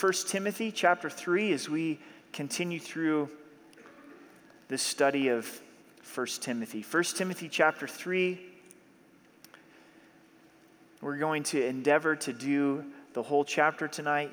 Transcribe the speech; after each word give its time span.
1 0.00 0.12
Timothy 0.28 0.70
chapter 0.70 1.10
3 1.10 1.52
as 1.52 1.68
we 1.68 1.98
continue 2.32 2.78
through 2.78 3.28
this 4.68 4.80
study 4.80 5.26
of 5.26 5.60
1 6.14 6.26
Timothy. 6.40 6.86
1 6.88 7.02
Timothy 7.16 7.48
chapter 7.48 7.88
3, 7.88 8.38
we're 11.00 11.16
going 11.16 11.42
to 11.42 11.66
endeavor 11.66 12.14
to 12.14 12.32
do 12.32 12.84
the 13.12 13.24
whole 13.24 13.44
chapter 13.44 13.88
tonight. 13.88 14.30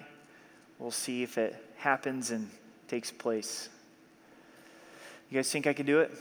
We'll 0.77 0.91
see 0.91 1.23
if 1.23 1.39
it 1.39 1.55
happens 1.77 2.29
and 2.29 2.47
takes 2.87 3.09
place. 3.09 3.67
You 5.31 5.39
guys 5.39 5.51
think 5.51 5.65
I 5.65 5.73
can 5.73 5.87
do 5.87 5.99
it? 6.01 6.11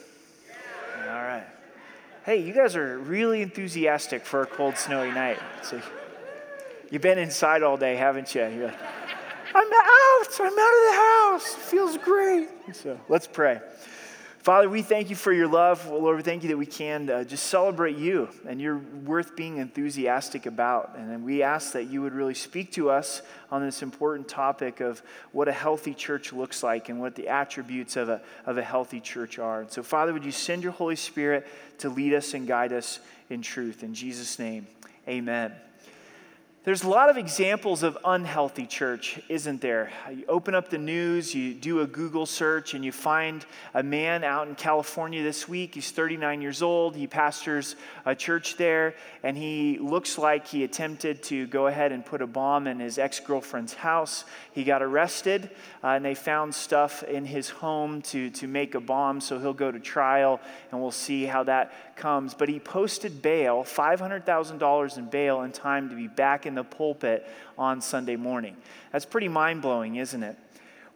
Yeah. 1.05 1.19
All 1.19 1.23
right. 1.23 1.47
Hey, 2.25 2.39
you 2.41 2.55
guys 2.55 2.77
are 2.77 2.99
really 2.99 3.43
enthusiastic 3.43 4.25
for 4.25 4.41
a 4.41 4.47
cold, 4.47 4.79
snowy 4.79 5.11
night. 5.11 5.39
So 5.63 5.83
you've 6.91 7.03
been 7.03 7.19
inside 7.19 7.63
all 7.63 7.77
day, 7.77 7.97
haven't 7.97 8.35
you? 8.35 8.73
I'm 9.55 9.73
out. 9.73 10.41
I'm 10.41 10.47
out 10.47 10.75
of 10.75 10.85
the 10.91 10.97
house. 10.97 11.55
It 11.55 11.61
feels 11.61 11.99
great. 11.99 12.49
So 12.73 12.99
let's 13.09 13.27
pray. 13.27 13.61
Father, 14.45 14.69
we 14.69 14.83
thank 14.83 15.09
you 15.09 15.17
for 15.17 15.33
your 15.33 15.49
love. 15.49 15.89
Well, 15.89 16.03
Lord, 16.03 16.17
we 16.19 16.23
thank 16.23 16.43
you 16.43 16.51
that 16.51 16.59
we 16.59 16.67
can 16.67 17.09
uh, 17.09 17.25
just 17.25 17.47
celebrate 17.47 17.97
you 17.97 18.29
and 18.47 18.61
you're 18.61 18.77
worth 19.07 19.35
being 19.37 19.57
enthusiastic 19.57 20.45
about. 20.45 20.97
And 20.99 21.25
we 21.25 21.43
ask 21.43 21.73
that 21.73 21.85
you 21.85 22.03
would 22.03 22.13
really 22.13 22.35
speak 22.35 22.71
to 22.73 22.91
us 22.91 23.23
on 23.51 23.65
this 23.65 23.83
important 23.83 24.29
topic 24.29 24.81
of 24.81 25.03
what 25.33 25.49
a 25.49 25.53
healthy 25.53 25.95
church 25.95 26.31
looks 26.31 26.63
like 26.63 26.91
and 26.91 27.01
what 27.01 27.15
the 27.15 27.29
attributes 27.29 27.97
of 27.97 28.11
a, 28.11 28.21
of 28.45 28.59
a 28.59 28.63
healthy 28.63 29.01
church 29.01 29.39
are. 29.39 29.63
And 29.63 29.71
so, 29.71 29.83
Father, 29.83 30.13
would 30.13 30.27
you 30.27 30.33
send 30.33 30.63
your 30.63 30.73
Holy 30.73 30.97
Spirit 30.97 31.47
to 31.79 31.89
lead 31.89 32.13
us 32.13 32.35
and 32.35 32.47
guide 32.47 32.75
us 32.75 33.01
in 33.31 33.41
truth? 33.41 33.83
In 33.83 33.95
Jesus' 33.95 34.39
name, 34.39 34.67
amen. 35.09 35.53
There's 36.65 36.83
a 36.83 36.89
lot 36.89 37.11
of 37.11 37.19
examples 37.19 37.83
of 37.83 37.99
unhealthy 38.07 38.65
church, 38.65 39.21
isn't 39.29 39.61
there? 39.61 39.93
You 40.11 40.25
open 40.29 40.55
up 40.55 40.71
the 40.71 40.79
news, 40.79 41.35
you 41.35 41.53
do 41.53 41.83
a 41.83 41.87
Google 41.87 42.25
search, 42.25 42.73
and 42.73 42.83
you 42.83 42.91
find 42.91 43.45
a 43.75 43.83
man 43.83 44.25
out 44.25 44.49
in 44.49 44.55
California 44.55 45.23
this 45.23 45.47
week. 45.47 45.75
He's 45.75 45.91
39 45.91 46.41
years 46.41 46.63
old. 46.63 46.97
He 46.97 47.07
pastors 47.07 47.77
a 48.07 48.15
church 48.15 48.57
there, 48.57 48.95
and 49.23 49.37
he 49.37 49.77
looks 49.79 50.17
like 50.17 50.47
he 50.47 50.65
attempted 50.65 51.23
to 51.25 51.47
go 51.49 51.67
ahead 51.67 51.93
and 51.93 52.03
put 52.03 52.23
a 52.23 52.27
bomb 52.27 52.67
in 52.67 52.81
his 52.81 52.97
ex 52.97 53.21
girlfriend's 53.21 53.75
house. 53.75 54.25
He 54.53 54.65
got 54.65 54.83
arrested, 54.83 55.51
uh, 55.83 55.89
and 55.89 56.03
they 56.03 56.15
found 56.15 56.55
stuff 56.55 57.03
in 57.03 57.27
his 57.27 57.51
home 57.51 58.01
to, 58.01 58.31
to 58.31 58.47
make 58.47 58.75
a 58.75 58.81
bomb, 58.81 59.21
so 59.21 59.39
he'll 59.39 59.53
go 59.53 59.71
to 59.71 59.79
trial, 59.79 60.41
and 60.73 60.81
we'll 60.81 60.93
see 60.93 61.27
how 61.27 61.43
that 61.43 61.94
comes. 61.97 62.35
But 62.35 62.49
he 62.49 62.59
posted 62.59 63.23
bail, 63.23 63.65
$500,000 63.65 64.99
in 64.99 65.07
bail, 65.07 65.43
in 65.43 65.53
time 65.53 65.89
to 65.91 65.97
be 65.97 66.09
back 66.09 66.47
in 66.47 66.55
the 66.55 66.65
pulpit 66.65 67.27
on 67.57 67.81
Sunday 67.81 68.17
morning. 68.17 68.57
That's 68.93 69.05
pretty 69.05 69.29
mind 69.29 69.63
blowing, 69.63 69.97
isn't 69.97 70.23
it? 70.23 70.37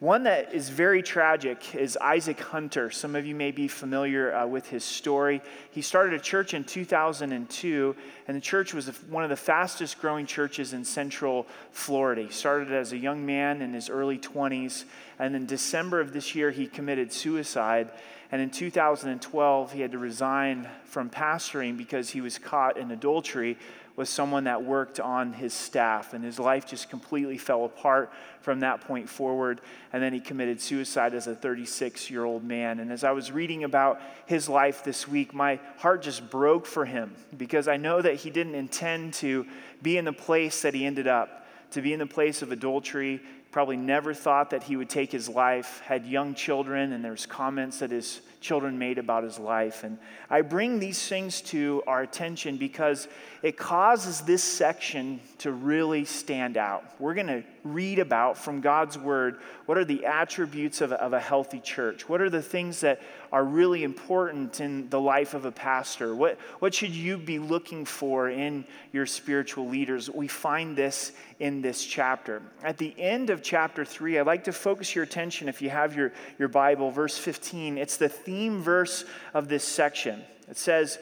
One 0.01 0.23
that 0.25 0.55
is 0.55 0.69
very 0.69 1.03
tragic 1.03 1.75
is 1.75 1.99
Isaac 2.01 2.39
Hunter. 2.39 2.89
Some 2.89 3.17
of 3.17 3.27
you 3.27 3.35
may 3.35 3.51
be 3.51 3.67
familiar 3.67 4.33
uh, 4.33 4.47
with 4.47 4.69
his 4.69 4.85
story. 4.85 5.43
He 5.73 5.83
started 5.83 6.15
a 6.15 6.23
church 6.23 6.55
in 6.55 6.63
2002, 6.63 7.97
and 8.29 8.37
the 8.37 8.41
church 8.41 8.73
was 8.73 8.87
one 9.09 9.25
of 9.25 9.31
the 9.31 9.35
fastest 9.35 10.01
growing 10.01 10.25
churches 10.25 10.73
in 10.73 10.85
central 10.85 11.49
Florida. 11.73 12.23
He 12.23 12.31
started 12.31 12.71
as 12.71 12.93
a 12.93 12.97
young 12.97 13.27
man 13.27 13.61
in 13.61 13.73
his 13.73 13.91
early 13.91 14.19
20s, 14.19 14.85
and 15.19 15.35
in 15.35 15.47
December 15.47 15.99
of 15.99 16.13
this 16.13 16.33
year, 16.33 16.53
he 16.53 16.69
committed 16.69 17.13
suicide. 17.13 17.91
And 18.31 18.41
in 18.41 18.51
2012, 18.51 19.73
he 19.73 19.81
had 19.81 19.91
to 19.91 19.99
resign 19.99 20.69
from 20.85 21.11
pastoring 21.11 21.77
because 21.77 22.11
he 22.11 22.21
was 22.21 22.39
caught 22.39 22.77
in 22.77 22.93
adultery 22.93 23.59
was 23.99 24.09
someone 24.09 24.45
that 24.45 24.63
worked 24.63 25.01
on 25.01 25.33
his 25.33 25.53
staff, 25.53 26.15
and 26.15 26.23
his 26.25 26.39
life 26.39 26.65
just 26.65 26.89
completely 26.89 27.37
fell 27.37 27.65
apart 27.65 28.13
from 28.41 28.61
that 28.61 28.81
point 28.81 29.09
forward. 29.09 29.61
And 29.93 30.01
then 30.01 30.13
he 30.13 30.21
committed 30.21 30.61
suicide 30.61 31.15
as 31.15 31.27
a 31.27 31.35
36 31.35 32.09
year 32.09 32.25
old 32.25 32.45
man. 32.45 32.79
And 32.79 32.93
as 32.93 33.03
I 33.03 33.11
was 33.11 33.33
reading 33.33 33.65
about 33.65 34.01
his 34.27 34.49
life 34.49 34.85
this 34.85 35.09
week, 35.09 35.35
my 35.35 35.59
heart 35.79 36.03
just 36.03 36.31
broke 36.31 36.65
for 36.65 36.85
him 36.85 37.13
because 37.37 37.67
I 37.67 37.77
know 37.77 38.01
that 38.01 38.15
he 38.15 38.31
didn't 38.31 38.55
intend 38.55 39.15
to 39.15 39.45
be 39.83 39.99
in 39.99 40.05
the 40.05 40.13
place 40.13 40.63
that 40.63 40.75
he 40.75 40.87
ended 40.87 41.09
up, 41.09 41.49
to 41.73 41.83
be 41.83 41.93
in 41.93 41.99
the 41.99 42.07
place 42.07 42.41
of 42.41 42.53
adultery. 42.53 43.21
Probably 43.51 43.77
never 43.77 44.15
thought 44.15 44.51
that 44.51 44.63
he 44.63 44.77
would 44.77 44.89
take 44.89 45.11
his 45.11 45.29
life, 45.29 45.83
had 45.85 46.07
young 46.07 46.37
children, 46.37 46.93
and 46.93 47.05
there's 47.05 47.27
comments 47.27 47.81
that 47.81 47.91
his 47.91 48.21
children 48.41 48.79
made 48.79 48.99
about 48.99 49.25
his 49.25 49.39
life. 49.39 49.85
And 49.85 49.99
I 50.31 50.43
bring 50.43 50.79
these 50.79 51.07
things 51.07 51.41
to 51.43 51.83
our 51.87 52.03
attention 52.03 52.57
because 52.57 53.09
it 53.43 53.57
causes 53.57 54.21
this 54.23 54.43
section 54.43 55.21
to 55.39 55.53
really 55.53 56.05
stand 56.05 56.57
out. 56.57 56.85
We're 56.99 57.15
going 57.15 57.29
to 57.29 57.45
read 57.65 57.99
about 57.99 58.37
from 58.37 58.61
God's 58.61 58.99
word 58.99 59.39
what 59.67 59.77
are 59.77 59.85
the 59.85 60.07
attributes 60.07 60.81
of 60.81 60.93
a, 60.93 61.01
of 61.01 61.13
a 61.13 61.21
healthy 61.21 61.61
church? 61.61 62.09
What 62.09 62.21
are 62.21 62.31
the 62.31 62.41
things 62.41 62.81
that 62.81 63.03
are 63.31 63.45
really 63.45 63.85
important 63.85 64.61
in 64.61 64.89
the 64.89 65.01
life 65.01 65.35
of 65.35 65.45
a 65.45 65.53
pastor? 65.53 66.15
What, 66.15 66.39
what 66.61 66.73
should 66.73 66.95
you 66.95 67.19
be 67.19 67.39
looking 67.39 67.85
for 67.85 68.31
in 68.31 68.65
your 68.93 69.05
spiritual 69.05 69.69
leaders? 69.69 70.09
We 70.09 70.27
find 70.27 70.75
this 70.75 71.13
in 71.39 71.61
this 71.61 71.85
chapter. 71.85 72.41
At 72.63 72.79
the 72.79 72.95
end 72.99 73.29
of 73.29 73.43
chapter 73.43 73.85
3, 73.85 74.19
I'd 74.19 74.27
like 74.27 74.45
to 74.45 74.53
focus 74.53 74.95
your 74.95 75.05
attention, 75.05 75.49
if 75.49 75.61
you 75.61 75.69
have 75.69 75.95
your, 75.95 76.13
your 76.39 76.49
Bible, 76.49 76.91
verse 76.91 77.19
15. 77.19 77.77
It's 77.77 77.99
the 77.99 78.09
theme 78.29 78.61
verse 78.61 79.07
of 79.33 79.49
this 79.49 79.65
section. 79.65 80.23
It 80.51 80.59
says, 80.59 80.99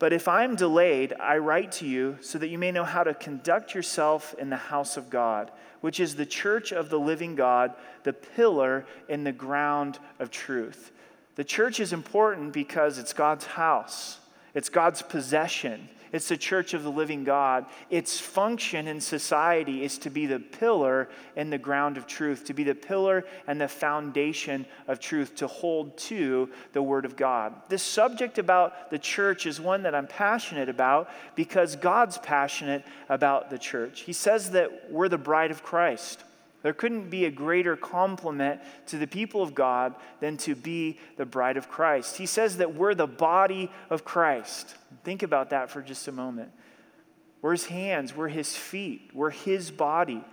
But 0.00 0.12
if 0.12 0.26
I'm 0.26 0.56
delayed, 0.56 1.12
I 1.20 1.38
write 1.38 1.70
to 1.72 1.86
you 1.86 2.18
so 2.20 2.36
that 2.38 2.48
you 2.48 2.58
may 2.58 2.72
know 2.72 2.82
how 2.82 3.04
to 3.04 3.14
conduct 3.14 3.76
yourself 3.76 4.34
in 4.40 4.50
the 4.50 4.56
house 4.56 4.96
of 4.96 5.08
God, 5.08 5.52
which 5.82 6.00
is 6.00 6.16
the 6.16 6.26
church 6.26 6.72
of 6.72 6.90
the 6.90 6.98
living 6.98 7.36
God, 7.36 7.74
the 8.02 8.12
pillar 8.12 8.86
in 9.08 9.22
the 9.22 9.30
ground 9.30 10.00
of 10.18 10.32
truth. 10.32 10.90
The 11.36 11.44
church 11.44 11.78
is 11.78 11.92
important 11.92 12.52
because 12.52 12.98
it's 12.98 13.12
God's 13.12 13.46
house, 13.46 14.18
it's 14.54 14.68
God's 14.68 15.02
possession. 15.02 15.88
It's 16.14 16.28
the 16.28 16.36
church 16.36 16.74
of 16.74 16.84
the 16.84 16.92
living 16.92 17.24
God. 17.24 17.66
Its 17.90 18.20
function 18.20 18.86
in 18.86 19.00
society 19.00 19.82
is 19.82 19.98
to 19.98 20.10
be 20.10 20.26
the 20.26 20.38
pillar 20.38 21.08
and 21.34 21.52
the 21.52 21.58
ground 21.58 21.96
of 21.96 22.06
truth, 22.06 22.44
to 22.44 22.54
be 22.54 22.62
the 22.62 22.74
pillar 22.76 23.24
and 23.48 23.60
the 23.60 23.66
foundation 23.66 24.64
of 24.86 25.00
truth, 25.00 25.34
to 25.36 25.48
hold 25.48 25.98
to 25.98 26.48
the 26.72 26.80
Word 26.80 27.04
of 27.04 27.16
God. 27.16 27.52
This 27.68 27.82
subject 27.82 28.38
about 28.38 28.90
the 28.90 28.98
church 28.98 29.44
is 29.44 29.60
one 29.60 29.82
that 29.82 29.94
I'm 29.96 30.06
passionate 30.06 30.68
about 30.68 31.10
because 31.34 31.74
God's 31.74 32.18
passionate 32.18 32.84
about 33.08 33.50
the 33.50 33.58
church. 33.58 34.02
He 34.02 34.12
says 34.12 34.52
that 34.52 34.92
we're 34.92 35.08
the 35.08 35.18
bride 35.18 35.50
of 35.50 35.64
Christ. 35.64 36.22
There 36.64 36.72
couldn't 36.72 37.10
be 37.10 37.26
a 37.26 37.30
greater 37.30 37.76
compliment 37.76 38.58
to 38.86 38.96
the 38.96 39.06
people 39.06 39.42
of 39.42 39.54
God 39.54 39.94
than 40.20 40.38
to 40.38 40.54
be 40.54 40.98
the 41.18 41.26
bride 41.26 41.58
of 41.58 41.68
Christ. 41.68 42.16
He 42.16 42.24
says 42.24 42.56
that 42.56 42.74
we're 42.74 42.94
the 42.94 43.06
body 43.06 43.70
of 43.90 44.06
Christ. 44.06 44.74
Think 45.04 45.22
about 45.22 45.50
that 45.50 45.70
for 45.70 45.82
just 45.82 46.08
a 46.08 46.12
moment. 46.12 46.50
We're 47.42 47.52
his 47.52 47.66
hands, 47.66 48.16
we're 48.16 48.28
his 48.28 48.56
feet, 48.56 49.10
we're 49.12 49.28
his 49.28 49.70
body, 49.70 50.24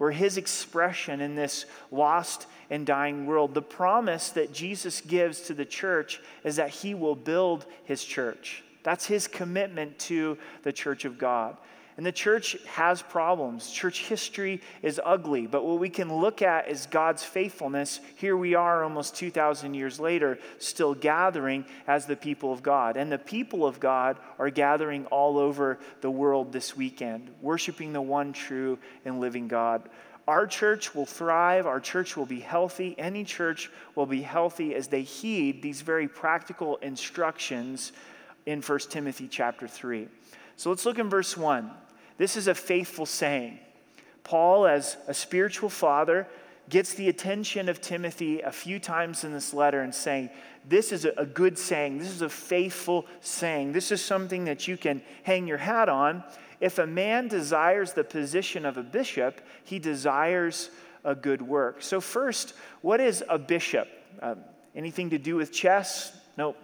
we're 0.00 0.10
his 0.10 0.36
expression 0.36 1.20
in 1.20 1.36
this 1.36 1.66
lost 1.92 2.48
and 2.68 2.84
dying 2.84 3.24
world. 3.24 3.54
The 3.54 3.62
promise 3.62 4.30
that 4.30 4.52
Jesus 4.52 5.00
gives 5.00 5.42
to 5.42 5.54
the 5.54 5.64
church 5.64 6.20
is 6.42 6.56
that 6.56 6.70
he 6.70 6.94
will 6.94 7.14
build 7.14 7.64
his 7.84 8.02
church. 8.02 8.64
That's 8.82 9.06
his 9.06 9.28
commitment 9.28 10.00
to 10.00 10.36
the 10.64 10.72
church 10.72 11.04
of 11.04 11.16
God. 11.16 11.56
And 11.96 12.04
the 12.04 12.12
church 12.12 12.58
has 12.66 13.00
problems. 13.00 13.70
Church 13.70 14.04
history 14.04 14.60
is 14.82 15.00
ugly, 15.02 15.46
but 15.46 15.64
what 15.64 15.78
we 15.78 15.88
can 15.88 16.14
look 16.14 16.42
at 16.42 16.68
is 16.68 16.84
God's 16.84 17.24
faithfulness. 17.24 18.00
Here 18.16 18.36
we 18.36 18.54
are 18.54 18.84
almost 18.84 19.16
2,000 19.16 19.72
years 19.72 19.98
later, 19.98 20.38
still 20.58 20.94
gathering 20.94 21.64
as 21.86 22.04
the 22.04 22.16
people 22.16 22.52
of 22.52 22.62
God. 22.62 22.98
And 22.98 23.10
the 23.10 23.18
people 23.18 23.66
of 23.66 23.80
God 23.80 24.18
are 24.38 24.50
gathering 24.50 25.06
all 25.06 25.38
over 25.38 25.78
the 26.02 26.10
world 26.10 26.52
this 26.52 26.76
weekend, 26.76 27.30
worshiping 27.40 27.94
the 27.94 28.02
one 28.02 28.34
true 28.34 28.78
and 29.06 29.18
living 29.18 29.48
God. 29.48 29.88
Our 30.28 30.46
church 30.46 30.94
will 30.94 31.06
thrive, 31.06 31.66
our 31.66 31.80
church 31.80 32.14
will 32.14 32.26
be 32.26 32.40
healthy. 32.40 32.94
Any 32.98 33.24
church 33.24 33.70
will 33.94 34.06
be 34.06 34.20
healthy 34.20 34.74
as 34.74 34.88
they 34.88 35.02
heed 35.02 35.62
these 35.62 35.80
very 35.80 36.08
practical 36.08 36.76
instructions 36.78 37.92
in 38.44 38.60
1 38.60 38.78
Timothy 38.90 39.28
chapter 39.28 39.66
3. 39.66 40.08
So 40.56 40.68
let's 40.68 40.84
look 40.84 40.98
in 40.98 41.08
verse 41.08 41.36
1. 41.36 41.70
This 42.18 42.36
is 42.36 42.48
a 42.48 42.54
faithful 42.54 43.06
saying. 43.06 43.58
Paul, 44.24 44.66
as 44.66 44.96
a 45.06 45.14
spiritual 45.14 45.68
father, 45.68 46.26
gets 46.68 46.94
the 46.94 47.08
attention 47.08 47.68
of 47.68 47.80
Timothy 47.80 48.40
a 48.40 48.50
few 48.50 48.78
times 48.78 49.24
in 49.24 49.32
this 49.32 49.54
letter 49.54 49.82
and 49.82 49.94
saying, 49.94 50.30
This 50.68 50.92
is 50.92 51.04
a 51.04 51.26
good 51.26 51.58
saying. 51.58 51.98
This 51.98 52.08
is 52.08 52.22
a 52.22 52.28
faithful 52.28 53.06
saying. 53.20 53.72
This 53.72 53.92
is 53.92 54.02
something 54.02 54.44
that 54.46 54.66
you 54.66 54.76
can 54.76 55.02
hang 55.22 55.46
your 55.46 55.58
hat 55.58 55.88
on. 55.88 56.24
If 56.60 56.78
a 56.78 56.86
man 56.86 57.28
desires 57.28 57.92
the 57.92 58.04
position 58.04 58.64
of 58.64 58.78
a 58.78 58.82
bishop, 58.82 59.40
he 59.64 59.78
desires 59.78 60.70
a 61.04 61.14
good 61.14 61.42
work. 61.42 61.82
So, 61.82 62.00
first, 62.00 62.54
what 62.80 63.00
is 63.00 63.22
a 63.28 63.38
bishop? 63.38 63.88
Uh, 64.20 64.36
anything 64.74 65.10
to 65.10 65.18
do 65.18 65.36
with 65.36 65.52
chess? 65.52 66.16
Nope. 66.36 66.56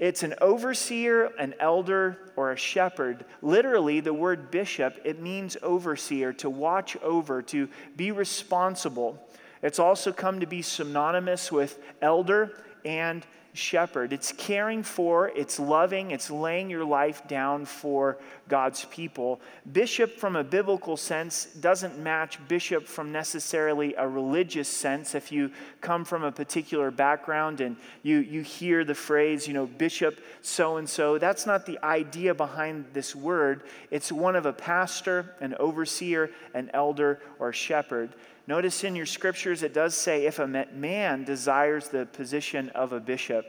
It's 0.00 0.22
an 0.22 0.34
overseer, 0.40 1.26
an 1.38 1.54
elder, 1.60 2.16
or 2.34 2.52
a 2.52 2.56
shepherd. 2.56 3.26
Literally, 3.42 4.00
the 4.00 4.14
word 4.14 4.50
bishop, 4.50 4.98
it 5.04 5.20
means 5.20 5.58
overseer, 5.62 6.32
to 6.32 6.48
watch 6.48 6.96
over, 7.02 7.42
to 7.42 7.68
be 7.96 8.10
responsible. 8.10 9.22
It's 9.62 9.78
also 9.78 10.10
come 10.10 10.40
to 10.40 10.46
be 10.46 10.62
synonymous 10.62 11.52
with 11.52 11.78
elder 12.00 12.56
and 12.82 13.26
shepherd. 13.52 14.12
It's 14.12 14.32
caring 14.32 14.82
for, 14.82 15.28
it's 15.28 15.58
loving, 15.58 16.10
it's 16.10 16.30
laying 16.30 16.70
your 16.70 16.84
life 16.84 17.26
down 17.26 17.64
for 17.64 18.18
God's 18.48 18.84
people. 18.86 19.40
Bishop, 19.72 20.18
from 20.18 20.36
a 20.36 20.44
biblical 20.44 20.96
sense, 20.96 21.46
doesn't 21.46 21.98
match 21.98 22.38
bishop 22.48 22.86
from 22.86 23.12
necessarily 23.12 23.94
a 23.94 24.06
religious 24.06 24.68
sense. 24.68 25.14
If 25.14 25.32
you 25.32 25.50
come 25.80 26.04
from 26.04 26.22
a 26.22 26.32
particular 26.32 26.90
background 26.90 27.60
and 27.60 27.76
you, 28.02 28.18
you 28.18 28.42
hear 28.42 28.84
the 28.84 28.94
phrase, 28.94 29.46
you 29.46 29.54
know, 29.54 29.66
bishop 29.66 30.20
so 30.42 30.76
and 30.76 30.88
so, 30.88 31.18
that's 31.18 31.46
not 31.46 31.66
the 31.66 31.84
idea 31.84 32.34
behind 32.34 32.86
this 32.92 33.14
word. 33.14 33.62
It's 33.90 34.12
one 34.12 34.36
of 34.36 34.46
a 34.46 34.52
pastor, 34.52 35.34
an 35.40 35.54
overseer, 35.58 36.30
an 36.54 36.70
elder, 36.72 37.20
or 37.38 37.52
shepherd. 37.52 38.14
Notice 38.50 38.82
in 38.82 38.96
your 38.96 39.06
scriptures 39.06 39.62
it 39.62 39.72
does 39.72 39.94
say 39.94 40.26
if 40.26 40.40
a 40.40 40.46
man 40.48 41.22
desires 41.22 41.86
the 41.86 42.06
position 42.06 42.68
of 42.70 42.92
a 42.92 42.98
bishop. 42.98 43.46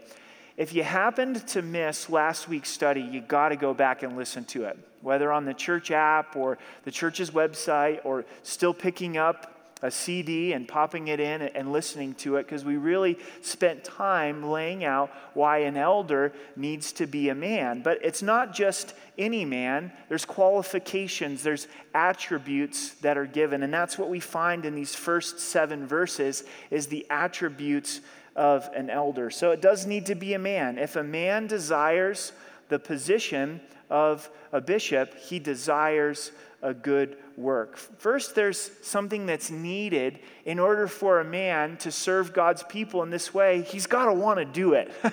If 0.57 0.75
you 0.75 0.83
happened 0.83 1.47
to 1.47 1.63
miss 1.63 2.07
last 2.07 2.47
week's 2.47 2.69
study, 2.69 3.01
you 3.01 3.19
got 3.19 3.49
to 3.49 3.55
go 3.55 3.73
back 3.73 4.03
and 4.03 4.15
listen 4.15 4.45
to 4.45 4.65
it, 4.65 4.77
whether 5.01 5.31
on 5.31 5.45
the 5.45 5.55
church 5.55 5.89
app 5.89 6.35
or 6.35 6.59
the 6.83 6.91
church's 6.91 7.31
website 7.31 8.01
or 8.03 8.25
still 8.43 8.75
picking 8.75 9.17
up 9.17 9.50
a 9.81 9.89
CD 9.89 10.53
and 10.53 10.67
popping 10.67 11.07
it 11.07 11.19
in 11.19 11.41
and 11.41 11.71
listening 11.71 12.13
to 12.15 12.35
it 12.35 12.45
because 12.45 12.63
we 12.63 12.77
really 12.77 13.17
spent 13.41 13.83
time 13.83 14.43
laying 14.43 14.83
out 14.83 15.11
why 15.33 15.59
an 15.59 15.75
elder 15.75 16.33
needs 16.55 16.91
to 16.93 17.07
be 17.07 17.29
a 17.29 17.35
man. 17.35 17.81
But 17.81 17.99
it's 18.03 18.21
not 18.21 18.53
just 18.53 18.93
any 19.17 19.43
man, 19.43 19.91
there's 20.09 20.25
qualifications, 20.25 21.43
there's 21.43 21.67
attributes 21.93 22.91
that 22.95 23.17
are 23.17 23.25
given. 23.25 23.63
And 23.63 23.73
that's 23.73 23.97
what 23.97 24.09
we 24.09 24.19
find 24.19 24.65
in 24.65 24.75
these 24.75 24.95
first 24.95 25.39
seven 25.39 25.87
verses 25.87 26.43
is 26.69 26.87
the 26.87 27.05
attributes 27.09 28.01
of 28.35 28.69
an 28.75 28.89
elder. 28.89 29.29
So 29.29 29.51
it 29.51 29.61
does 29.61 29.85
need 29.85 30.05
to 30.07 30.15
be 30.15 30.33
a 30.33 30.39
man. 30.39 30.77
If 30.77 30.95
a 30.95 31.03
man 31.03 31.47
desires 31.47 32.31
the 32.69 32.79
position 32.79 33.61
of 33.89 34.29
a 34.53 34.61
bishop, 34.61 35.17
he 35.17 35.39
desires 35.39 36.31
a 36.61 36.73
good 36.73 37.17
work. 37.41 37.77
First, 37.77 38.35
there's 38.35 38.71
something 38.81 39.25
that's 39.25 39.49
needed 39.49 40.19
in 40.45 40.59
order 40.59 40.87
for 40.87 41.19
a 41.19 41.23
man 41.23 41.77
to 41.77 41.91
serve 41.91 42.33
God's 42.33 42.63
people 42.63 43.03
in 43.03 43.09
this 43.09 43.33
way. 43.33 43.61
He's 43.61 43.87
got 43.87 44.05
to 44.05 44.13
want 44.13 44.39
to 44.39 44.45
do 44.45 44.73
it. 44.73 44.91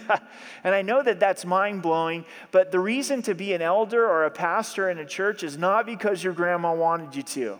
and 0.65 0.75
I 0.75 0.83
know 0.83 1.03
that 1.03 1.21
that's 1.21 1.45
mind 1.45 1.83
blowing, 1.83 2.25
but 2.51 2.71
the 2.71 2.81
reason 2.81 3.23
to 3.23 3.35
be 3.35 3.53
an 3.53 3.63
elder 3.63 4.05
or 4.07 4.25
a 4.25 4.31
pastor 4.31 4.91
in 4.91 4.99
a 4.99 5.07
church 5.07 5.43
is 5.43 5.57
not 5.57 5.87
because 5.87 6.23
your 6.23 6.33
grandma 6.33 6.75
wanted 6.75 7.17
you 7.17 7.23
to. 7.23 7.59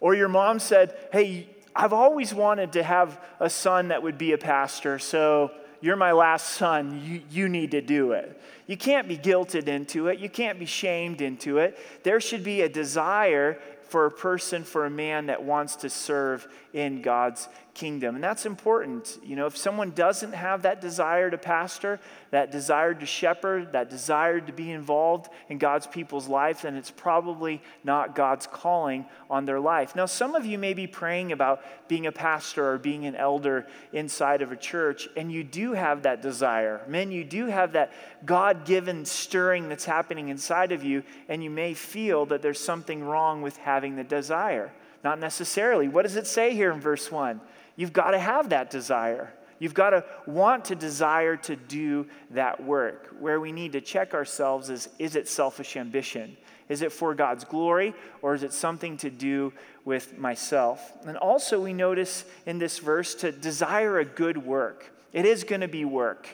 Or 0.00 0.14
your 0.14 0.28
mom 0.28 0.58
said, 0.58 0.96
Hey, 1.12 1.48
I've 1.74 1.92
always 1.92 2.32
wanted 2.32 2.72
to 2.72 2.82
have 2.82 3.20
a 3.40 3.50
son 3.50 3.88
that 3.88 4.02
would 4.02 4.16
be 4.16 4.32
a 4.32 4.38
pastor, 4.38 4.98
so 4.98 5.50
you're 5.80 5.96
my 5.96 6.12
last 6.12 6.54
son. 6.54 7.02
You, 7.04 7.22
you 7.30 7.48
need 7.48 7.70
to 7.72 7.80
do 7.80 8.12
it. 8.12 8.40
You 8.66 8.76
can't 8.76 9.06
be 9.08 9.16
guilted 9.16 9.68
into 9.68 10.08
it. 10.08 10.18
You 10.18 10.28
can't 10.28 10.58
be 10.58 10.66
shamed 10.66 11.20
into 11.20 11.58
it. 11.58 11.78
There 12.02 12.20
should 12.20 12.42
be 12.42 12.62
a 12.62 12.68
desire 12.68 13.58
for 13.88 14.06
a 14.06 14.10
person, 14.10 14.64
for 14.64 14.86
a 14.86 14.90
man 14.90 15.26
that 15.26 15.42
wants 15.42 15.76
to 15.76 15.90
serve 15.90 16.48
in 16.72 17.02
God's 17.02 17.48
kingdom. 17.76 18.14
And 18.14 18.24
that's 18.24 18.46
important. 18.46 19.18
You 19.22 19.36
know, 19.36 19.46
if 19.46 19.56
someone 19.56 19.90
doesn't 19.90 20.32
have 20.32 20.62
that 20.62 20.80
desire 20.80 21.30
to 21.30 21.36
pastor, 21.36 22.00
that 22.30 22.50
desire 22.50 22.94
to 22.94 23.04
shepherd, 23.04 23.72
that 23.72 23.90
desire 23.90 24.40
to 24.40 24.52
be 24.52 24.70
involved 24.70 25.28
in 25.50 25.58
God's 25.58 25.86
people's 25.86 26.26
life, 26.26 26.62
then 26.62 26.74
it's 26.74 26.90
probably 26.90 27.62
not 27.84 28.14
God's 28.14 28.46
calling 28.46 29.04
on 29.28 29.44
their 29.44 29.60
life. 29.60 29.94
Now, 29.94 30.06
some 30.06 30.34
of 30.34 30.46
you 30.46 30.56
may 30.56 30.72
be 30.72 30.86
praying 30.86 31.32
about 31.32 31.62
being 31.86 32.06
a 32.06 32.12
pastor 32.12 32.72
or 32.72 32.78
being 32.78 33.04
an 33.04 33.14
elder 33.14 33.66
inside 33.92 34.40
of 34.40 34.52
a 34.52 34.56
church, 34.56 35.06
and 35.14 35.30
you 35.30 35.44
do 35.44 35.74
have 35.74 36.02
that 36.02 36.22
desire. 36.22 36.80
Men, 36.88 37.12
you 37.12 37.24
do 37.24 37.46
have 37.46 37.72
that 37.72 37.92
God 38.24 38.64
given 38.64 39.04
stirring 39.04 39.68
that's 39.68 39.84
happening 39.84 40.30
inside 40.30 40.72
of 40.72 40.82
you, 40.82 41.02
and 41.28 41.44
you 41.44 41.50
may 41.50 41.74
feel 41.74 42.24
that 42.26 42.40
there's 42.40 42.58
something 42.58 43.04
wrong 43.04 43.42
with 43.42 43.58
having 43.58 43.96
the 43.96 44.04
desire. 44.04 44.72
Not 45.04 45.20
necessarily. 45.20 45.88
What 45.88 46.02
does 46.02 46.16
it 46.16 46.26
say 46.26 46.54
here 46.54 46.72
in 46.72 46.80
verse 46.80 47.12
1? 47.12 47.40
You've 47.76 47.92
got 47.92 48.10
to 48.10 48.18
have 48.18 48.48
that 48.50 48.70
desire. 48.70 49.32
You've 49.58 49.74
got 49.74 49.90
to 49.90 50.04
want 50.26 50.66
to 50.66 50.74
desire 50.74 51.36
to 51.36 51.56
do 51.56 52.06
that 52.30 52.62
work. 52.62 53.14
Where 53.18 53.40
we 53.40 53.52
need 53.52 53.72
to 53.72 53.80
check 53.80 54.12
ourselves 54.14 54.68
is 54.68 54.88
is 54.98 55.16
it 55.16 55.28
selfish 55.28 55.76
ambition? 55.76 56.36
Is 56.68 56.82
it 56.82 56.92
for 56.92 57.14
God's 57.14 57.44
glory 57.44 57.94
or 58.22 58.34
is 58.34 58.42
it 58.42 58.52
something 58.52 58.96
to 58.98 59.10
do 59.10 59.52
with 59.84 60.18
myself? 60.18 60.92
And 61.06 61.16
also, 61.16 61.60
we 61.60 61.72
notice 61.72 62.24
in 62.44 62.58
this 62.58 62.78
verse 62.78 63.14
to 63.16 63.30
desire 63.30 63.98
a 63.98 64.04
good 64.04 64.38
work. 64.38 64.92
It 65.12 65.24
is 65.24 65.44
going 65.44 65.60
to 65.60 65.68
be 65.68 65.84
work. 65.84 66.28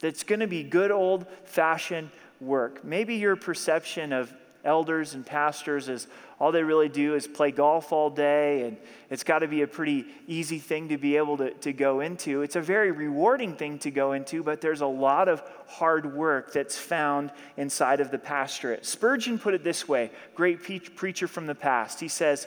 It's 0.00 0.22
going 0.22 0.40
to 0.40 0.46
be 0.46 0.62
good 0.62 0.90
old 0.90 1.26
fashioned 1.44 2.10
work. 2.40 2.84
Maybe 2.84 3.16
your 3.16 3.34
perception 3.34 4.12
of 4.12 4.32
elders 4.64 5.14
and 5.14 5.26
pastors 5.26 5.88
is 5.88 6.06
all 6.40 6.52
they 6.52 6.62
really 6.62 6.88
do 6.88 7.14
is 7.14 7.26
play 7.26 7.50
golf 7.50 7.92
all 7.92 8.10
day, 8.10 8.62
and 8.62 8.76
it's 9.10 9.24
got 9.24 9.40
to 9.40 9.48
be 9.48 9.62
a 9.62 9.66
pretty 9.66 10.06
easy 10.26 10.58
thing 10.58 10.88
to 10.90 10.98
be 10.98 11.16
able 11.16 11.36
to, 11.38 11.50
to 11.50 11.72
go 11.72 12.00
into. 12.00 12.42
It's 12.42 12.56
a 12.56 12.60
very 12.60 12.92
rewarding 12.92 13.56
thing 13.56 13.78
to 13.80 13.90
go 13.90 14.12
into, 14.12 14.42
but 14.42 14.60
there's 14.60 14.80
a 14.80 14.86
lot 14.86 15.28
of 15.28 15.42
hard 15.66 16.14
work 16.14 16.52
that's 16.52 16.78
found 16.78 17.32
inside 17.56 18.00
of 18.00 18.10
the 18.10 18.18
pastorate. 18.18 18.86
Spurgeon 18.86 19.38
put 19.38 19.54
it 19.54 19.64
this 19.64 19.88
way 19.88 20.10
great 20.34 20.62
pe- 20.62 20.78
preacher 20.78 21.26
from 21.26 21.46
the 21.46 21.54
past. 21.54 21.98
He 21.98 22.08
says, 22.08 22.46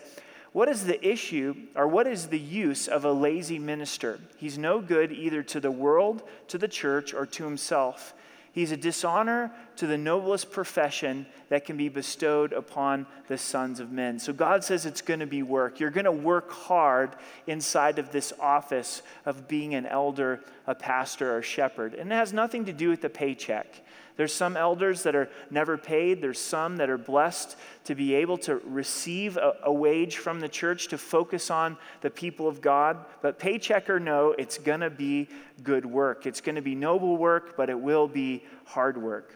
what 0.53 0.67
is 0.67 0.85
the 0.85 1.05
issue 1.05 1.55
or 1.75 1.87
what 1.87 2.07
is 2.07 2.27
the 2.27 2.39
use 2.39 2.87
of 2.87 3.05
a 3.05 3.11
lazy 3.11 3.59
minister? 3.59 4.19
He's 4.37 4.57
no 4.57 4.81
good 4.81 5.11
either 5.11 5.43
to 5.43 5.59
the 5.59 5.71
world, 5.71 6.23
to 6.49 6.57
the 6.57 6.67
church, 6.67 7.13
or 7.13 7.25
to 7.25 7.45
himself. 7.45 8.13
He's 8.53 8.71
a 8.71 8.77
dishonor 8.77 9.51
to 9.77 9.87
the 9.87 9.97
noblest 9.97 10.51
profession 10.51 11.25
that 11.47 11.63
can 11.65 11.77
be 11.77 11.87
bestowed 11.87 12.51
upon 12.51 13.05
the 13.29 13.37
sons 13.37 13.79
of 13.79 13.91
men. 13.91 14.19
So 14.19 14.33
God 14.33 14.63
says 14.63 14.85
it's 14.85 15.01
going 15.01 15.21
to 15.21 15.25
be 15.25 15.41
work. 15.41 15.79
You're 15.79 15.89
going 15.89 16.05
to 16.05 16.11
work 16.11 16.51
hard 16.51 17.15
inside 17.47 17.97
of 17.97 18.11
this 18.11 18.33
office 18.41 19.03
of 19.25 19.47
being 19.47 19.73
an 19.73 19.85
elder, 19.85 20.41
a 20.67 20.75
pastor, 20.75 21.37
or 21.37 21.41
shepherd. 21.41 21.93
And 21.93 22.11
it 22.11 22.15
has 22.15 22.33
nothing 22.33 22.65
to 22.65 22.73
do 22.73 22.89
with 22.89 23.01
the 23.01 23.09
paycheck. 23.09 23.83
There's 24.17 24.33
some 24.33 24.57
elders 24.57 25.03
that 25.03 25.15
are 25.15 25.29
never 25.49 25.77
paid. 25.77 26.21
There's 26.21 26.39
some 26.39 26.77
that 26.77 26.89
are 26.89 26.97
blessed 26.97 27.55
to 27.85 27.95
be 27.95 28.15
able 28.15 28.37
to 28.39 28.55
receive 28.65 29.37
a, 29.37 29.55
a, 29.63 29.73
wage 29.73 30.17
from 30.17 30.39
the 30.39 30.49
church 30.49 30.89
to 30.89 30.97
focus 30.97 31.49
on 31.49 31.77
the 32.01 32.09
people 32.09 32.47
of 32.47 32.61
God. 32.61 32.97
But 33.21 33.39
paycheck 33.39 33.89
or 33.89 33.99
no, 33.99 34.31
it's 34.37 34.57
going 34.57 34.81
to 34.81 34.89
be 34.89 35.29
good 35.63 35.85
work. 35.85 36.25
It's 36.25 36.41
going 36.41 36.55
to 36.55 36.61
be 36.61 36.75
noble 36.75 37.17
work, 37.17 37.55
but 37.55 37.69
it 37.69 37.79
will 37.79 38.07
be 38.07 38.43
hard 38.65 39.01
work. 39.01 39.35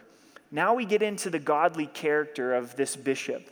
Now 0.50 0.74
we 0.74 0.84
get 0.84 1.02
into 1.02 1.30
the 1.30 1.38
godly 1.38 1.86
character 1.86 2.54
of 2.54 2.76
this 2.76 2.96
bishop. 2.96 3.50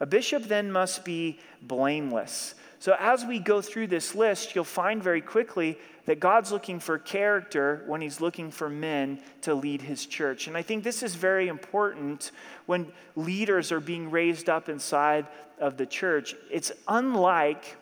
A 0.00 0.06
bishop 0.06 0.44
then 0.44 0.72
must 0.72 1.04
be 1.04 1.38
blameless. 1.60 2.54
So, 2.80 2.96
as 2.98 3.26
we 3.26 3.38
go 3.38 3.60
through 3.60 3.88
this 3.88 4.14
list, 4.14 4.54
you'll 4.54 4.64
find 4.64 5.02
very 5.02 5.20
quickly 5.20 5.78
that 6.06 6.18
God's 6.18 6.50
looking 6.50 6.80
for 6.80 6.98
character 6.98 7.84
when 7.86 8.00
He's 8.00 8.22
looking 8.22 8.50
for 8.50 8.70
men 8.70 9.20
to 9.42 9.54
lead 9.54 9.82
His 9.82 10.06
church. 10.06 10.46
And 10.46 10.56
I 10.56 10.62
think 10.62 10.82
this 10.82 11.02
is 11.02 11.14
very 11.14 11.48
important 11.48 12.32
when 12.64 12.90
leaders 13.16 13.70
are 13.70 13.80
being 13.80 14.10
raised 14.10 14.48
up 14.48 14.70
inside 14.70 15.26
of 15.58 15.76
the 15.76 15.84
church. 15.84 16.34
It's 16.50 16.72
unlike 16.88 17.76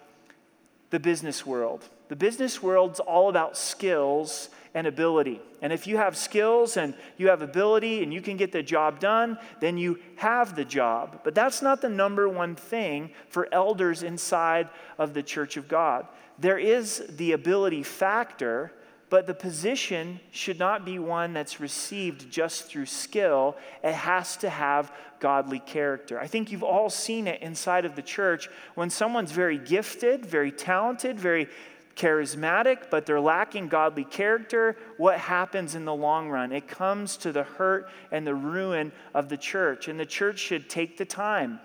the 0.91 0.99
business 0.99 1.47
world. 1.47 1.89
The 2.09 2.17
business 2.17 2.61
world's 2.61 2.99
all 2.99 3.29
about 3.29 3.57
skills 3.57 4.49
and 4.79 4.87
ability. 4.87 5.41
And 5.61 5.73
if 5.73 5.89
you 5.89 5.97
have 5.97 6.17
skills 6.17 6.77
and 6.77 6.95
you 7.17 7.31
have 7.31 7.43
ability 7.43 8.05
and 8.05 8.15
you 8.15 8.21
can 8.21 8.37
get 8.37 8.53
the 8.53 8.63
job 8.63 9.01
done, 9.01 9.37
then 9.59 9.77
you 9.77 9.99
have 10.15 10.55
the 10.55 10.65
job. 10.65 11.23
But 11.25 11.35
that's 11.35 11.63
not 11.63 11.81
the 11.81 11.89
number 11.89 12.29
one 12.29 12.55
thing 12.55 13.11
for 13.29 13.49
elders 13.51 14.05
inside 14.05 14.69
of 14.97 15.15
the 15.15 15.23
church 15.25 15.57
of 15.57 15.67
God. 15.67 16.07
There 16.39 16.59
is 16.59 17.05
the 17.09 17.33
ability 17.33 17.83
factor, 17.83 18.71
but 19.11 19.27
the 19.27 19.35
position 19.35 20.21
should 20.31 20.61
not 20.61 20.85
be 20.85 21.01
one 21.01 21.33
that's 21.33 21.59
received 21.59 22.31
just 22.31 22.67
through 22.67 22.87
skill. 22.87 23.57
It 23.83 23.95
has 23.95 24.37
to 24.37 24.49
have 24.49 24.93
godly 25.19 25.59
character. 25.59 26.21
I 26.21 26.29
think 26.29 26.53
you've 26.53 26.63
all 26.63 26.89
seen 26.89 27.27
it 27.27 27.43
inside 27.43 27.85
of 27.85 27.97
the 27.97 28.03
church 28.03 28.49
when 28.77 28.91
someone's 28.91 29.33
very 29.33 29.59
gifted, 29.59 30.25
very 30.25 30.53
talented, 30.53 31.19
very 31.19 31.49
charismatic, 31.99 32.91
but 32.91 33.05
they're 33.05 33.21
lacking 33.21 33.69
godly 33.69 34.05
character, 34.05 34.77
what 34.97 35.19
happens 35.19 35.75
in 35.75 35.85
the 35.85 35.95
long 35.95 36.31
run? 36.31 36.53
It 36.53 36.69
comes 36.69 37.17
to 37.19 37.33
the 37.33 37.43
hurt 37.43 37.91
and 38.13 38.27
the 38.27 38.35
ruin 38.35 38.93
of 39.13 39.29
the 39.29 39.37
church. 39.37 39.89
And 39.89 39.99
the 40.01 40.07
church 40.07 40.39
should 40.39 40.71
take 40.71 40.97
the 40.97 41.05
time 41.05 41.61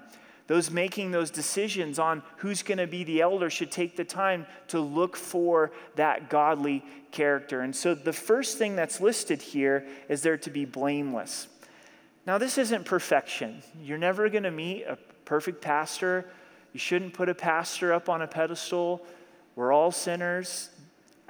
Those 0.47 0.69
making 0.69 1.11
those 1.11 1.31
decisions 1.31 1.99
on 1.99 2.21
who's 2.37 2.63
going 2.63 2.77
to 2.77 2.87
be 2.87 3.03
the 3.03 3.21
elder 3.21 3.49
should 3.49 3.71
take 3.71 3.95
the 3.95 4.03
time 4.03 4.45
to 4.67 4.79
look 4.79 5.15
for 5.15 5.71
that 5.95 6.29
godly 6.29 6.83
character. 7.11 7.61
And 7.61 7.73
so 7.73 7.95
the 7.95 8.11
first 8.11 8.57
thing 8.57 8.75
that's 8.75 8.99
listed 8.99 9.41
here 9.41 9.87
is 10.09 10.21
there 10.21 10.37
to 10.37 10.49
be 10.49 10.65
blameless. 10.65 11.47
Now, 12.27 12.37
this 12.37 12.57
isn't 12.57 12.85
perfection. 12.85 13.63
You're 13.81 13.97
never 13.97 14.29
going 14.29 14.43
to 14.43 14.51
meet 14.51 14.83
a 14.83 14.97
perfect 15.25 15.61
pastor. 15.61 16.29
You 16.73 16.79
shouldn't 16.79 17.13
put 17.13 17.29
a 17.29 17.35
pastor 17.35 17.93
up 17.93 18.09
on 18.09 18.21
a 18.21 18.27
pedestal. 18.27 19.05
We're 19.55 19.72
all 19.72 19.91
sinners, 19.91 20.69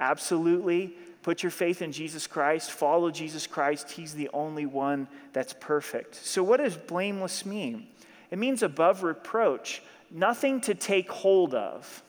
absolutely. 0.00 0.96
Put 1.22 1.42
your 1.42 1.50
faith 1.50 1.80
in 1.80 1.92
Jesus 1.92 2.26
Christ, 2.26 2.70
follow 2.70 3.10
Jesus 3.10 3.46
Christ. 3.46 3.90
He's 3.90 4.14
the 4.14 4.28
only 4.34 4.66
one 4.66 5.08
that's 5.32 5.54
perfect. 5.58 6.14
So, 6.14 6.42
what 6.42 6.58
does 6.58 6.76
blameless 6.76 7.46
mean? 7.46 7.86
It 8.30 8.38
means 8.38 8.62
above 8.62 9.02
reproach, 9.02 9.82
nothing 10.10 10.60
to 10.62 10.74
take 10.74 11.10
hold 11.10 11.54
of. 11.54 12.02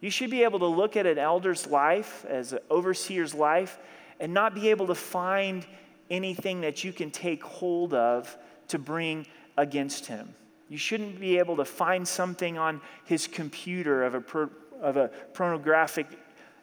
You 0.00 0.10
should 0.10 0.30
be 0.30 0.42
able 0.42 0.58
to 0.60 0.66
look 0.66 0.96
at 0.96 1.06
an 1.06 1.18
elder's 1.18 1.66
life, 1.66 2.24
as 2.28 2.52
an 2.52 2.60
overseer's 2.70 3.34
life, 3.34 3.78
and 4.20 4.34
not 4.34 4.54
be 4.54 4.70
able 4.70 4.86
to 4.88 4.94
find 4.94 5.66
anything 6.10 6.60
that 6.62 6.84
you 6.84 6.92
can 6.92 7.10
take 7.10 7.42
hold 7.42 7.94
of 7.94 8.36
to 8.68 8.78
bring 8.78 9.26
against 9.56 10.06
him. 10.06 10.34
You 10.68 10.78
shouldn't 10.78 11.20
be 11.20 11.38
able 11.38 11.56
to 11.56 11.64
find 11.64 12.06
something 12.06 12.58
on 12.58 12.80
his 13.04 13.26
computer 13.26 14.02
of 14.04 14.14
a, 14.16 14.48
of 14.80 14.96
a 14.96 15.08
pornographic 15.34 16.06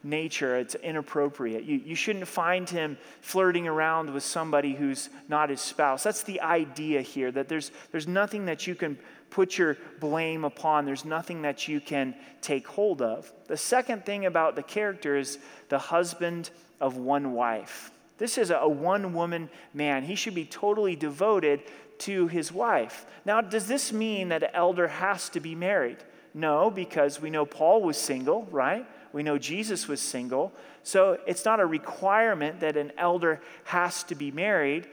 nature. 0.03 0.57
It's 0.57 0.75
inappropriate. 0.75 1.63
You, 1.63 1.77
you 1.77 1.95
shouldn't 1.95 2.27
find 2.27 2.69
him 2.69 2.97
flirting 3.21 3.67
around 3.67 4.13
with 4.13 4.23
somebody 4.23 4.73
who's 4.73 5.09
not 5.29 5.49
his 5.49 5.61
spouse. 5.61 6.03
That's 6.03 6.23
the 6.23 6.41
idea 6.41 7.01
here 7.01 7.31
that 7.31 7.47
there's, 7.47 7.71
there's 7.91 8.07
nothing 8.07 8.45
that 8.45 8.67
you 8.67 8.75
can 8.75 8.97
put 9.29 9.57
your 9.57 9.77
blame 9.99 10.43
upon, 10.45 10.85
there's 10.85 11.05
nothing 11.05 11.41
that 11.41 11.67
you 11.67 11.81
can 11.81 12.13
take 12.41 12.67
hold 12.67 13.01
of. 13.01 13.31
The 13.47 13.57
second 13.57 14.05
thing 14.05 14.27
about 14.27 14.55
the 14.55 14.61
character 14.61 15.17
is 15.17 15.39
the 15.69 15.79
husband 15.79 16.51
of 16.79 16.97
one 16.97 17.33
wife. 17.33 17.89
This 18.19 18.37
is 18.37 18.51
a 18.51 18.67
one 18.67 19.13
woman 19.13 19.49
man. 19.73 20.03
He 20.03 20.13
should 20.13 20.35
be 20.35 20.45
totally 20.45 20.95
devoted 20.95 21.63
to 21.99 22.27
his 22.27 22.51
wife. 22.51 23.05
Now, 23.25 23.41
does 23.41 23.67
this 23.67 23.91
mean 23.91 24.29
that 24.29 24.43
an 24.43 24.49
elder 24.53 24.87
has 24.87 25.29
to 25.29 25.39
be 25.39 25.55
married? 25.55 25.97
No, 26.33 26.71
because 26.71 27.21
we 27.21 27.29
know 27.29 27.45
Paul 27.45 27.83
was 27.83 27.97
single, 27.97 28.47
right? 28.51 28.85
We 29.11 29.23
know 29.23 29.37
Jesus 29.37 29.87
was 29.87 30.01
single. 30.01 30.51
So 30.81 31.19
it's 31.27 31.45
not 31.45 31.59
a 31.59 31.65
requirement 31.65 32.59
that 32.61 32.75
an 32.75 32.91
elder 32.97 33.39
has 33.65 34.03
to 34.05 34.15
be 34.15 34.31
married, 34.31 34.87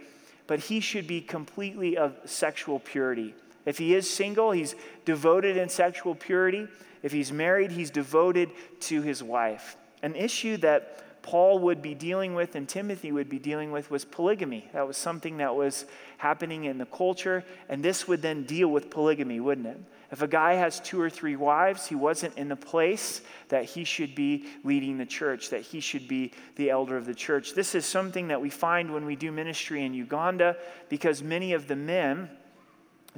but 0.46 0.60
he 0.60 0.80
should 0.80 1.06
be 1.06 1.20
completely 1.20 1.96
of 1.96 2.16
sexual 2.26 2.78
purity. 2.78 3.34
If 3.64 3.78
he 3.78 3.94
is 3.94 4.08
single, 4.08 4.50
he's 4.50 4.74
devoted 5.04 5.56
in 5.56 5.68
sexual 5.68 6.14
purity. 6.14 6.68
If 7.02 7.12
he's 7.12 7.32
married, 7.32 7.70
he's 7.70 7.90
devoted 7.90 8.50
to 8.80 9.02
his 9.02 9.22
wife. 9.22 9.76
An 10.02 10.14
issue 10.14 10.58
that 10.58 11.02
Paul 11.22 11.58
would 11.60 11.82
be 11.82 11.94
dealing 11.94 12.34
with 12.34 12.54
and 12.54 12.68
Timothy 12.68 13.12
would 13.12 13.28
be 13.28 13.38
dealing 13.38 13.72
with 13.72 13.90
was 13.90 14.04
polygamy. 14.04 14.68
That 14.72 14.86
was 14.86 14.96
something 14.96 15.38
that 15.38 15.54
was 15.54 15.84
happening 16.18 16.64
in 16.64 16.78
the 16.78 16.86
culture, 16.86 17.44
and 17.68 17.82
this 17.82 18.06
would 18.08 18.22
then 18.22 18.44
deal 18.44 18.68
with 18.68 18.90
polygamy, 18.90 19.40
wouldn't 19.40 19.66
it? 19.66 19.78
If 20.12 20.22
a 20.22 20.28
guy 20.28 20.54
has 20.54 20.80
two 20.80 21.00
or 21.00 21.08
three 21.08 21.36
wives, 21.36 21.86
he 21.86 21.94
wasn't 21.94 22.36
in 22.36 22.48
the 22.48 22.56
place 22.56 23.22
that 23.48 23.64
he 23.64 23.84
should 23.84 24.14
be 24.14 24.46
leading 24.64 24.98
the 24.98 25.06
church, 25.06 25.50
that 25.50 25.60
he 25.60 25.78
should 25.78 26.08
be 26.08 26.32
the 26.56 26.68
elder 26.70 26.96
of 26.96 27.06
the 27.06 27.14
church. 27.14 27.54
This 27.54 27.76
is 27.76 27.86
something 27.86 28.28
that 28.28 28.40
we 28.40 28.50
find 28.50 28.92
when 28.92 29.06
we 29.06 29.14
do 29.14 29.30
ministry 29.30 29.84
in 29.84 29.94
Uganda 29.94 30.56
because 30.88 31.22
many 31.22 31.52
of 31.52 31.68
the 31.68 31.76
men 31.76 32.28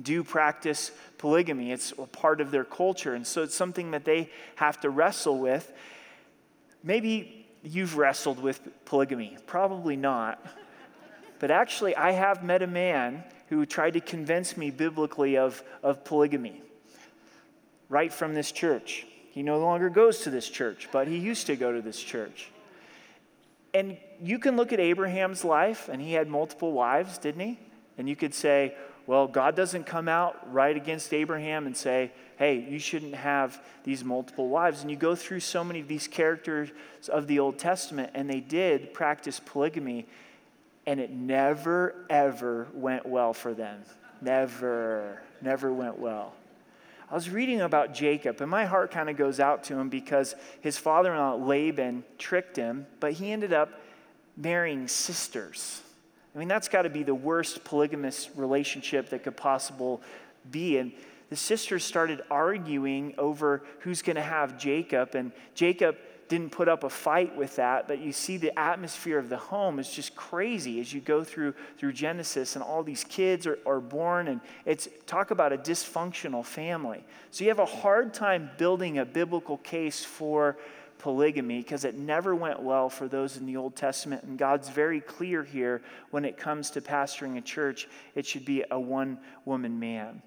do 0.03 0.23
practice 0.23 0.91
polygamy. 1.17 1.73
It's 1.73 1.93
a 1.93 2.07
part 2.07 2.43
of 2.43 2.51
their 2.51 2.65
culture. 2.65 3.15
And 3.15 3.27
so 3.27 3.43
it's 3.43 3.55
something 3.55 3.93
that 3.93 4.05
they 4.05 4.31
have 4.57 4.79
to 4.83 4.91
wrestle 4.91 5.39
with. 5.39 5.73
Maybe 6.85 7.42
you've 7.63 7.97
wrestled 7.97 8.41
with 8.41 8.61
polygamy. 8.85 9.37
Probably 9.47 9.97
not. 9.97 10.45
But 11.39 11.51
actually, 11.51 11.97
I 11.97 12.13
have 12.13 12.45
met 12.45 12.63
a 12.63 12.67
man 12.67 13.25
who 13.49 13.67
tried 13.67 13.95
to 13.95 14.01
convince 14.01 14.57
me 14.57 14.71
biblically 14.71 15.37
of, 15.37 15.63
of 15.83 16.05
polygamy 16.05 16.63
right 17.89 18.13
from 18.13 18.35
this 18.35 18.51
church. 18.53 19.07
He 19.31 19.43
no 19.43 19.59
longer 19.59 19.91
goes 19.91 20.21
to 20.21 20.31
this 20.31 20.49
church, 20.49 20.89
but 20.93 21.09
he 21.09 21.19
used 21.19 21.47
to 21.47 21.57
go 21.57 21.73
to 21.73 21.83
this 21.83 22.01
church. 22.01 22.51
And 23.75 23.97
you 24.21 24.39
can 24.39 24.57
look 24.57 24.73
at 24.73 24.81
Abraham's 24.81 25.45
life, 25.45 25.89
and 25.91 26.01
he 26.01 26.13
had 26.13 26.29
multiple 26.29 26.73
wives, 26.73 27.19
didn't 27.19 27.41
he? 27.41 27.59
And 27.99 28.09
you 28.09 28.17
could 28.17 28.35
say, 28.35 28.75
well, 29.07 29.27
God 29.27 29.57
doesn't 29.57 29.85
come 29.85 30.09
out 30.09 30.53
right 30.53 30.77
against 30.77 31.13
Abraham 31.13 31.67
and 31.67 31.77
say, 31.77 32.13
hey, 32.43 32.67
you 32.69 32.81
shouldn't 32.81 33.15
have 33.15 33.63
these 33.85 34.03
multiple 34.03 34.49
wives. 34.49 34.83
And 34.83 34.91
you 34.91 34.97
go 34.97 35.15
through 35.15 35.39
so 35.39 35.63
many 35.63 35.79
of 35.79 35.87
these 35.87 36.09
characters 36.09 36.71
of 37.09 37.29
the 37.29 37.39
Old 37.39 37.57
Testament, 37.57 38.11
and 38.15 38.29
they 38.29 38.41
did 38.41 38.93
practice 38.93 39.39
polygamy, 39.39 40.09
and 40.85 40.99
it 40.99 41.13
never, 41.13 41.95
ever 42.11 42.67
went 42.75 43.07
well 43.07 43.33
for 43.33 43.55
them. 43.55 43.83
Never, 44.21 45.23
never 45.41 45.73
went 45.73 46.01
well. 46.01 46.35
I 47.09 47.15
was 47.15 47.31
reading 47.31 47.61
about 47.61 47.95
Jacob, 47.95 48.41
and 48.41 48.51
my 48.51 48.65
heart 48.65 48.91
kind 48.91 49.09
of 49.09 49.17
goes 49.17 49.39
out 49.39 49.63
to 49.65 49.79
him 49.79 49.89
because 49.89 50.35
his 50.63 50.77
father 50.77 51.13
in 51.13 51.21
law, 51.21 51.37
Laban, 51.37 52.03
tricked 52.19 52.57
him, 52.57 52.89
but 52.99 53.13
he 53.13 53.31
ended 53.31 53.53
up 53.53 53.81
marrying 54.37 54.89
sisters. 54.89 55.81
I 56.35 56.41
mean, 56.41 56.49
that's 56.49 56.67
got 56.67 56.83
to 56.83 56.91
be 56.91 57.05
the 57.05 57.15
worst 57.15 57.63
polygamous 57.63 58.31
relationship 58.35 59.11
that 59.11 59.23
could 59.23 59.37
possible 59.37 60.03
be. 60.51 60.79
And 60.79 60.93
the 61.33 61.37
sisters 61.37 61.83
started 61.83 62.21
arguing 62.31 63.15
over 63.17 63.63
who's 63.79 64.03
going 64.03 64.17
to 64.17 64.21
have 64.23 64.59
Jacob, 64.59 65.15
and 65.15 65.33
Jacob 65.55 65.97
didn't 66.29 66.51
put 66.53 66.69
up 66.69 66.85
a 66.85 66.91
fight 66.91 67.35
with 67.35 67.57
that, 67.57 67.89
but 67.89 68.01
you 68.01 68.13
see 68.13 68.37
the 68.37 68.59
atmosphere 68.59 69.19
of 69.19 69.31
the 69.31 69.39
home 69.39 69.79
is 69.79 69.91
just 69.91 70.15
crazy 70.15 70.79
as 70.79 70.93
you 70.93 71.01
go 71.01 71.25
through 71.25 71.55
through 71.79 71.95
Genesis 71.95 72.55
and 72.55 72.63
all 72.63 72.83
these 72.83 73.03
kids 73.05 73.47
are, 73.47 73.59
are 73.65 73.81
born 73.81 74.29
and 74.29 74.43
it's 74.67 74.91
talk 75.07 75.31
about 75.31 75.55
a 75.55 75.57
dysfunctional 75.57 76.45
family. 76.45 77.03
So 77.31 77.45
you 77.45 77.49
have 77.49 77.59
a 77.59 77.65
hard 77.65 78.13
time 78.13 78.51
building 78.59 78.99
a 78.99 79.07
biblical 79.07 79.57
case 79.57 80.05
for 80.05 80.59
polygamy 80.99 81.63
because 81.63 81.87
it 81.87 81.95
never 81.95 82.35
went 82.35 82.61
well 82.61 82.91
for 82.91 83.09
those 83.09 83.39
in 83.39 83.47
the 83.47 83.57
Old 83.57 83.75
Testament. 83.75 84.25
And 84.25 84.37
God's 84.37 84.69
very 84.69 85.01
clear 85.01 85.43
here 85.43 85.81
when 86.11 86.27
it 86.27 86.37
comes 86.37 86.69
to 86.73 86.83
pastoring 86.83 87.39
a 87.39 87.41
church, 87.41 87.89
it 88.15 88.27
should 88.27 88.45
be 88.45 88.65
a 88.71 88.79
one 88.79 89.19
woman 89.47 89.81
man. 89.81 90.21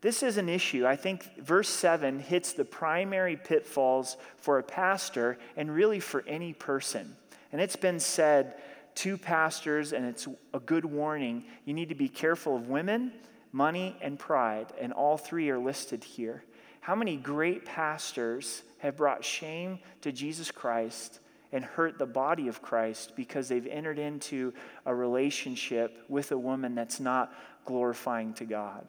This 0.00 0.22
is 0.22 0.36
an 0.36 0.48
issue. 0.48 0.86
I 0.86 0.94
think 0.94 1.38
verse 1.38 1.68
7 1.68 2.20
hits 2.20 2.52
the 2.52 2.64
primary 2.64 3.36
pitfalls 3.36 4.16
for 4.36 4.58
a 4.58 4.62
pastor 4.62 5.38
and 5.56 5.74
really 5.74 5.98
for 5.98 6.24
any 6.26 6.52
person. 6.52 7.16
And 7.50 7.60
it's 7.60 7.76
been 7.76 7.98
said 7.98 8.54
to 8.96 9.16
pastors, 9.18 9.92
and 9.92 10.04
it's 10.04 10.28
a 10.54 10.60
good 10.60 10.84
warning. 10.84 11.44
You 11.64 11.74
need 11.74 11.88
to 11.88 11.94
be 11.94 12.08
careful 12.08 12.56
of 12.56 12.68
women, 12.68 13.12
money, 13.52 13.96
and 14.00 14.18
pride. 14.18 14.66
And 14.80 14.92
all 14.92 15.16
three 15.16 15.50
are 15.50 15.58
listed 15.58 16.04
here. 16.04 16.44
How 16.80 16.94
many 16.94 17.16
great 17.16 17.64
pastors 17.64 18.62
have 18.78 18.96
brought 18.96 19.24
shame 19.24 19.80
to 20.02 20.12
Jesus 20.12 20.50
Christ 20.50 21.18
and 21.52 21.64
hurt 21.64 21.98
the 21.98 22.06
body 22.06 22.48
of 22.48 22.62
Christ 22.62 23.14
because 23.16 23.48
they've 23.48 23.66
entered 23.66 23.98
into 23.98 24.52
a 24.86 24.94
relationship 24.94 26.04
with 26.08 26.30
a 26.30 26.38
woman 26.38 26.74
that's 26.74 27.00
not 27.00 27.32
glorifying 27.64 28.32
to 28.34 28.44
God? 28.44 28.86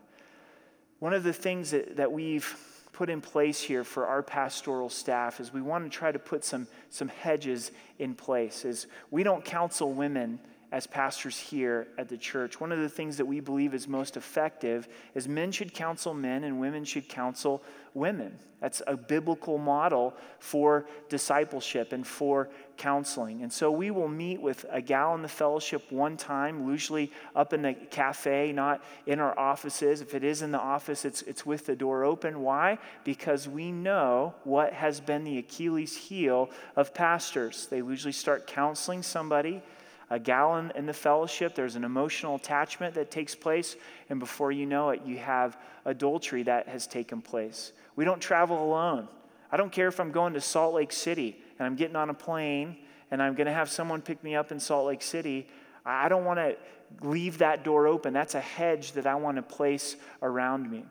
One 0.99 1.13
of 1.13 1.23
the 1.23 1.33
things 1.33 1.71
that, 1.71 1.97
that 1.97 2.11
we've 2.11 2.55
put 2.91 3.09
in 3.09 3.21
place 3.21 3.61
here 3.61 3.85
for 3.85 4.07
our 4.07 4.21
pastoral 4.21 4.89
staff 4.89 5.39
is 5.39 5.53
we 5.53 5.61
want 5.61 5.85
to 5.85 5.89
try 5.89 6.11
to 6.11 6.19
put 6.19 6.43
some, 6.43 6.67
some 6.89 7.07
hedges 7.07 7.71
in 7.97 8.13
place 8.13 8.65
is 8.65 8.87
we 9.09 9.23
don't 9.23 9.45
counsel 9.45 9.93
women 9.93 10.39
as 10.71 10.85
pastors 10.85 11.37
here 11.37 11.87
at 11.97 12.09
the 12.09 12.17
church. 12.17 12.59
One 12.59 12.71
of 12.71 12.79
the 12.79 12.89
things 12.89 13.17
that 13.17 13.25
we 13.25 13.39
believe 13.39 13.73
is 13.73 13.87
most 13.87 14.17
effective 14.17 14.87
is 15.15 15.27
men 15.27 15.51
should 15.51 15.73
counsel 15.73 16.13
men 16.13 16.43
and 16.43 16.59
women 16.59 16.85
should 16.85 17.09
counsel 17.09 17.63
women. 17.93 18.37
That's 18.59 18.81
a 18.87 18.97
biblical 18.97 19.57
model 19.57 20.13
for 20.39 20.85
discipleship 21.07 21.93
and 21.93 22.05
for 22.05 22.49
counseling. 22.77 23.41
And 23.41 23.51
so 23.51 23.71
we 23.71 23.89
will 23.89 24.09
meet 24.09 24.41
with 24.41 24.65
a 24.69 24.81
gal 24.81 25.15
in 25.15 25.21
the 25.21 25.29
fellowship 25.29 25.89
one 25.91 26.17
time, 26.17 26.69
usually 26.69 27.11
up 27.35 27.53
in 27.53 27.61
the 27.61 27.73
cafe, 27.73 28.51
not 28.51 28.83
in 29.05 29.19
our 29.19 29.37
offices. 29.39 30.01
If 30.01 30.13
it 30.13 30.23
is 30.23 30.41
in 30.41 30.51
the 30.51 30.59
office, 30.59 31.05
it's, 31.05 31.21
it's 31.23 31.45
with 31.45 31.65
the 31.65 31.75
door 31.75 32.03
open. 32.03 32.41
Why? 32.41 32.79
Because 33.05 33.47
we 33.47 33.71
know 33.71 34.35
what 34.43 34.73
has 34.73 34.99
been 34.99 35.23
the 35.23 35.37
Achilles 35.37 35.95
heel 35.95 36.49
of 36.75 36.93
pastors. 36.93 37.67
They 37.67 37.77
usually 37.77 38.11
start 38.11 38.45
counseling 38.45 39.03
somebody 39.03 39.63
a 40.09 40.19
gallon 40.19 40.71
in 40.75 40.85
the 40.85 40.93
fellowship. 40.93 41.55
There's 41.55 41.75
an 41.75 41.83
emotional 41.83 42.35
attachment 42.35 42.95
that 42.95 43.11
takes 43.11 43.35
place. 43.35 43.75
And 44.09 44.19
before 44.19 44.51
you 44.51 44.65
know 44.65 44.89
it, 44.89 45.01
you 45.05 45.17
have 45.17 45.57
adultery 45.85 46.43
that 46.43 46.67
has 46.67 46.87
taken 46.87 47.21
place. 47.21 47.73
We 47.95 48.05
don't 48.05 48.21
travel 48.21 48.63
alone. 48.63 49.07
I 49.51 49.57
don't 49.57 49.71
care 49.71 49.87
if 49.87 49.99
I'm 49.99 50.11
going 50.11 50.33
to 50.33 50.41
Salt 50.41 50.73
Lake 50.73 50.91
City 50.91 51.37
and 51.57 51.65
I'm 51.65 51.75
getting 51.75 51.95
on 51.95 52.09
a 52.09 52.13
plane 52.13 52.77
and 53.11 53.21
I'm 53.21 53.33
going 53.33 53.47
to 53.47 53.53
have 53.53 53.69
someone 53.69 54.01
pick 54.01 54.23
me 54.23 54.35
up 54.35 54.51
in 54.51 54.59
Salt 54.59 54.87
Lake 54.87 55.01
City. 55.01 55.47
I 55.85 56.09
don't 56.09 56.25
want 56.25 56.39
to 56.39 56.55
leave 57.01 57.39
that 57.39 57.63
door 57.63 57.87
open. 57.87 58.13
That's 58.13 58.35
a 58.35 58.39
hedge 58.39 58.93
that 58.93 59.07
I 59.07 59.15
want 59.15 59.37
to 59.37 59.43
place 59.43 59.95
around 60.21 60.69
me. 60.69 60.85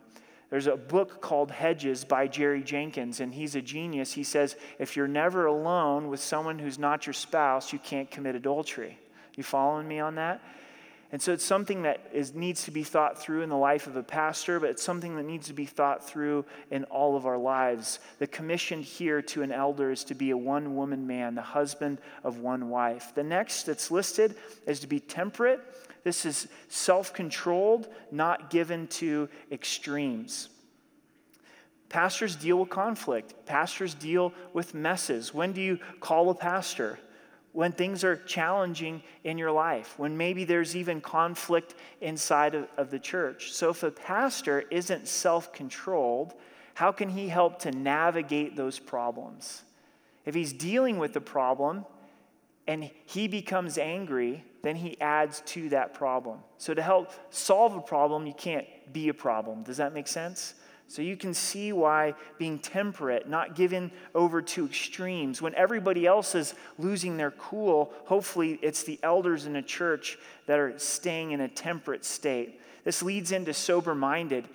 There's 0.49 0.67
a 0.67 0.75
book 0.75 1.21
called 1.21 1.51
Hedges 1.51 2.03
by 2.03 2.27
Jerry 2.27 2.63
Jenkins, 2.63 3.19
and 3.19 3.33
he's 3.33 3.55
a 3.55 3.61
genius. 3.61 4.11
He 4.13 4.23
says, 4.23 4.55
if 4.79 4.97
you're 4.97 5.07
never 5.07 5.45
alone 5.45 6.07
with 6.09 6.19
someone 6.19 6.57
who's 6.57 6.79
not 6.79 7.05
your 7.05 7.13
spouse, 7.13 7.71
you 7.71 7.77
can't 7.77 8.09
commit 8.09 8.35
adultery. 8.35 8.97
You 9.39 9.43
following 9.43 9.87
me 9.87 10.01
on 10.01 10.15
that? 10.15 10.41
And 11.13 11.21
so 11.21 11.31
it's 11.31 11.45
something 11.45 11.83
that 11.83 12.01
is, 12.11 12.35
needs 12.35 12.65
to 12.65 12.71
be 12.71 12.83
thought 12.83 13.21
through 13.21 13.41
in 13.41 13.47
the 13.47 13.55
life 13.55 13.87
of 13.87 13.95
a 13.95 14.03
pastor, 14.03 14.59
but 14.59 14.69
it's 14.69 14.83
something 14.83 15.15
that 15.15 15.23
needs 15.23 15.47
to 15.47 15.53
be 15.53 15.65
thought 15.65 16.05
through 16.05 16.43
in 16.71 16.83
all 16.83 17.15
of 17.15 17.25
our 17.25 17.37
lives. 17.37 17.99
The 18.17 18.27
commission 18.27 18.81
here 18.81 19.21
to 19.21 19.41
an 19.41 19.53
elder 19.53 19.91
is 19.91 20.03
to 20.03 20.13
be 20.13 20.31
a 20.31 20.37
one 20.37 20.75
woman 20.75 21.07
man, 21.07 21.35
the 21.35 21.41
husband 21.41 21.99
of 22.25 22.39
one 22.39 22.69
wife. 22.69 23.13
The 23.15 23.23
next 23.23 23.63
that's 23.63 23.89
listed 23.89 24.35
is 24.67 24.81
to 24.81 24.87
be 24.87 24.99
temperate. 24.99 25.61
This 26.03 26.25
is 26.25 26.49
self 26.67 27.13
controlled, 27.13 27.87
not 28.11 28.49
given 28.49 28.87
to 28.87 29.29
extremes. 29.53 30.49
Pastors 31.87 32.35
deal 32.35 32.57
with 32.57 32.69
conflict. 32.69 33.45
Pastors 33.45 33.93
deal 33.93 34.33
with 34.51 34.73
messes. 34.73 35.33
When 35.33 35.53
do 35.53 35.61
you 35.61 35.79
call 36.01 36.29
a 36.29 36.35
pastor? 36.35 36.99
When 37.59 37.73
things 37.73 38.05
are 38.05 38.15
challenging 38.15 39.03
in 39.25 39.37
your 39.37 39.51
life, 39.51 39.95
when 39.97 40.15
maybe 40.15 40.45
there's 40.45 40.77
even 40.77 41.01
conflict 41.01 41.75
inside 41.99 42.55
of, 42.55 42.69
of 42.77 42.89
the 42.89 42.97
church. 42.97 43.51
So, 43.51 43.69
if 43.69 43.83
a 43.83 43.91
pastor 43.91 44.63
isn't 44.71 45.09
self 45.09 45.51
controlled, 45.51 46.35
how 46.75 46.93
can 46.93 47.09
he 47.09 47.27
help 47.27 47.59
to 47.63 47.71
navigate 47.71 48.55
those 48.55 48.79
problems? 48.79 49.63
If 50.23 50.35
he's 50.35 50.53
dealing 50.53 50.99
with 50.99 51.11
the 51.11 51.19
problem 51.19 51.85
and 52.65 52.89
he 53.05 53.27
becomes 53.27 53.77
angry, 53.77 54.45
then 54.61 54.77
he 54.77 54.95
adds 55.01 55.41
to 55.47 55.67
that 55.67 55.93
problem. 55.93 56.39
So, 56.59 56.73
to 56.73 56.81
help 56.81 57.11
solve 57.29 57.75
a 57.75 57.81
problem, 57.81 58.25
you 58.25 58.35
can't 58.35 58.67
be 58.93 59.09
a 59.09 59.13
problem. 59.13 59.63
Does 59.63 59.75
that 59.75 59.93
make 59.93 60.07
sense? 60.07 60.53
So 60.89 61.03
you 61.03 61.15
can 61.15 61.35
see 61.35 61.71
why 61.71 62.15
being 62.39 62.57
temperate, 62.57 63.29
not 63.29 63.55
given 63.55 63.91
over 64.15 64.41
to 64.41 64.65
extremes, 64.65 65.39
when 65.39 65.53
everybody 65.53 66.07
else 66.07 66.33
is 66.33 66.55
losing 66.79 67.15
their 67.15 67.29
cool, 67.29 67.93
hopefully 68.05 68.57
it's 68.63 68.81
the 68.81 68.99
elders 69.03 69.45
in 69.45 69.55
a 69.55 69.61
church 69.61 70.17
that 70.47 70.57
are 70.57 70.79
staying 70.79 71.29
in 71.29 71.41
a 71.41 71.47
temperate 71.47 72.03
state. 72.03 72.59
This 72.83 73.03
leads 73.03 73.31
into 73.31 73.53
sober 73.53 73.93
minded. 73.93 74.45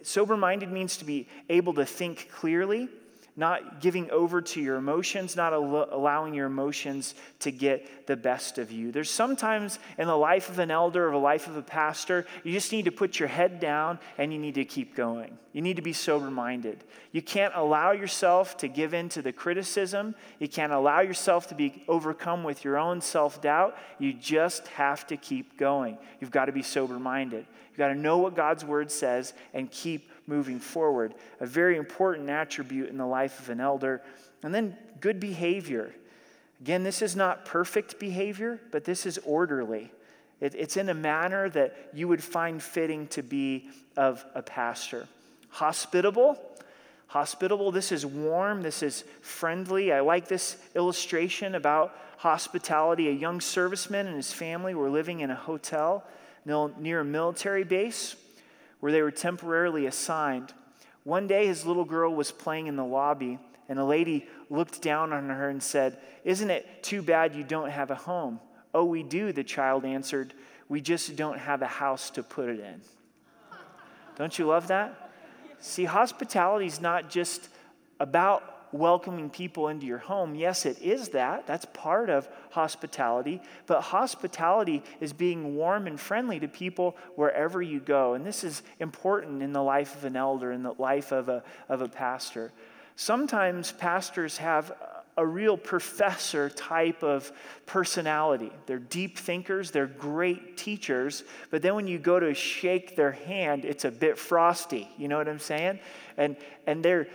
Sober 0.00 0.34
minded 0.34 0.72
means 0.72 0.96
to 0.96 1.04
be 1.04 1.28
able 1.50 1.74
to 1.74 1.84
think 1.84 2.30
clearly 2.32 2.88
not 3.34 3.80
giving 3.80 4.10
over 4.10 4.42
to 4.42 4.60
your 4.60 4.76
emotions, 4.76 5.36
not 5.36 5.52
al- 5.52 5.88
allowing 5.90 6.34
your 6.34 6.46
emotions 6.46 7.14
to 7.40 7.50
get 7.50 8.06
the 8.06 8.16
best 8.16 8.58
of 8.58 8.70
you. 8.70 8.92
There's 8.92 9.10
sometimes 9.10 9.78
in 9.96 10.06
the 10.06 10.16
life 10.16 10.50
of 10.50 10.58
an 10.58 10.70
elder 10.70 11.08
or 11.08 11.12
the 11.12 11.18
life 11.18 11.46
of 11.46 11.56
a 11.56 11.62
pastor, 11.62 12.26
you 12.44 12.52
just 12.52 12.72
need 12.72 12.84
to 12.84 12.92
put 12.92 13.18
your 13.18 13.28
head 13.28 13.58
down 13.58 13.98
and 14.18 14.32
you 14.32 14.38
need 14.38 14.56
to 14.56 14.64
keep 14.64 14.94
going. 14.94 15.38
You 15.52 15.62
need 15.62 15.76
to 15.76 15.82
be 15.82 15.94
sober 15.94 16.30
minded. 16.30 16.84
You 17.10 17.22
can't 17.22 17.54
allow 17.54 17.92
yourself 17.92 18.56
to 18.58 18.68
give 18.68 18.92
in 18.92 19.08
to 19.10 19.22
the 19.22 19.32
criticism, 19.32 20.14
you 20.38 20.48
can't 20.48 20.72
allow 20.72 21.00
yourself 21.00 21.48
to 21.48 21.54
be 21.54 21.84
overcome 21.88 22.44
with 22.44 22.64
your 22.64 22.78
own 22.78 23.00
self 23.00 23.40
doubt. 23.40 23.76
You 23.98 24.12
just 24.12 24.68
have 24.68 25.06
to 25.06 25.16
keep 25.16 25.58
going. 25.58 25.96
You've 26.20 26.30
got 26.30 26.46
to 26.46 26.52
be 26.52 26.62
sober 26.62 26.98
minded. 26.98 27.46
You've 27.70 27.78
got 27.78 27.88
to 27.88 27.94
know 27.94 28.18
what 28.18 28.36
God's 28.36 28.64
word 28.64 28.90
says 28.90 29.32
and 29.54 29.70
keep 29.70 30.10
moving 30.26 30.60
forward. 30.60 31.14
A 31.40 31.46
very 31.46 31.76
important 31.76 32.30
attribute 32.30 32.88
in 32.88 32.96
the 32.96 33.06
life 33.06 33.40
of 33.40 33.48
an 33.50 33.60
elder. 33.60 34.02
And 34.42 34.54
then 34.54 34.76
good 35.00 35.20
behavior. 35.20 35.94
Again, 36.60 36.84
this 36.84 37.02
is 37.02 37.16
not 37.16 37.44
perfect 37.44 37.98
behavior, 37.98 38.60
but 38.70 38.84
this 38.84 39.04
is 39.06 39.18
orderly. 39.24 39.92
It, 40.40 40.54
it's 40.54 40.76
in 40.76 40.88
a 40.88 40.94
manner 40.94 41.48
that 41.50 41.90
you 41.92 42.08
would 42.08 42.22
find 42.22 42.62
fitting 42.62 43.08
to 43.08 43.22
be 43.22 43.68
of 43.96 44.24
a 44.34 44.42
pastor. 44.42 45.08
Hospitable. 45.48 46.40
Hospitable, 47.08 47.72
this 47.72 47.92
is 47.92 48.06
warm, 48.06 48.62
this 48.62 48.82
is 48.82 49.04
friendly. 49.20 49.92
I 49.92 50.00
like 50.00 50.28
this 50.28 50.56
illustration 50.74 51.54
about 51.54 51.94
hospitality. 52.16 53.08
A 53.08 53.12
young 53.12 53.38
serviceman 53.38 54.06
and 54.06 54.16
his 54.16 54.32
family 54.32 54.74
were 54.74 54.88
living 54.88 55.20
in 55.20 55.30
a 55.30 55.34
hotel 55.34 56.04
near 56.46 57.00
a 57.00 57.04
military 57.04 57.64
base 57.64 58.16
where 58.82 58.90
they 58.90 59.00
were 59.00 59.12
temporarily 59.12 59.86
assigned. 59.86 60.52
One 61.04 61.28
day, 61.28 61.46
his 61.46 61.64
little 61.64 61.84
girl 61.84 62.12
was 62.12 62.32
playing 62.32 62.66
in 62.66 62.74
the 62.74 62.84
lobby, 62.84 63.38
and 63.68 63.78
a 63.78 63.84
lady 63.84 64.26
looked 64.50 64.82
down 64.82 65.12
on 65.12 65.28
her 65.28 65.48
and 65.48 65.62
said, 65.62 65.98
Isn't 66.24 66.50
it 66.50 66.82
too 66.82 67.00
bad 67.00 67.36
you 67.36 67.44
don't 67.44 67.70
have 67.70 67.92
a 67.92 67.94
home? 67.94 68.40
Oh, 68.74 68.82
we 68.82 69.04
do, 69.04 69.30
the 69.30 69.44
child 69.44 69.84
answered. 69.84 70.34
We 70.68 70.80
just 70.80 71.14
don't 71.14 71.38
have 71.38 71.62
a 71.62 71.68
house 71.68 72.10
to 72.10 72.24
put 72.24 72.48
it 72.48 72.58
in. 72.58 72.80
Don't 74.16 74.36
you 74.36 74.48
love 74.48 74.66
that? 74.66 75.12
See, 75.60 75.84
hospitality 75.84 76.66
is 76.66 76.80
not 76.80 77.08
just 77.08 77.50
about 78.00 78.61
welcoming 78.72 79.30
people 79.30 79.68
into 79.68 79.86
your 79.86 79.98
home. 79.98 80.34
Yes, 80.34 80.66
it 80.66 80.80
is 80.80 81.10
that. 81.10 81.46
That's 81.46 81.66
part 81.72 82.10
of 82.10 82.28
hospitality. 82.50 83.40
But 83.66 83.82
hospitality 83.82 84.82
is 85.00 85.12
being 85.12 85.54
warm 85.54 85.86
and 85.86 86.00
friendly 86.00 86.40
to 86.40 86.48
people 86.48 86.96
wherever 87.14 87.60
you 87.62 87.80
go. 87.80 88.14
And 88.14 88.24
this 88.26 88.44
is 88.44 88.62
important 88.80 89.42
in 89.42 89.52
the 89.52 89.62
life 89.62 89.94
of 89.94 90.04
an 90.04 90.16
elder, 90.16 90.52
in 90.52 90.62
the 90.62 90.74
life 90.78 91.12
of 91.12 91.28
a, 91.28 91.42
of 91.68 91.82
a 91.82 91.88
pastor. 91.88 92.52
Sometimes 92.96 93.72
pastors 93.72 94.38
have 94.38 94.72
a 95.16 95.26
real 95.26 95.56
professor 95.56 96.48
type 96.48 97.02
of 97.02 97.30
personality. 97.66 98.50
They're 98.66 98.78
deep 98.78 99.18
thinkers, 99.18 99.70
they're 99.70 99.86
great 99.86 100.56
teachers, 100.56 101.24
but 101.50 101.60
then 101.60 101.74
when 101.74 101.86
you 101.86 101.98
go 101.98 102.18
to 102.18 102.32
shake 102.32 102.96
their 102.96 103.12
hand, 103.12 103.64
it's 103.64 103.84
a 103.84 103.90
bit 103.90 104.18
frosty. 104.18 104.88
You 104.96 105.08
know 105.08 105.18
what 105.18 105.28
I'm 105.28 105.38
saying? 105.38 105.80
And 106.16 106.36
and 106.66 106.82
they're 106.82 107.08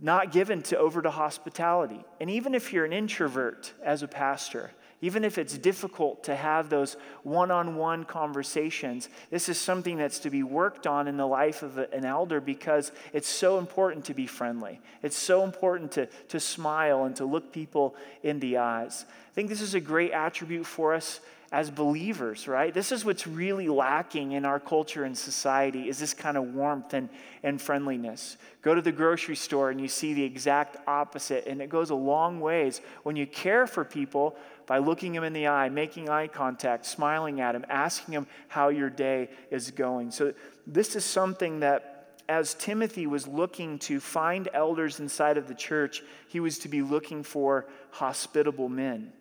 not 0.00 0.32
given 0.32 0.62
to 0.62 0.78
over 0.78 1.00
to 1.00 1.10
hospitality. 1.10 2.04
And 2.20 2.30
even 2.30 2.54
if 2.54 2.72
you're 2.72 2.84
an 2.84 2.92
introvert 2.92 3.72
as 3.82 4.02
a 4.02 4.08
pastor, 4.08 4.72
even 5.02 5.24
if 5.24 5.36
it's 5.36 5.56
difficult 5.58 6.24
to 6.24 6.34
have 6.34 6.70
those 6.70 6.96
one 7.22 7.50
on 7.50 7.76
one 7.76 8.04
conversations, 8.04 9.08
this 9.30 9.48
is 9.48 9.58
something 9.58 9.98
that's 9.98 10.18
to 10.20 10.30
be 10.30 10.42
worked 10.42 10.86
on 10.86 11.06
in 11.06 11.16
the 11.16 11.26
life 11.26 11.62
of 11.62 11.78
an 11.78 12.04
elder 12.04 12.40
because 12.40 12.92
it's 13.12 13.28
so 13.28 13.58
important 13.58 14.06
to 14.06 14.14
be 14.14 14.26
friendly. 14.26 14.80
It's 15.02 15.16
so 15.16 15.44
important 15.44 15.92
to, 15.92 16.06
to 16.28 16.40
smile 16.40 17.04
and 17.04 17.14
to 17.16 17.26
look 17.26 17.52
people 17.52 17.94
in 18.22 18.40
the 18.40 18.56
eyes. 18.58 19.04
I 19.08 19.34
think 19.34 19.50
this 19.50 19.60
is 19.60 19.74
a 19.74 19.80
great 19.80 20.12
attribute 20.12 20.66
for 20.66 20.94
us 20.94 21.20
as 21.52 21.70
believers, 21.70 22.48
right? 22.48 22.74
This 22.74 22.90
is 22.90 23.04
what's 23.04 23.26
really 23.26 23.68
lacking 23.68 24.32
in 24.32 24.44
our 24.44 24.58
culture 24.58 25.04
and 25.04 25.16
society 25.16 25.88
is 25.88 25.98
this 25.98 26.12
kind 26.12 26.36
of 26.36 26.54
warmth 26.54 26.92
and, 26.92 27.08
and 27.42 27.60
friendliness. 27.62 28.36
Go 28.62 28.74
to 28.74 28.82
the 28.82 28.90
grocery 28.90 29.36
store 29.36 29.70
and 29.70 29.80
you 29.80 29.86
see 29.86 30.12
the 30.12 30.24
exact 30.24 30.76
opposite, 30.88 31.46
and 31.46 31.62
it 31.62 31.68
goes 31.68 31.90
a 31.90 31.94
long 31.94 32.40
ways 32.40 32.80
when 33.04 33.14
you 33.14 33.26
care 33.26 33.66
for 33.66 33.84
people 33.84 34.36
by 34.66 34.78
looking 34.78 35.12
them 35.12 35.22
in 35.22 35.32
the 35.32 35.46
eye, 35.46 35.68
making 35.68 36.08
eye 36.08 36.26
contact, 36.26 36.84
smiling 36.84 37.40
at 37.40 37.52
them, 37.52 37.64
asking 37.68 38.14
them 38.14 38.26
how 38.48 38.68
your 38.68 38.90
day 38.90 39.28
is 39.50 39.70
going. 39.70 40.10
So 40.10 40.34
this 40.66 40.96
is 40.96 41.04
something 41.04 41.60
that 41.60 41.92
as 42.28 42.54
Timothy 42.54 43.06
was 43.06 43.28
looking 43.28 43.78
to 43.78 44.00
find 44.00 44.48
elders 44.52 44.98
inside 44.98 45.36
of 45.36 45.46
the 45.46 45.54
church, 45.54 46.02
he 46.26 46.40
was 46.40 46.58
to 46.58 46.68
be 46.68 46.82
looking 46.82 47.22
for 47.22 47.66
hospitable 47.92 48.68
men. 48.68 49.12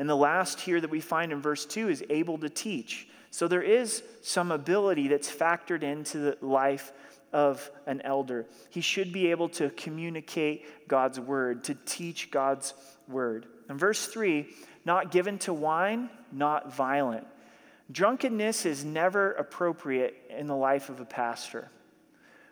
And 0.00 0.08
the 0.08 0.16
last 0.16 0.60
here 0.60 0.80
that 0.80 0.90
we 0.90 1.02
find 1.02 1.30
in 1.30 1.42
verse 1.42 1.66
2 1.66 1.90
is 1.90 2.02
able 2.08 2.38
to 2.38 2.48
teach. 2.48 3.06
So 3.30 3.46
there 3.46 3.62
is 3.62 4.02
some 4.22 4.50
ability 4.50 5.08
that's 5.08 5.30
factored 5.30 5.82
into 5.82 6.18
the 6.18 6.38
life 6.40 6.90
of 7.34 7.70
an 7.86 8.00
elder. 8.00 8.46
He 8.70 8.80
should 8.80 9.12
be 9.12 9.30
able 9.30 9.50
to 9.50 9.68
communicate 9.68 10.88
God's 10.88 11.20
word, 11.20 11.64
to 11.64 11.76
teach 11.84 12.30
God's 12.30 12.72
word. 13.08 13.44
In 13.68 13.76
verse 13.76 14.06
3, 14.06 14.48
not 14.86 15.10
given 15.10 15.38
to 15.40 15.52
wine, 15.52 16.08
not 16.32 16.74
violent. 16.74 17.26
Drunkenness 17.92 18.64
is 18.64 18.86
never 18.86 19.32
appropriate 19.32 20.16
in 20.30 20.46
the 20.46 20.56
life 20.56 20.88
of 20.88 21.00
a 21.00 21.04
pastor. 21.04 21.70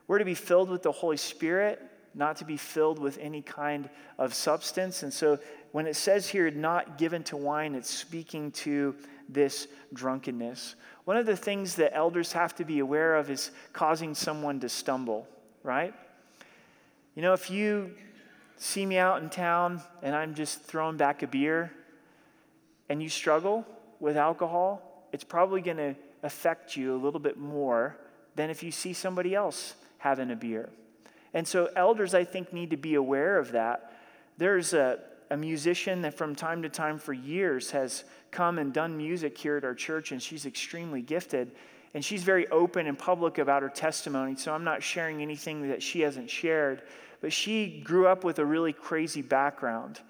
We're 0.06 0.18
to 0.18 0.26
be 0.26 0.34
filled 0.34 0.68
with 0.68 0.82
the 0.82 0.92
Holy 0.92 1.16
Spirit, 1.16 1.80
not 2.14 2.37
to 2.37 2.44
be 2.44 2.58
filled 2.58 2.98
with 2.98 3.16
any 3.18 3.40
kind 3.40 3.88
of 4.18 4.34
substance. 4.34 5.02
And 5.02 5.12
so 5.12 5.38
when 5.72 5.87
it 5.87 5.96
says 5.96 6.28
here, 6.28 6.50
not 6.50 6.98
given 6.98 7.22
to 7.24 7.37
wine, 7.37 7.74
it's 7.74 7.90
speaking 7.90 8.50
to 8.52 8.94
this 9.28 9.68
drunkenness. 9.92 10.74
One 11.04 11.16
of 11.16 11.26
the 11.26 11.37
things 11.37 11.74
that 11.76 11.94
elders 11.94 12.33
have 12.33 12.54
to 12.57 12.64
be 12.64 12.78
aware 12.78 13.16
of 13.16 13.31
is 13.31 13.50
causing 13.72 14.14
someone 14.14 14.61
to 14.61 14.68
stumble, 14.68 15.28
right? 15.62 15.94
You 17.14 17.22
know, 17.22 17.33
if 17.33 17.50
you 17.50 17.94
see 18.57 18.85
me 18.85 18.98
out 18.98 19.22
in 19.22 19.31
town 19.31 19.81
and 20.02 20.14
I'm 20.14 20.35
just 20.35 20.62
throwing 20.62 20.96
back 20.96 21.22
a 21.22 21.26
beer 21.26 21.72
and 22.88 23.02
you 23.02 23.09
struggle 23.09 23.66
with 24.00 24.16
alcohol, 24.16 25.07
it's 25.12 25.24
probably 25.24 25.61
going 25.61 25.76
to 25.76 25.94
affect 26.22 26.76
you 26.76 26.94
a 26.94 26.98
little 26.98 27.20
bit 27.20 27.38
more 27.38 27.96
than 28.35 28.50
if 28.50 28.62
you 28.62 28.70
see 28.70 28.92
somebody 28.92 29.35
else 29.35 29.74
having 29.98 30.31
a 30.31 30.37
beer. 30.37 30.70
And 31.35 31.46
so, 31.46 31.68
elders, 31.76 32.14
I 32.14 32.24
think, 32.24 32.52
need 32.52 32.70
to 32.70 32.76
be 32.76 32.94
aware 32.94 33.38
of 33.38 33.52
that. 33.52 33.92
There's 34.38 34.72
a, 34.72 34.98
a 35.30 35.36
musician 35.36 36.02
that 36.02 36.14
from 36.14 36.34
time 36.34 36.62
to 36.62 36.68
time 36.68 36.98
for 36.98 37.12
years 37.12 37.70
has 37.70 38.04
come 38.30 38.58
and 38.58 38.72
done 38.72 38.96
music 38.96 39.36
here 39.36 39.56
at 39.56 39.64
our 39.64 39.74
church, 39.74 40.12
and 40.12 40.22
she's 40.22 40.46
extremely 40.46 41.02
gifted. 41.02 41.52
And 41.94 42.04
she's 42.04 42.22
very 42.22 42.46
open 42.48 42.86
and 42.86 42.98
public 42.98 43.38
about 43.38 43.62
her 43.62 43.68
testimony, 43.68 44.36
so 44.36 44.52
I'm 44.52 44.64
not 44.64 44.82
sharing 44.82 45.22
anything 45.22 45.68
that 45.68 45.82
she 45.82 46.00
hasn't 46.00 46.30
shared. 46.30 46.82
But 47.20 47.32
she 47.32 47.80
grew 47.80 48.06
up 48.06 48.24
with 48.24 48.38
a 48.38 48.44
really 48.44 48.72
crazy 48.72 49.22
background 49.22 50.00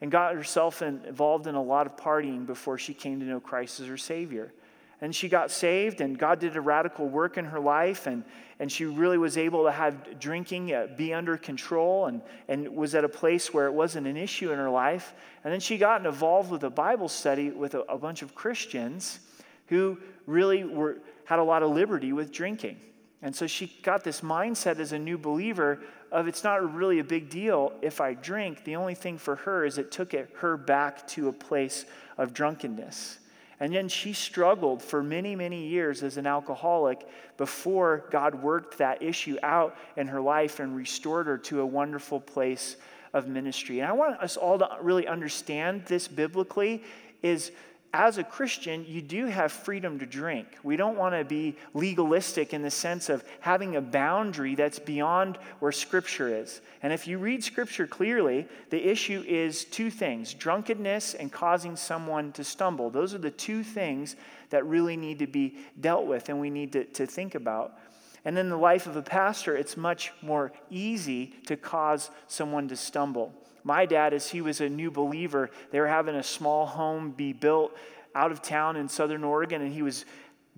and 0.00 0.10
got 0.10 0.34
herself 0.34 0.82
involved 0.82 1.46
in 1.46 1.54
a 1.54 1.62
lot 1.62 1.86
of 1.86 1.96
partying 1.96 2.46
before 2.46 2.78
she 2.78 2.94
came 2.94 3.20
to 3.20 3.26
know 3.26 3.40
Christ 3.40 3.80
as 3.80 3.86
her 3.86 3.96
Savior. 3.96 4.52
And 5.00 5.14
she 5.14 5.28
got 5.28 5.50
saved, 5.50 6.00
and 6.00 6.18
God 6.18 6.38
did 6.38 6.56
a 6.56 6.60
radical 6.60 7.06
work 7.06 7.36
in 7.36 7.44
her 7.44 7.60
life, 7.60 8.06
and, 8.06 8.24
and 8.58 8.72
she 8.72 8.86
really 8.86 9.18
was 9.18 9.36
able 9.36 9.64
to 9.64 9.70
have 9.70 10.18
drinking 10.18 10.72
uh, 10.72 10.88
be 10.96 11.12
under 11.12 11.36
control 11.36 12.06
and, 12.06 12.22
and 12.48 12.74
was 12.74 12.94
at 12.94 13.04
a 13.04 13.08
place 13.08 13.52
where 13.52 13.66
it 13.66 13.72
wasn't 13.72 14.06
an 14.06 14.16
issue 14.16 14.52
in 14.52 14.58
her 14.58 14.70
life. 14.70 15.12
And 15.44 15.52
then 15.52 15.60
she 15.60 15.76
got 15.76 16.04
involved 16.06 16.50
with 16.50 16.64
a 16.64 16.70
Bible 16.70 17.08
study 17.08 17.50
with 17.50 17.74
a, 17.74 17.80
a 17.82 17.98
bunch 17.98 18.22
of 18.22 18.34
Christians 18.34 19.20
who 19.66 19.98
really 20.26 20.64
were, 20.64 20.98
had 21.26 21.38
a 21.38 21.44
lot 21.44 21.62
of 21.62 21.70
liberty 21.70 22.14
with 22.14 22.32
drinking. 22.32 22.78
And 23.22 23.34
so 23.34 23.46
she 23.46 23.66
got 23.82 24.04
this 24.04 24.20
mindset 24.20 24.78
as 24.78 24.92
a 24.92 24.98
new 24.98 25.18
believer 25.18 25.80
of 26.12 26.28
it's 26.28 26.44
not 26.44 26.74
really 26.74 27.00
a 27.00 27.04
big 27.04 27.28
deal 27.28 27.72
if 27.82 28.00
I 28.00 28.14
drink. 28.14 28.64
The 28.64 28.76
only 28.76 28.94
thing 28.94 29.18
for 29.18 29.36
her 29.36 29.64
is 29.64 29.78
it 29.78 29.90
took 29.90 30.14
it, 30.14 30.30
her 30.36 30.56
back 30.56 31.06
to 31.08 31.28
a 31.28 31.32
place 31.32 31.84
of 32.16 32.32
drunkenness. 32.32 33.18
And 33.58 33.74
then 33.74 33.88
she 33.88 34.12
struggled 34.12 34.82
for 34.82 35.02
many, 35.02 35.34
many 35.34 35.66
years 35.66 36.02
as 36.02 36.18
an 36.18 36.26
alcoholic 36.26 37.06
before 37.36 38.04
God 38.10 38.34
worked 38.34 38.78
that 38.78 39.02
issue 39.02 39.38
out 39.42 39.76
in 39.96 40.08
her 40.08 40.20
life 40.20 40.60
and 40.60 40.76
restored 40.76 41.26
her 41.26 41.38
to 41.38 41.60
a 41.60 41.66
wonderful 41.66 42.20
place 42.20 42.76
of 43.14 43.28
ministry. 43.28 43.80
And 43.80 43.88
I 43.88 43.92
want 43.92 44.20
us 44.20 44.36
all 44.36 44.58
to 44.58 44.76
really 44.82 45.06
understand 45.06 45.86
this 45.86 46.06
biblically 46.06 46.84
is 47.22 47.50
as 47.92 48.18
a 48.18 48.24
Christian, 48.24 48.84
you 48.86 49.00
do 49.00 49.26
have 49.26 49.50
freedom 49.50 49.98
to 49.98 50.06
drink. 50.06 50.46
We 50.62 50.76
don't 50.76 50.98
want 50.98 51.14
to 51.14 51.24
be 51.24 51.56
legalistic 51.72 52.52
in 52.52 52.62
the 52.62 52.70
sense 52.70 53.08
of 53.08 53.24
having 53.40 53.76
a 53.76 53.80
boundary 53.80 54.54
that's 54.54 54.78
beyond 54.78 55.38
where 55.60 55.72
Scripture 55.72 56.28
is. 56.28 56.60
And 56.82 56.92
if 56.92 57.06
you 57.06 57.18
read 57.18 57.42
Scripture 57.42 57.86
clearly, 57.86 58.46
the 58.70 58.86
issue 58.86 59.24
is 59.26 59.64
two 59.64 59.90
things 59.90 60.34
drunkenness 60.34 61.14
and 61.14 61.32
causing 61.32 61.76
someone 61.76 62.32
to 62.32 62.44
stumble. 62.44 62.90
Those 62.90 63.14
are 63.14 63.18
the 63.18 63.30
two 63.30 63.62
things 63.62 64.16
that 64.50 64.66
really 64.66 64.96
need 64.96 65.18
to 65.20 65.26
be 65.26 65.56
dealt 65.80 66.06
with 66.06 66.28
and 66.28 66.40
we 66.40 66.50
need 66.50 66.72
to, 66.72 66.84
to 66.84 67.06
think 67.06 67.34
about. 67.34 67.78
And 68.24 68.36
in 68.36 68.50
the 68.50 68.56
life 68.56 68.86
of 68.86 68.96
a 68.96 69.02
pastor, 69.02 69.56
it's 69.56 69.76
much 69.76 70.12
more 70.20 70.52
easy 70.68 71.34
to 71.46 71.56
cause 71.56 72.10
someone 72.26 72.68
to 72.68 72.76
stumble. 72.76 73.32
My 73.66 73.84
dad, 73.84 74.14
as 74.14 74.30
he 74.30 74.42
was 74.42 74.60
a 74.60 74.68
new 74.68 74.92
believer, 74.92 75.50
they 75.72 75.80
were 75.80 75.88
having 75.88 76.14
a 76.14 76.22
small 76.22 76.66
home 76.66 77.10
be 77.10 77.32
built 77.32 77.76
out 78.14 78.30
of 78.30 78.40
town 78.40 78.76
in 78.76 78.88
southern 78.88 79.24
Oregon, 79.24 79.60
and 79.60 79.72
he 79.72 79.82
was 79.82 80.04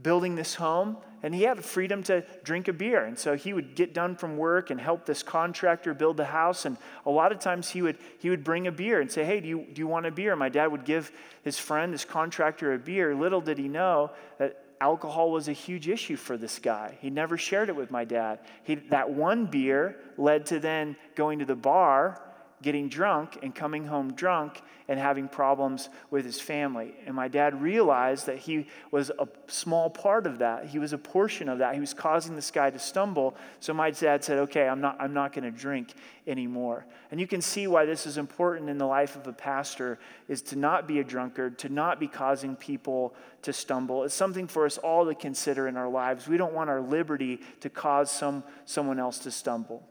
building 0.03 0.35
this 0.35 0.55
home 0.55 0.99
and 1.23 1.35
he 1.35 1.43
had 1.43 1.65
freedom 1.65 2.03
to 2.05 2.23
drink 2.45 2.69
a 2.69 2.73
beer. 2.73 3.07
And 3.07 3.19
so 3.19 3.35
he 3.35 3.55
would 3.55 3.75
get 3.75 3.95
done 3.95 4.15
from 4.15 4.37
work 4.37 4.69
and 4.69 4.79
help 4.79 5.07
this 5.07 5.23
contractor 5.23 5.95
build 5.95 6.19
the 6.19 6.27
house 6.27 6.67
and 6.67 6.77
a 7.07 7.11
lot 7.11 7.33
of 7.33 7.41
times 7.41 7.71
he 7.71 7.81
would 7.81 7.97
he 8.19 8.31
would 8.31 8.45
bring 8.45 8.69
a 8.69 8.73
beer 8.73 9.01
and 9.01 9.11
say 9.11 9.25
hey 9.25 9.41
do 9.41 9.49
you, 9.49 9.67
do 9.73 9.81
you 9.81 9.89
want 9.89 10.07
a 10.07 10.11
beer? 10.13 10.37
My 10.37 10.51
dad 10.51 10.69
would 10.69 10.85
give 10.85 11.11
his 11.43 11.59
friend 11.59 11.93
this 11.93 12.05
contractor 12.05 12.75
a 12.75 12.79
beer. 12.79 13.15
Little 13.17 13.41
did 13.41 13.59
he 13.59 13.67
know 13.67 14.13
that 14.39 14.65
alcohol 14.81 15.33
was 15.33 15.49
a 15.49 15.53
huge 15.53 15.89
issue 15.89 16.15
for 16.15 16.37
this 16.37 16.61
guy. 16.61 16.97
He 17.01 17.11
never 17.11 17.37
shared 17.37 17.69
it 17.71 17.75
with 17.75 17.91
my 17.91 18.05
dad. 18.05 18.39
He, 18.63 18.77
that 18.77 19.11
one 19.11 19.47
beer 19.47 19.97
led 20.17 20.47
to 20.47 20.61
then 20.61 20.95
going 21.17 21.41
to 21.41 21.45
the 21.45 21.57
bar 21.57 22.23
getting 22.63 22.89
drunk 22.89 23.39
and 23.43 23.55
coming 23.55 23.87
home 23.87 24.13
drunk 24.13 24.63
and 24.89 24.99
having 24.99 25.29
problems 25.29 25.91
with 26.11 26.25
his 26.25 26.41
family. 26.41 26.95
And 27.07 27.15
my 27.15 27.29
dad 27.29 27.61
realized 27.61 28.27
that 28.27 28.39
he 28.39 28.67
was 28.91 29.11
a 29.19 29.29
small 29.47 29.91
part 29.91 30.27
of 30.27 30.39
that. 30.39 30.67
He 30.67 30.79
was 30.79 30.95
a 30.95 30.99
portion 30.99 31.49
of 31.49 31.59
that. 31.59 31.75
He 31.75 31.81
was 31.81 31.93
causing 31.93 32.35
this 32.35 32.51
guy 32.51 32.71
to 32.71 32.79
stumble. 32.79 33.37
So 33.61 33.75
my 33.75 33.91
dad 33.91 34.25
said, 34.25 34.39
"Okay, 34.39 34.67
I'm 34.67 34.81
not 34.81 34.97
I'm 34.99 35.13
not 35.13 35.33
going 35.33 35.45
to 35.45 35.51
drink 35.51 35.93
anymore." 36.27 36.87
And 37.11 37.21
you 37.21 37.27
can 37.27 37.43
see 37.43 37.67
why 37.67 37.85
this 37.85 38.07
is 38.07 38.17
important 38.17 38.71
in 38.71 38.79
the 38.79 38.87
life 38.87 39.15
of 39.15 39.27
a 39.27 39.33
pastor 39.33 39.99
is 40.27 40.41
to 40.43 40.57
not 40.57 40.89
be 40.89 41.01
a 41.01 41.05
drunkard, 41.05 41.59
to 41.59 41.69
not 41.69 42.01
be 42.01 42.09
causing 42.09 42.57
people 42.57 43.15
to 43.43 43.53
stumble. 43.53 44.05
It's 44.05 44.15
something 44.15 44.47
for 44.47 44.65
us 44.65 44.79
all 44.79 45.05
to 45.05 45.15
consider 45.15 45.69
in 45.69 45.77
our 45.77 45.89
lives. 45.89 46.27
We 46.27 46.39
don't 46.39 46.55
want 46.55 46.71
our 46.71 46.81
liberty 46.81 47.41
to 47.61 47.69
cause 47.69 48.11
some 48.11 48.43
someone 48.65 48.99
else 48.99 49.19
to 49.21 49.31
stumble. 49.31 49.87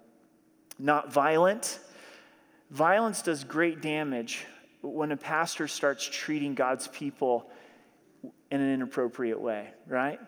Not 0.79 1.11
violent, 1.11 1.79
Violence 2.69 3.21
does 3.21 3.43
great 3.43 3.81
damage 3.81 4.45
when 4.81 5.11
a 5.11 5.17
pastor 5.17 5.67
starts 5.67 6.05
treating 6.05 6.53
God's 6.53 6.87
people 6.87 7.49
in 8.51 8.61
an 8.61 8.73
inappropriate 8.73 9.39
way, 9.39 9.69
right? 9.87 10.19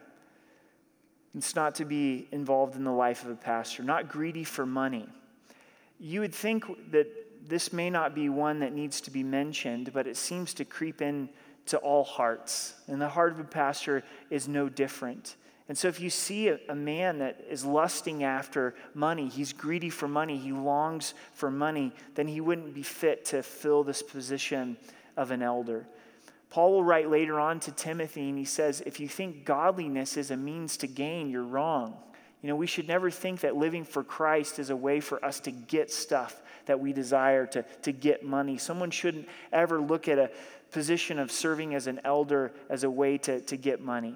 It's 1.36 1.56
not 1.56 1.76
to 1.76 1.86
be 1.86 2.28
involved 2.32 2.76
in 2.76 2.84
the 2.84 2.92
life 2.92 3.24
of 3.24 3.32
a 3.32 3.36
pastor, 3.36 3.84
not 3.84 4.10
greedy 4.10 4.44
for 4.44 4.66
money. 4.66 5.08
You 6.00 6.22
would 6.22 6.34
think 6.34 6.92
that 6.92 7.08
this 7.48 7.74
may 7.74 7.90
not 7.90 8.16
be 8.16 8.30
one 8.30 8.60
that 8.60 8.74
needs 8.74 9.02
to 9.02 9.12
be 9.12 9.24
mentioned, 9.24 9.92
but 9.94 10.08
it 10.08 10.18
seems 10.18 10.54
to 10.56 10.66
creep 10.66 11.02
in 11.02 11.30
to 11.68 11.78
all 11.78 12.04
hearts. 12.04 12.74
And 12.88 13.02
the 13.02 13.10
heart 13.10 13.34
of 13.34 13.40
a 13.40 13.44
pastor 13.44 14.04
is 14.30 14.48
no 14.48 14.70
different. 14.70 15.36
And 15.70 15.78
so, 15.78 15.88
if 15.88 16.02
you 16.02 16.10
see 16.10 16.48
a, 16.48 16.60
a, 16.68 16.74
man 16.74 17.20
that 17.20 17.46
is 17.48 17.64
lusting 17.64 18.24
after 18.24 18.74
money, 18.96 19.30
he's 19.30 19.54
greedy 19.54 19.92
for 19.92 20.08
money, 20.08 20.36
he 20.36 20.52
longs 20.52 21.14
for 21.34 21.52
money, 21.52 21.94
then 22.16 22.28
he 22.28 22.42
wouldn't 22.42 22.74
be 22.74 22.82
fit 22.82 23.24
to 23.26 23.44
fill 23.44 23.84
this 23.84 24.02
position 24.02 24.78
of 25.16 25.30
an 25.30 25.44
elder. 25.44 25.86
Paul 26.50 26.72
will 26.72 26.84
write 26.84 27.12
later 27.12 27.40
on 27.40 27.60
to 27.62 27.72
Timothy, 27.72 28.30
and 28.30 28.38
he 28.38 28.46
says, 28.46 28.82
If 28.82 29.00
you 29.00 29.08
think 29.08 29.46
godliness 29.46 30.18
is 30.18 30.32
a 30.32 30.38
means 30.38 30.76
to 30.78 30.88
gain, 30.88 31.30
you're 31.30 31.44
wrong. 31.44 31.96
You 32.42 32.50
know, 32.50 32.56
we 32.56 32.66
should 32.66 32.88
never 32.88 33.12
think 33.12 33.42
that 33.42 33.56
living 33.56 33.84
for 33.84 34.04
Christ 34.04 34.58
is 34.58 34.72
a 34.72 34.76
way 34.76 35.00
for 35.00 35.24
us 35.24 35.40
to 35.42 35.52
get 35.52 35.92
stuff 35.92 36.42
that 36.66 36.80
we 36.80 36.94
desire, 36.94 37.46
to, 37.46 37.64
to 37.84 37.92
get 37.92 38.24
money. 38.24 38.58
Someone 38.58 38.90
shouldn't 38.90 39.28
ever 39.52 39.80
look 39.80 40.08
at 40.08 40.18
a 40.18 40.32
position 40.72 41.20
of 41.20 41.32
serving 41.32 41.76
as 41.76 41.86
an 41.86 42.00
elder 42.04 42.54
as 42.70 42.84
a 42.84 42.90
way 42.90 43.20
to, 43.20 43.42
to 43.42 43.56
get 43.56 43.82
money 43.82 44.16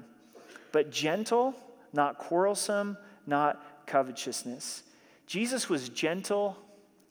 but 0.73 0.91
gentle, 0.91 1.55
not 1.93 2.17
quarrelsome, 2.17 2.97
not 3.25 3.85
covetousness. 3.85 4.83
Jesus 5.25 5.69
was 5.69 5.87
gentle 5.87 6.57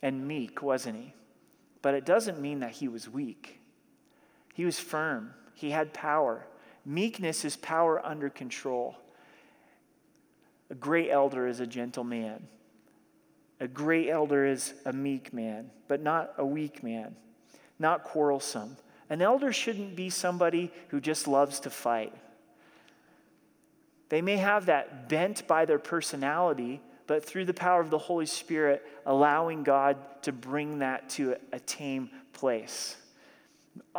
and 0.02 0.28
meek, 0.28 0.60
wasn't 0.60 0.96
he? 0.96 1.14
But 1.80 1.94
it 1.94 2.04
doesn't 2.04 2.40
mean 2.40 2.60
that 2.60 2.72
he 2.72 2.88
was 2.88 3.08
weak. 3.08 3.60
He 4.52 4.66
was 4.66 4.78
firm, 4.78 5.32
he 5.54 5.70
had 5.70 5.94
power. 5.94 6.44
Meekness 6.84 7.44
is 7.44 7.56
power 7.56 8.04
under 8.04 8.28
control. 8.28 8.96
A 10.68 10.74
great 10.74 11.10
elder 11.10 11.46
is 11.46 11.60
a 11.60 11.66
gentle 11.66 12.02
man. 12.02 12.48
A 13.60 13.68
great 13.68 14.08
elder 14.08 14.44
is 14.44 14.74
a 14.84 14.92
meek 14.92 15.32
man, 15.32 15.70
but 15.86 16.02
not 16.02 16.32
a 16.38 16.44
weak 16.44 16.82
man, 16.82 17.14
not 17.78 18.02
quarrelsome. 18.02 18.76
An 19.08 19.22
elder 19.22 19.52
shouldn't 19.52 19.94
be 19.94 20.10
somebody 20.10 20.72
who 20.88 21.00
just 21.00 21.28
loves 21.28 21.60
to 21.60 21.70
fight. 21.70 22.12
They 24.12 24.20
may 24.20 24.36
have 24.36 24.66
that 24.66 25.08
bent 25.08 25.46
by 25.46 25.64
their 25.64 25.78
personality, 25.78 26.82
but 27.06 27.24
through 27.24 27.46
the 27.46 27.54
power 27.54 27.80
of 27.80 27.88
the 27.88 27.96
Holy 27.96 28.26
Spirit, 28.26 28.86
allowing 29.06 29.62
God 29.62 29.96
to 30.24 30.32
bring 30.32 30.80
that 30.80 31.08
to 31.10 31.36
a 31.50 31.58
tame 31.58 32.10
place. 32.34 32.98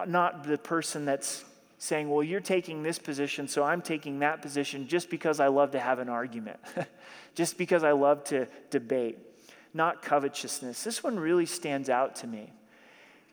Not 0.06 0.44
the 0.44 0.60
person 0.60 1.06
that's 1.06 1.44
saying, 1.80 2.12
Well, 2.12 2.22
you're 2.22 2.42
taking 2.42 2.84
this 2.84 3.00
position, 3.00 3.48
so 3.48 3.64
I'm 3.64 3.82
taking 3.82 4.20
that 4.20 4.44
position 4.44 4.88
just 4.88 5.10
because 5.10 5.40
I 5.40 5.48
love 5.48 5.72
to 5.72 5.80
have 5.80 5.98
an 5.98 6.10
argument, 6.10 6.60
just 7.34 7.58
because 7.58 7.84
I 7.84 7.94
love 7.94 8.24
to 8.26 8.48
debate. 8.70 9.18
Not 9.74 10.04
covetousness. 10.04 10.84
This 10.84 11.04
one 11.04 11.20
really 11.20 11.48
stands 11.48 11.90
out 11.90 12.18
to 12.18 12.28
me. 12.28 12.54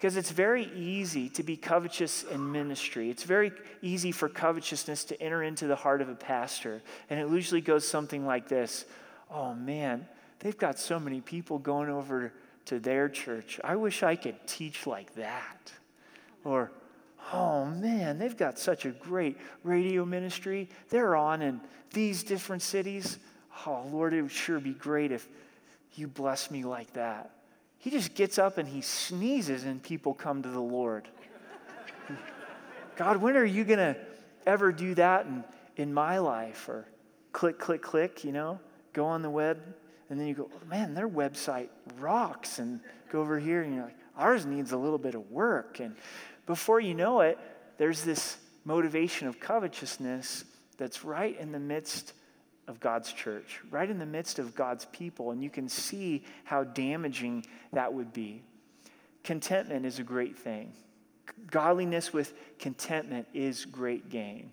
Because 0.01 0.17
it's 0.17 0.31
very 0.31 0.65
easy 0.75 1.29
to 1.29 1.43
be 1.43 1.59
covetous 1.59 2.23
in 2.23 2.51
ministry. 2.51 3.11
It's 3.11 3.25
very 3.25 3.53
easy 3.83 4.13
for 4.13 4.31
covetousness 4.31 5.05
to 5.05 5.23
enter 5.23 5.43
into 5.43 5.67
the 5.67 5.77
heart 5.77 6.01
of 6.01 6.09
a 6.09 6.15
pastor. 6.15 6.81
And 7.11 7.21
it 7.21 7.29
usually 7.29 7.61
goes 7.61 7.87
something 7.87 8.25
like 8.25 8.49
this 8.49 8.87
Oh 9.31 9.53
man, 9.53 10.09
they've 10.39 10.57
got 10.57 10.79
so 10.79 10.99
many 10.99 11.21
people 11.21 11.59
going 11.59 11.91
over 11.91 12.33
to 12.65 12.79
their 12.79 13.11
church. 13.11 13.61
I 13.63 13.77
wish 13.77 14.03
I 14.03 14.17
could 14.17 14.47
teach 14.47 14.87
like 14.87 15.15
that. 15.17 15.71
Or, 16.45 16.73
oh 17.35 17.67
man, 17.67 18.19
they've 18.19 18.37
got 18.37 18.59
such 18.59 18.87
a 18.87 18.93
great 18.93 19.37
radio 19.65 20.07
ministry. 20.07 20.71
They're 20.89 21.15
on 21.15 21.43
in 21.43 21.61
these 21.93 22.23
different 22.23 22.63
cities. 22.63 23.19
Oh, 23.67 23.87
Lord, 23.93 24.15
it 24.15 24.23
would 24.23 24.31
sure 24.31 24.61
be 24.61 24.73
great 24.73 25.13
if 25.13 25.29
you 25.95 26.07
bless 26.07 26.51
me 26.51 26.65
like 26.65 26.91
that. 26.95 27.33
He 27.81 27.91
just 27.91 28.15
gets 28.15 28.39
up 28.39 28.59
and 28.59 28.69
he 28.69 28.83
sneezes, 28.83 29.65
and 29.65 29.83
people 29.83 30.13
come 30.13 30.43
to 30.43 30.49
the 30.49 30.61
Lord. 30.61 31.09
God, 32.97 33.17
when 33.17 33.37
are 33.37 33.45
you 33.45 33.65
going 33.65 33.79
to 33.79 33.97
ever 34.47 34.71
do 34.71 34.95
that 34.95 35.25
in, 35.27 35.45
in 35.77 35.95
my 35.95 36.19
life? 36.19 36.69
Or 36.69 36.87
click, 37.33 37.59
click, 37.59 37.81
click, 37.81 38.23
you 38.23 38.33
know, 38.33 38.61
go 38.93 39.07
on 39.07 39.23
the 39.23 39.31
web, 39.31 39.59
and 40.11 40.21
then 40.21 40.27
you 40.27 40.35
go, 40.35 40.51
man, 40.69 40.93
their 40.93 41.09
website 41.09 41.69
rocks, 41.99 42.59
and 42.59 42.81
go 43.11 43.23
over 43.23 43.39
here, 43.39 43.63
and 43.63 43.75
you're 43.75 43.85
like, 43.85 43.97
ours 44.15 44.45
needs 44.45 44.73
a 44.73 44.77
little 44.77 44.99
bit 44.99 45.15
of 45.15 45.31
work. 45.31 45.81
And 45.81 45.97
before 46.45 46.81
you 46.81 46.93
know 46.93 47.21
it, 47.21 47.39
there's 47.79 48.05
this 48.05 48.37
motivation 48.67 49.27
of 49.27 49.41
covetousness 49.41 50.45
that's 50.77 51.03
right 51.03 51.39
in 51.41 51.51
the 51.51 51.59
midst 51.59 52.13
of 52.71 52.79
God's 52.79 53.13
church, 53.13 53.61
right 53.71 53.91
in 53.91 53.99
the 53.99 54.07
midst 54.07 54.39
of 54.39 54.55
God's 54.55 54.85
people. 54.87 55.33
And 55.33 55.43
you 55.43 55.51
can 55.51 55.69
see 55.69 56.23
how 56.45 56.63
damaging 56.63 57.45
that 57.73 57.93
would 57.93 58.13
be. 58.13 58.43
Contentment 59.25 59.85
is 59.85 59.99
a 59.99 60.05
great 60.05 60.39
thing. 60.39 60.73
Godliness 61.51 62.13
with 62.13 62.33
contentment 62.61 63.27
is 63.35 63.65
great 63.65 64.09
gain. 64.09 64.51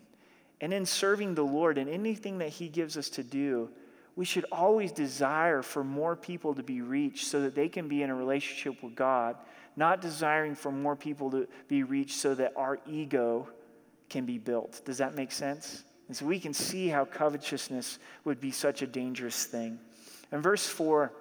And 0.60 0.74
in 0.74 0.86
serving 0.86 1.36
the 1.36 1.46
Lord 1.46 1.78
and 1.78 1.88
anything 1.88 2.40
that 2.40 2.50
He 2.50 2.70
gives 2.70 2.98
us 2.98 3.10
to 3.12 3.24
do, 3.24 3.70
we 4.16 4.26
should 4.26 4.46
always 4.52 4.92
desire 4.92 5.62
for 5.62 5.84
more 5.84 6.16
people 6.16 6.56
to 6.56 6.64
be 6.64 6.82
reached 6.82 7.28
so 7.28 7.42
that 7.42 7.54
they 7.54 7.70
can 7.70 7.88
be 7.88 8.02
in 8.02 8.10
a 8.10 8.16
relationship 8.16 8.82
with 8.82 8.96
God, 8.96 9.36
not 9.76 10.02
desiring 10.02 10.56
for 10.56 10.72
more 10.72 10.96
people 10.96 11.30
to 11.32 11.48
be 11.68 11.84
reached 11.84 12.18
so 12.18 12.34
that 12.34 12.54
our 12.56 12.80
ego 12.88 13.48
can 14.10 14.26
be 14.26 14.40
built. 14.40 14.82
Does 14.86 14.98
that 14.98 15.14
make 15.14 15.32
sense? 15.32 15.84
And 16.08 16.15
so 16.15 16.26
we 16.26 16.39
can 16.39 16.54
see 16.54 16.88
how 16.88 17.06
covetousness 17.06 18.00
would 18.24 18.39
be 18.39 18.52
such 18.52 18.82
a 18.82 18.88
dangerous 18.88 19.46
thing. 19.46 19.80
In 20.32 20.41
verse 20.41 20.67
4, 20.67 21.12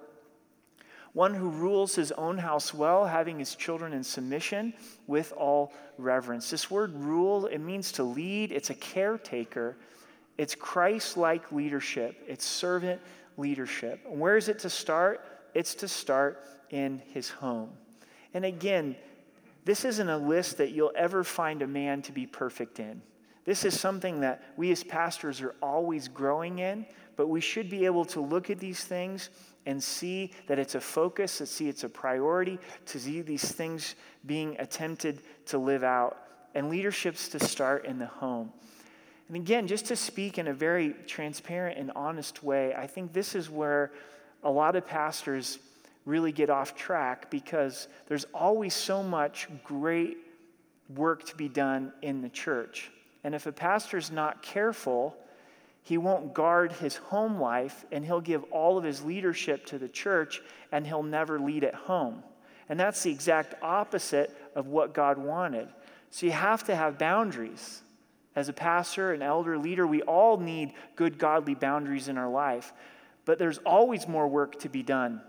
one 1.13 1.33
who 1.33 1.49
rules 1.49 1.95
his 1.95 2.11
own 2.11 2.37
house 2.37 2.73
well, 2.73 3.05
having 3.05 3.39
his 3.39 3.55
children 3.55 3.91
in 3.91 4.03
submission 4.03 4.73
with 5.07 5.33
all 5.35 5.73
reverence. 5.97 6.49
This 6.49 6.69
word 6.69 6.93
rule, 6.93 7.47
it 7.47 7.59
means 7.59 7.91
to 7.93 8.03
lead, 8.03 8.51
it's 8.51 8.69
a 8.69 8.75
caretaker. 8.75 9.77
It's 10.37 10.53
Christ 10.53 11.17
like 11.17 11.51
leadership, 11.51 12.15
it's 12.27 12.45
servant 12.45 13.01
leadership. 13.37 14.05
And 14.09 14.19
where 14.19 14.37
is 14.37 14.49
it 14.49 14.59
to 14.59 14.69
start? 14.69 15.25
It's 15.53 15.73
to 15.75 15.87
start 15.87 16.43
in 16.69 17.01
his 17.13 17.29
home. 17.29 17.71
And 18.33 18.45
again, 18.45 18.95
this 19.65 19.83
isn't 19.83 20.07
a 20.09 20.17
list 20.17 20.57
that 20.57 20.71
you'll 20.71 20.91
ever 20.95 21.23
find 21.23 21.61
a 21.61 21.67
man 21.67 22.03
to 22.03 22.11
be 22.11 22.27
perfect 22.27 22.79
in. 22.79 23.01
This 23.47 23.63
is 23.63 23.79
something 23.79 24.19
that 24.19 24.43
we 24.57 24.73
as 24.73 24.83
pastors 24.83 25.39
are 25.39 25.55
always 25.61 26.09
growing 26.09 26.59
in, 26.59 26.85
but 27.15 27.27
we 27.27 27.39
should 27.39 27.69
be 27.69 27.85
able 27.85 28.03
to 28.03 28.19
look 28.19 28.49
at 28.49 28.59
these 28.59 28.83
things 28.83 29.29
and 29.65 29.81
see 29.81 30.33
that 30.47 30.59
it's 30.59 30.75
a 30.75 30.81
focus, 30.81 31.37
to 31.37 31.45
see 31.45 31.69
it's 31.69 31.85
a 31.85 31.89
priority, 31.89 32.59
to 32.87 32.99
see 32.99 33.21
these 33.21 33.49
things 33.49 33.95
being 34.25 34.57
attempted 34.59 35.21
to 35.45 35.57
live 35.57 35.85
out. 35.85 36.17
And 36.55 36.69
leadership's 36.69 37.29
to 37.29 37.39
start 37.39 37.85
in 37.85 37.99
the 37.99 38.07
home. 38.07 38.51
And 39.29 39.37
again, 39.37 39.65
just 39.65 39.85
to 39.85 39.95
speak 39.95 40.37
in 40.37 40.49
a 40.49 40.53
very 40.53 40.93
transparent 41.07 41.79
and 41.79 41.89
honest 41.95 42.43
way, 42.43 42.75
I 42.75 42.85
think 42.85 43.13
this 43.13 43.33
is 43.33 43.49
where 43.49 43.93
a 44.43 44.51
lot 44.51 44.75
of 44.75 44.85
pastors 44.85 45.59
really 46.03 46.33
get 46.33 46.49
off 46.49 46.75
track 46.75 47.31
because 47.31 47.87
there's 48.07 48.25
always 48.33 48.73
so 48.73 49.01
much 49.01 49.47
great 49.63 50.17
work 50.93 51.25
to 51.27 51.35
be 51.37 51.47
done 51.47 51.93
in 52.01 52.21
the 52.21 52.29
church. 52.29 52.91
And 53.23 53.35
if 53.35 53.45
a 53.45 53.51
pastor's 53.51 54.11
not 54.11 54.41
careful, 54.41 55.15
he 55.83 55.97
won't 55.97 56.33
guard 56.33 56.73
his 56.73 56.97
home 56.97 57.39
life 57.39 57.85
and 57.91 58.05
he'll 58.05 58.21
give 58.21 58.43
all 58.51 58.77
of 58.77 58.83
his 58.83 59.03
leadership 59.03 59.65
to 59.67 59.77
the 59.77 59.87
church 59.87 60.41
and 60.71 60.85
he'll 60.85 61.03
never 61.03 61.39
lead 61.39 61.63
at 61.63 61.75
home. 61.75 62.23
And 62.69 62.79
that's 62.79 63.03
the 63.03 63.11
exact 63.11 63.55
opposite 63.61 64.35
of 64.55 64.67
what 64.67 64.93
God 64.93 65.17
wanted. 65.17 65.69
So 66.09 66.25
you 66.25 66.33
have 66.33 66.63
to 66.65 66.75
have 66.75 66.97
boundaries. 66.97 67.81
As 68.35 68.49
a 68.49 68.53
pastor, 68.53 69.13
an 69.13 69.21
elder, 69.21 69.57
leader, 69.57 69.87
we 69.87 70.03
all 70.03 70.37
need 70.37 70.73
good, 70.95 71.17
godly 71.17 71.55
boundaries 71.55 72.07
in 72.07 72.17
our 72.17 72.29
life. 72.29 72.71
But 73.25 73.39
there's 73.39 73.57
always 73.59 74.07
more 74.07 74.27
work 74.27 74.59
to 74.59 74.69
be 74.69 74.83
done. 74.83 75.21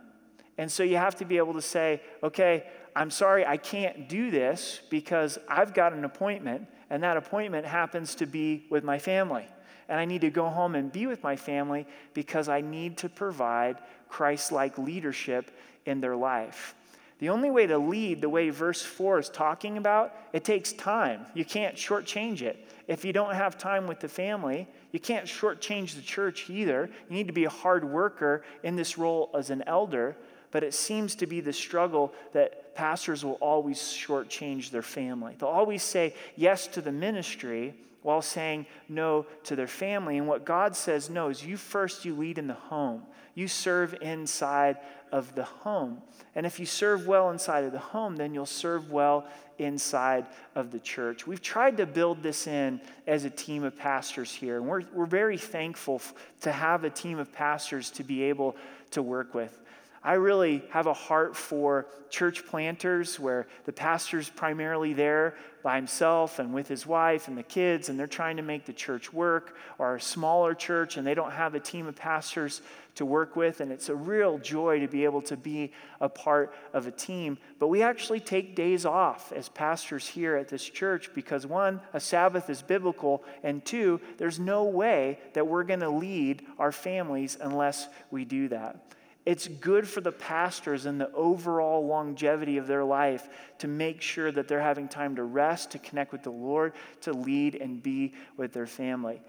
And 0.58 0.70
so 0.70 0.82
you 0.82 0.96
have 0.96 1.14
to 1.16 1.24
be 1.24 1.38
able 1.38 1.54
to 1.54 1.62
say, 1.62 2.02
okay, 2.22 2.64
I'm 2.98 3.12
sorry, 3.12 3.46
I 3.46 3.58
can't 3.58 4.08
do 4.08 4.32
this 4.32 4.80
because 4.90 5.38
I've 5.48 5.72
got 5.72 5.92
an 5.92 6.04
appointment, 6.04 6.66
and 6.90 7.00
that 7.04 7.16
appointment 7.16 7.64
happens 7.64 8.16
to 8.16 8.26
be 8.26 8.66
with 8.70 8.82
my 8.82 8.98
family. 8.98 9.46
And 9.88 10.00
I 10.00 10.04
need 10.04 10.22
to 10.22 10.30
go 10.30 10.48
home 10.48 10.74
and 10.74 10.90
be 10.90 11.06
with 11.06 11.22
my 11.22 11.36
family 11.36 11.86
because 12.12 12.48
I 12.48 12.60
need 12.60 12.98
to 12.98 13.08
provide 13.08 13.76
Christ 14.08 14.50
like 14.50 14.78
leadership 14.78 15.52
in 15.86 16.00
their 16.00 16.16
life. 16.16 16.74
The 17.20 17.28
only 17.28 17.52
way 17.52 17.68
to 17.68 17.78
lead, 17.78 18.20
the 18.20 18.28
way 18.28 18.50
verse 18.50 18.82
4 18.82 19.20
is 19.20 19.28
talking 19.28 19.78
about, 19.78 20.12
it 20.32 20.42
takes 20.42 20.72
time. 20.72 21.24
You 21.34 21.44
can't 21.44 21.76
shortchange 21.76 22.42
it. 22.42 22.68
If 22.88 23.04
you 23.04 23.12
don't 23.12 23.34
have 23.34 23.56
time 23.56 23.86
with 23.86 24.00
the 24.00 24.08
family, 24.08 24.66
you 24.90 24.98
can't 24.98 25.26
shortchange 25.26 25.94
the 25.94 26.02
church 26.02 26.50
either. 26.50 26.90
You 27.08 27.16
need 27.16 27.28
to 27.28 27.32
be 27.32 27.44
a 27.44 27.50
hard 27.50 27.84
worker 27.84 28.42
in 28.64 28.74
this 28.74 28.98
role 28.98 29.30
as 29.38 29.50
an 29.50 29.62
elder, 29.68 30.16
but 30.50 30.64
it 30.64 30.74
seems 30.74 31.14
to 31.16 31.26
be 31.26 31.40
the 31.40 31.52
struggle 31.52 32.12
that 32.32 32.67
pastors 32.78 33.24
will 33.24 33.38
always 33.40 33.78
shortchange 33.78 34.70
their 34.70 34.82
family. 34.82 35.34
They'll 35.36 35.48
always 35.48 35.82
say 35.82 36.14
yes 36.36 36.68
to 36.68 36.80
the 36.80 36.92
ministry 36.92 37.74
while 38.02 38.22
saying 38.22 38.66
no 38.88 39.26
to 39.42 39.56
their 39.56 39.66
family. 39.66 40.16
And 40.16 40.28
what 40.28 40.44
God 40.44 40.76
says 40.76 41.10
no 41.10 41.28
is 41.28 41.44
you 41.44 41.56
first 41.56 42.04
you 42.04 42.14
lead 42.14 42.38
in 42.38 42.46
the 42.46 42.54
home. 42.54 43.02
You 43.34 43.48
serve 43.48 43.96
inside 44.00 44.76
of 45.10 45.34
the 45.34 45.42
home. 45.42 46.02
And 46.36 46.46
if 46.46 46.60
you 46.60 46.66
serve 46.66 47.08
well 47.08 47.30
inside 47.30 47.64
of 47.64 47.72
the 47.72 47.80
home, 47.80 48.14
then 48.14 48.32
you'll 48.32 48.46
serve 48.46 48.92
well 48.92 49.26
inside 49.58 50.26
of 50.54 50.70
the 50.70 50.78
church. 50.78 51.26
We've 51.26 51.42
tried 51.42 51.78
to 51.78 51.86
build 51.86 52.22
this 52.22 52.46
in 52.46 52.80
as 53.08 53.24
a 53.24 53.30
team 53.30 53.64
of 53.64 53.76
pastors 53.76 54.32
here, 54.32 54.58
and 54.58 54.68
we're, 54.68 54.84
we're 54.94 55.06
very 55.06 55.36
thankful 55.36 56.00
to 56.42 56.52
have 56.52 56.84
a 56.84 56.90
team 56.90 57.18
of 57.18 57.32
pastors 57.32 57.90
to 57.90 58.04
be 58.04 58.22
able 58.22 58.54
to 58.92 59.02
work 59.02 59.34
with. 59.34 59.60
I 60.08 60.14
really 60.14 60.62
have 60.70 60.86
a 60.86 60.94
heart 60.94 61.36
for 61.36 61.84
church 62.08 62.46
planters 62.46 63.20
where 63.20 63.46
the 63.66 63.74
pastor's 63.74 64.30
primarily 64.30 64.94
there 64.94 65.34
by 65.62 65.76
himself 65.76 66.38
and 66.38 66.54
with 66.54 66.66
his 66.66 66.86
wife 66.86 67.28
and 67.28 67.36
the 67.36 67.42
kids, 67.42 67.90
and 67.90 68.00
they're 68.00 68.06
trying 68.06 68.38
to 68.38 68.42
make 68.42 68.64
the 68.64 68.72
church 68.72 69.12
work, 69.12 69.58
or 69.76 69.96
a 69.96 70.00
smaller 70.00 70.54
church 70.54 70.96
and 70.96 71.06
they 71.06 71.12
don't 71.12 71.32
have 71.32 71.54
a 71.54 71.60
team 71.60 71.86
of 71.86 71.94
pastors 71.94 72.62
to 72.94 73.04
work 73.04 73.36
with. 73.36 73.60
And 73.60 73.70
it's 73.70 73.90
a 73.90 73.94
real 73.94 74.38
joy 74.38 74.80
to 74.80 74.88
be 74.88 75.04
able 75.04 75.20
to 75.20 75.36
be 75.36 75.72
a 76.00 76.08
part 76.08 76.54
of 76.72 76.86
a 76.86 76.90
team. 76.90 77.36
But 77.58 77.68
we 77.68 77.82
actually 77.82 78.20
take 78.20 78.56
days 78.56 78.86
off 78.86 79.30
as 79.32 79.50
pastors 79.50 80.08
here 80.08 80.36
at 80.36 80.48
this 80.48 80.64
church 80.64 81.10
because 81.14 81.46
one, 81.46 81.82
a 81.92 82.00
Sabbath 82.00 82.48
is 82.48 82.62
biblical, 82.62 83.24
and 83.42 83.62
two, 83.62 84.00
there's 84.16 84.40
no 84.40 84.64
way 84.64 85.18
that 85.34 85.46
we're 85.46 85.64
going 85.64 85.80
to 85.80 85.90
lead 85.90 86.46
our 86.58 86.72
families 86.72 87.36
unless 87.38 87.88
we 88.10 88.24
do 88.24 88.48
that. 88.48 88.88
It's 89.28 89.46
good 89.46 89.86
for 89.86 90.00
the 90.00 90.10
pastors 90.10 90.86
and 90.86 90.98
the 90.98 91.12
overall 91.12 91.86
longevity 91.86 92.56
of 92.56 92.66
their 92.66 92.82
life 92.82 93.28
to 93.58 93.68
make 93.68 94.00
sure 94.00 94.32
that 94.32 94.48
they're 94.48 94.58
having 94.58 94.88
time 94.88 95.16
to 95.16 95.22
rest, 95.22 95.72
to 95.72 95.78
connect 95.78 96.12
with 96.12 96.22
the 96.22 96.30
Lord, 96.30 96.72
to 97.02 97.12
lead 97.12 97.54
and 97.54 97.82
be 97.82 98.14
with 98.38 98.54
their 98.54 98.66
family. 98.66 99.20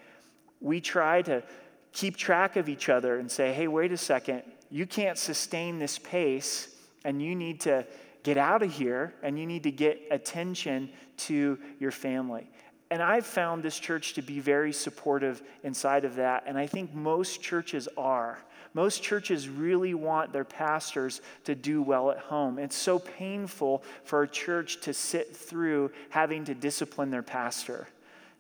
We 0.62 0.80
try 0.80 1.22
to 1.24 1.44
keep 1.92 2.16
track 2.16 2.56
of 2.56 2.70
each 2.70 2.88
other 2.88 3.20
and 3.20 3.30
say, 3.30 3.52
hey, 3.52 3.68
wait 3.68 3.92
a 3.92 3.98
second, 3.98 4.44
you 4.70 4.86
can't 4.86 5.18
sustain 5.18 5.80
this 5.80 6.00
pace 6.00 6.74
and 7.04 7.22
you 7.22 7.36
need 7.36 7.60
to 7.62 7.86
get 8.24 8.38
out 8.38 8.64
of 8.64 8.72
here 8.72 9.14
and 9.22 9.38
you 9.38 9.46
need 9.46 9.64
to 9.64 9.72
get 9.72 10.00
attention 10.12 10.92
to 11.18 11.60
your 11.78 11.92
family. 11.92 12.50
And 12.90 13.04
I've 13.04 13.26
found 13.26 13.64
this 13.64 13.78
church 13.78 14.14
to 14.14 14.22
be 14.22 14.40
very 14.40 14.72
supportive 14.72 15.44
inside 15.64 16.06
of 16.06 16.16
that, 16.16 16.46
and 16.48 16.58
I 16.58 16.68
think 16.68 16.94
most 16.94 17.42
churches 17.42 17.90
are. 17.98 18.40
Most 18.74 19.02
churches 19.02 19.50
really 19.50 19.94
want 19.94 20.32
their 20.32 20.44
pastors 20.44 21.22
to 21.46 21.56
do 21.56 21.82
well 21.82 22.12
at 22.12 22.20
home. 22.20 22.60
It's 22.60 22.76
so 22.76 23.00
painful 23.00 23.84
for 24.04 24.24
a 24.24 24.28
church 24.28 24.82
to 24.82 24.94
sit 24.94 25.36
through 25.36 25.92
having 26.10 26.46
to 26.46 26.54
discipline 26.54 27.10
their 27.10 27.24
pastor. 27.24 27.88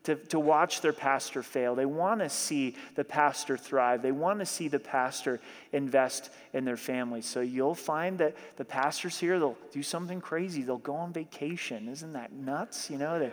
To, 0.05 0.15
to 0.15 0.39
watch 0.39 0.79
their 0.79 0.93
pastor 0.93 1.43
fail. 1.43 1.75
They 1.75 1.85
want 1.85 2.21
to 2.21 2.29
see 2.29 2.75
the 2.95 3.03
pastor 3.03 3.57
thrive. 3.57 4.01
They 4.01 4.13
want 4.13 4.39
to 4.39 4.45
see 4.45 4.69
the 4.69 4.79
pastor 4.79 5.41
invest 5.73 6.31
in 6.53 6.63
their 6.63 6.77
family. 6.77 7.21
So 7.21 7.41
you'll 7.41 7.75
find 7.75 8.17
that 8.19 8.35
the 8.55 8.63
pastors 8.63 9.19
here, 9.19 9.37
they'll 9.39 9.57
do 9.73 9.83
something 9.83 10.21
crazy. 10.21 10.63
They'll 10.63 10.77
go 10.77 10.95
on 10.95 11.11
vacation. 11.11 11.89
Isn't 11.89 12.13
that 12.13 12.31
nuts? 12.31 12.89
You 12.89 12.97
know, 12.97 13.19
they, 13.19 13.31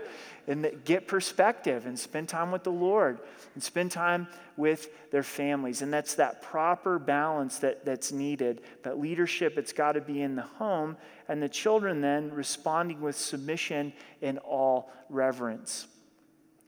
and 0.48 0.84
get 0.84 1.06
perspective 1.06 1.86
and 1.86 1.96
spend 1.96 2.28
time 2.28 2.50
with 2.50 2.64
the 2.64 2.72
Lord 2.72 3.20
and 3.54 3.62
spend 3.62 3.92
time 3.92 4.26
with 4.56 5.10
their 5.12 5.22
families. 5.22 5.82
And 5.82 5.92
that's 5.92 6.16
that 6.16 6.42
proper 6.42 6.98
balance 6.98 7.60
that, 7.60 7.84
that's 7.84 8.10
needed. 8.10 8.60
But 8.82 8.98
leadership, 8.98 9.56
it's 9.56 9.72
got 9.72 9.92
to 9.92 10.00
be 10.00 10.20
in 10.20 10.34
the 10.34 10.42
home, 10.42 10.96
and 11.28 11.40
the 11.40 11.48
children 11.48 12.00
then 12.00 12.32
responding 12.32 13.00
with 13.00 13.16
submission 13.16 13.92
in 14.20 14.38
all 14.38 14.90
reverence. 15.08 15.86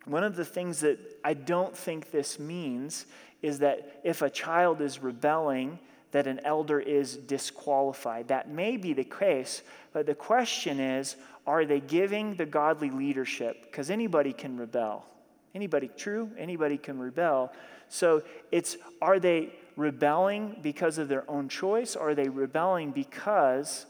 One 0.08 0.24
of 0.24 0.36
the 0.36 0.44
things 0.44 0.80
that 0.80 0.98
I 1.22 1.34
don't 1.34 1.76
think 1.76 2.10
this 2.10 2.38
means 2.38 3.04
is 3.42 3.58
that 3.58 4.00
if 4.04 4.22
a 4.22 4.30
child 4.30 4.80
is 4.80 5.02
rebelling, 5.02 5.78
that 6.12 6.26
an 6.26 6.40
elder 6.44 6.80
is 6.80 7.16
disqualified. 7.16 8.28
That 8.28 8.48
may 8.48 8.78
be 8.78 8.94
the 8.94 9.04
case, 9.04 9.62
but 9.92 10.06
the 10.06 10.14
question 10.14 10.80
is 10.80 11.16
are 11.46 11.64
they 11.64 11.80
giving 11.80 12.34
the 12.34 12.46
godly 12.46 12.90
leadership? 12.90 13.62
Because 13.62 13.90
anybody 13.90 14.32
can 14.32 14.56
rebel. 14.58 15.06
Anybody, 15.54 15.90
true? 15.96 16.30
Anybody 16.38 16.76
can 16.76 16.98
rebel. 16.98 17.52
So 17.88 18.22
it's 18.50 18.76
are 19.00 19.18
they 19.18 19.52
rebelling 19.76 20.56
because 20.62 20.98
of 20.98 21.08
their 21.08 21.30
own 21.30 21.48
choice? 21.48 21.96
Or 21.96 22.10
are 22.10 22.14
they 22.14 22.28
rebelling 22.28 22.90
because 22.92 23.86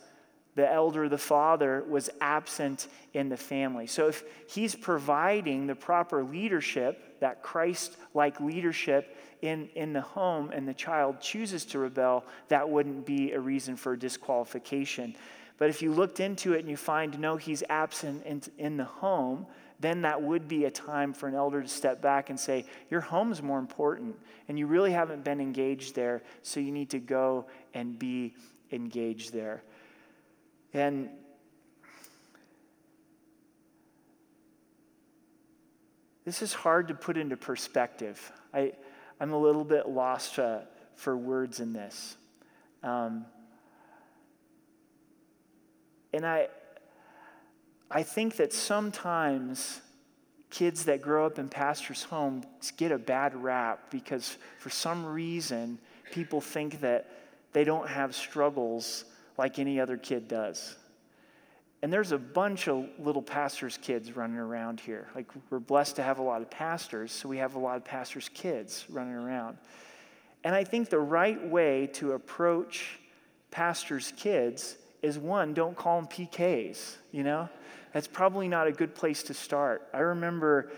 the 0.59 0.69
elder, 0.69 1.09
the 1.09 1.17
father, 1.17 1.85
was 1.89 2.11
absent 2.21 2.89
in 3.15 3.29
the 3.29 3.37
family. 3.37 3.87
So 3.87 4.09
if 4.09 4.25
he's 4.49 4.75
providing 4.75 5.69
the 5.69 5.77
proper 5.77 6.25
leadership, 6.25 7.21
that 7.21 7.45
Christ 7.45 7.97
like 8.13 8.41
leadership 8.41 9.17
in, 9.41 9.69
in 9.77 9.93
the 9.93 10.01
home, 10.01 10.51
and 10.51 10.67
the 10.67 10.75
child 10.75 11.21
chooses 11.21 11.65
to 11.67 11.79
rebel, 11.79 12.25
that 12.49 12.69
wouldn't 12.69 13.07
be 13.07 13.31
a 13.31 13.41
reason 13.41 13.77
for 13.77 13.95
disqualification. 13.95 15.15
But 15.59 15.71
if 15.71 15.81
you 15.81 15.93
looked 15.93 16.19
into 16.19 16.55
it 16.55 16.59
and 16.59 16.69
you 16.69 16.77
find, 16.77 17.17
no, 17.21 17.37
he's 17.37 17.63
absent 17.69 18.27
in, 18.27 18.43
in 18.59 18.77
the 18.77 18.85
home, 18.85 19.47
then 19.79 20.03
that 20.03 20.21
would 20.21 20.49
be 20.49 20.65
a 20.65 20.73
time 20.73 21.13
for 21.13 21.29
an 21.29 21.37
elder 21.37 21.63
to 21.63 21.69
step 21.69 22.03
back 22.03 22.31
and 22.31 22.41
say, 22.41 22.65
Your 22.91 23.01
home's 23.01 23.45
more 23.45 23.61
important, 23.61 24.17
and 24.49 24.59
you 24.59 24.67
really 24.67 24.91
haven't 24.91 25.23
been 25.23 25.41
engaged 25.41 25.95
there, 25.95 26.21
so 26.43 26.59
you 26.59 26.73
need 26.73 26.91
to 26.91 26.99
go 26.99 27.47
and 27.75 27.97
be 27.97 28.35
engaged 28.73 29.33
there. 29.33 29.63
And 30.75 31.09
this 36.25 36.43
is 36.43 36.53
hard 36.53 36.89
to 36.89 36.95
put 36.95 37.17
into 37.17 37.37
perspective. 37.37 38.33
I, 38.53 38.73
I'm 39.21 39.33
a 39.33 39.39
little 39.39 39.65
bit 39.65 39.89
lost 39.89 40.39
uh, 40.39 40.61
for 40.95 41.17
words 41.17 41.61
in 41.61 41.73
this. 41.73 42.17
Um, 42.83 43.25
and 46.13 46.27
I, 46.27 46.49
I 47.91 48.03
think 48.03 48.37
that 48.37 48.53
sometimes 48.53 49.81
kids 50.51 50.85
that 50.85 51.03
grow 51.03 51.27
up 51.27 51.39
in 51.39 51.49
pastors' 51.49 52.03
homes 52.03 52.45
get 52.77 52.93
a 52.93 52.99
bad 52.99 53.35
rap 53.35 53.91
because 53.91 54.37
for 54.59 54.71
some 54.71 55.05
reason 55.05 55.79
people 56.13 56.41
think 56.41 56.81
that 56.81 57.11
they 57.53 57.65
don't 57.65 57.89
have 57.89 58.15
struggles 58.15 59.05
like 59.39 59.59
any 59.59 59.81
other 59.81 59.97
kid 59.97 60.29
does. 60.29 60.77
And 61.81 61.93
there's 61.93 62.11
a 62.11 62.19
bunch 62.19 62.69
of 62.69 62.89
little 62.99 63.23
pastors' 63.23 63.79
kids 63.81 64.17
running 64.17 64.37
around 64.37 64.81
here. 64.81 65.09
Like, 65.15 65.31
we're 65.49 65.61
blessed 65.61 65.97
to 65.97 66.03
have 66.03 66.19
a 66.19 66.23
lot 66.23 66.43
of 66.43 66.51
pastors, 66.51 67.13
so 67.13 67.29
we 67.29 67.39
have 67.39 67.55
a 67.55 67.59
lot 67.59 67.77
of 67.77 67.85
pastors' 67.85 68.29
kids 68.29 68.85
running 68.89 69.15
around. 69.15 69.59
And 70.43 70.57
I 70.57 70.65
think 70.65 70.91
the 70.91 70.99
right 70.99 71.43
way 71.49 71.87
to 71.95 72.13
approach 72.13 72.99
pastors' 73.53 74.13
kids 74.17 74.77
is 75.03 75.19
one, 75.19 75.55
don't 75.55 75.77
call 75.77 76.01
them 76.01 76.09
PKs, 76.09 76.97
you 77.13 77.23
know? 77.23 77.49
That's 77.93 78.09
probably 78.09 78.49
not 78.49 78.67
a 78.67 78.73
good 78.73 78.95
place 78.95 79.23
to 79.25 79.35
start. 79.35 79.89
I 79.95 80.01
remember 80.01 80.73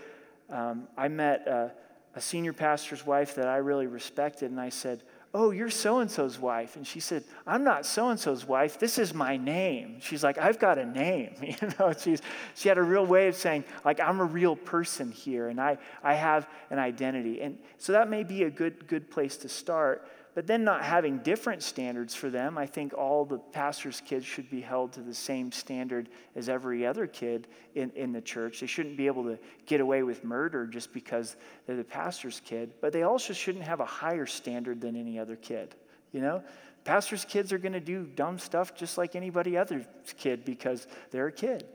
um, 0.51 0.87
I 0.95 1.07
met 1.07 1.47
a, 1.47 1.71
a 2.15 2.21
senior 2.21 2.53
pastor's 2.53 3.05
wife 3.05 3.35
that 3.35 3.47
I 3.47 3.57
really 3.57 3.87
respected, 3.87 4.51
and 4.51 4.59
I 4.59 4.69
said, 4.69 5.01
Oh, 5.33 5.51
you're 5.51 5.69
so 5.69 5.99
and 5.99 6.11
so's 6.11 6.37
wife. 6.37 6.75
And 6.75 6.85
she 6.85 6.99
said, 6.99 7.23
I'm 7.47 7.63
not 7.63 7.85
so 7.85 8.09
and 8.09 8.19
so's 8.19 8.45
wife. 8.45 8.77
This 8.77 8.97
is 8.97 9.13
my 9.13 9.37
name. 9.37 9.99
She's 10.01 10.25
like, 10.25 10.37
I've 10.37 10.59
got 10.59 10.77
a 10.77 10.85
name. 10.85 11.35
You 11.41 11.69
know, 11.79 11.93
she's, 11.97 12.21
she 12.55 12.67
had 12.67 12.77
a 12.77 12.83
real 12.83 13.05
way 13.05 13.27
of 13.27 13.35
saying, 13.35 13.63
like, 13.85 13.99
I'm 13.99 14.19
a 14.19 14.25
real 14.25 14.55
person 14.55 15.11
here 15.11 15.47
and 15.47 15.59
I, 15.59 15.77
I 16.03 16.15
have 16.15 16.49
an 16.69 16.79
identity. 16.79 17.41
And 17.41 17.57
so 17.77 17.93
that 17.93 18.09
may 18.09 18.23
be 18.23 18.43
a 18.43 18.49
good, 18.49 18.87
good 18.87 19.09
place 19.09 19.37
to 19.37 19.49
start. 19.49 20.05
But 20.33 20.47
then, 20.47 20.63
not 20.63 20.83
having 20.83 21.17
different 21.17 21.61
standards 21.61 22.15
for 22.15 22.29
them, 22.29 22.57
I 22.57 22.65
think 22.65 22.93
all 22.93 23.25
the 23.25 23.37
pastor's 23.37 24.01
kids 24.01 24.25
should 24.25 24.49
be 24.49 24.61
held 24.61 24.93
to 24.93 25.01
the 25.01 25.13
same 25.13 25.51
standard 25.51 26.07
as 26.35 26.47
every 26.47 26.85
other 26.85 27.05
kid 27.05 27.47
in, 27.75 27.91
in 27.95 28.13
the 28.13 28.21
church. 28.21 28.61
They 28.61 28.67
shouldn't 28.67 28.95
be 28.95 29.07
able 29.07 29.25
to 29.25 29.37
get 29.65 29.81
away 29.81 30.03
with 30.03 30.23
murder 30.23 30.65
just 30.65 30.93
because 30.93 31.35
they're 31.65 31.75
the 31.75 31.83
pastor's 31.83 32.41
kid, 32.45 32.71
but 32.79 32.93
they 32.93 33.03
also 33.03 33.33
shouldn't 33.33 33.65
have 33.65 33.81
a 33.81 33.85
higher 33.85 34.25
standard 34.25 34.79
than 34.79 34.95
any 34.95 35.19
other 35.19 35.35
kid. 35.35 35.75
You 36.13 36.21
know, 36.21 36.43
pastor's 36.85 37.25
kids 37.25 37.51
are 37.51 37.57
going 37.57 37.73
to 37.73 37.81
do 37.81 38.05
dumb 38.15 38.39
stuff 38.39 38.73
just 38.73 38.97
like 38.97 39.17
anybody 39.17 39.57
other's 39.57 39.85
kid 40.17 40.45
because 40.45 40.87
they're 41.11 41.27
a 41.27 41.31
kid. 41.31 41.65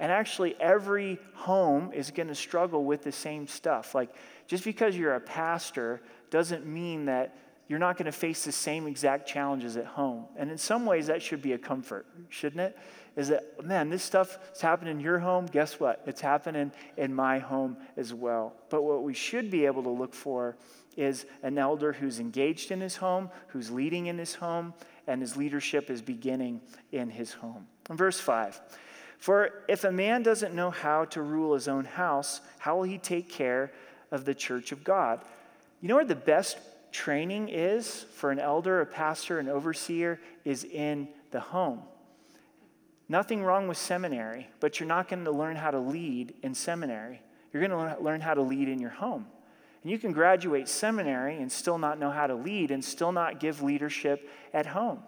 And 0.00 0.10
actually, 0.10 0.56
every 0.58 1.18
home 1.34 1.92
is 1.92 2.10
going 2.10 2.28
to 2.28 2.34
struggle 2.34 2.84
with 2.84 3.04
the 3.04 3.12
same 3.12 3.46
stuff. 3.46 3.94
Like, 3.94 4.14
just 4.48 4.64
because 4.64 4.96
you're 4.96 5.14
a 5.14 5.20
pastor 5.20 6.00
doesn't 6.30 6.66
mean 6.66 7.04
that 7.04 7.36
you're 7.70 7.78
not 7.78 7.96
going 7.96 8.06
to 8.06 8.12
face 8.12 8.44
the 8.44 8.50
same 8.50 8.88
exact 8.88 9.28
challenges 9.28 9.76
at 9.76 9.86
home. 9.86 10.24
And 10.36 10.50
in 10.50 10.58
some 10.58 10.84
ways, 10.84 11.06
that 11.06 11.22
should 11.22 11.40
be 11.40 11.52
a 11.52 11.58
comfort, 11.58 12.04
shouldn't 12.28 12.60
it? 12.60 12.76
Is 13.14 13.28
that, 13.28 13.64
man, 13.64 13.90
this 13.90 14.02
stuff 14.02 14.40
is 14.52 14.60
happening 14.60 14.96
in 14.96 15.00
your 15.00 15.20
home. 15.20 15.46
Guess 15.46 15.78
what? 15.78 16.02
It's 16.04 16.20
happening 16.20 16.72
in 16.96 17.14
my 17.14 17.38
home 17.38 17.76
as 17.96 18.12
well. 18.12 18.54
But 18.70 18.82
what 18.82 19.04
we 19.04 19.14
should 19.14 19.52
be 19.52 19.66
able 19.66 19.84
to 19.84 19.88
look 19.88 20.14
for 20.14 20.56
is 20.96 21.26
an 21.44 21.58
elder 21.58 21.92
who's 21.92 22.18
engaged 22.18 22.72
in 22.72 22.80
his 22.80 22.96
home, 22.96 23.30
who's 23.46 23.70
leading 23.70 24.06
in 24.06 24.18
his 24.18 24.34
home, 24.34 24.74
and 25.06 25.20
his 25.20 25.36
leadership 25.36 25.90
is 25.90 26.02
beginning 26.02 26.62
in 26.90 27.08
his 27.08 27.32
home. 27.34 27.68
In 27.88 27.96
verse 27.96 28.18
5, 28.18 28.60
for 29.18 29.62
if 29.68 29.84
a 29.84 29.92
man 29.92 30.24
doesn't 30.24 30.56
know 30.56 30.72
how 30.72 31.04
to 31.04 31.22
rule 31.22 31.54
his 31.54 31.68
own 31.68 31.84
house, 31.84 32.40
how 32.58 32.78
will 32.78 32.82
he 32.82 32.98
take 32.98 33.28
care 33.28 33.70
of 34.10 34.24
the 34.24 34.34
church 34.34 34.72
of 34.72 34.82
God? 34.82 35.20
You 35.80 35.88
know 35.88 35.94
where 35.94 36.04
the 36.04 36.16
best 36.16 36.58
training 36.92 37.48
is 37.48 38.06
for 38.14 38.30
an 38.30 38.38
elder, 38.38 38.80
a 38.80 38.86
pastor, 38.86 39.38
an 39.38 39.48
overseer 39.48 40.20
is 40.44 40.64
in 40.64 41.08
the 41.30 41.40
home. 41.40 41.82
Nothing 43.08 43.42
wrong 43.42 43.66
with 43.66 43.76
seminary, 43.76 44.48
but 44.60 44.78
you're 44.78 44.86
not 44.86 45.08
going 45.08 45.24
to 45.24 45.32
learn 45.32 45.56
how 45.56 45.70
to 45.70 45.80
lead 45.80 46.34
in 46.42 46.54
seminary. 46.54 47.20
You're 47.52 47.66
going 47.66 47.96
to 47.96 48.00
learn 48.00 48.20
how 48.20 48.34
to 48.34 48.42
lead 48.42 48.68
in 48.68 48.78
your 48.78 48.90
home. 48.90 49.26
And 49.82 49.90
you 49.90 49.98
can 49.98 50.12
graduate 50.12 50.68
seminary 50.68 51.36
and 51.36 51.50
still 51.50 51.78
not 51.78 51.98
know 51.98 52.10
how 52.10 52.26
to 52.26 52.34
lead 52.34 52.70
and 52.70 52.84
still 52.84 53.12
not 53.12 53.40
give 53.40 53.62
leadership 53.62 54.28
at 54.52 54.66
home. 54.66 55.00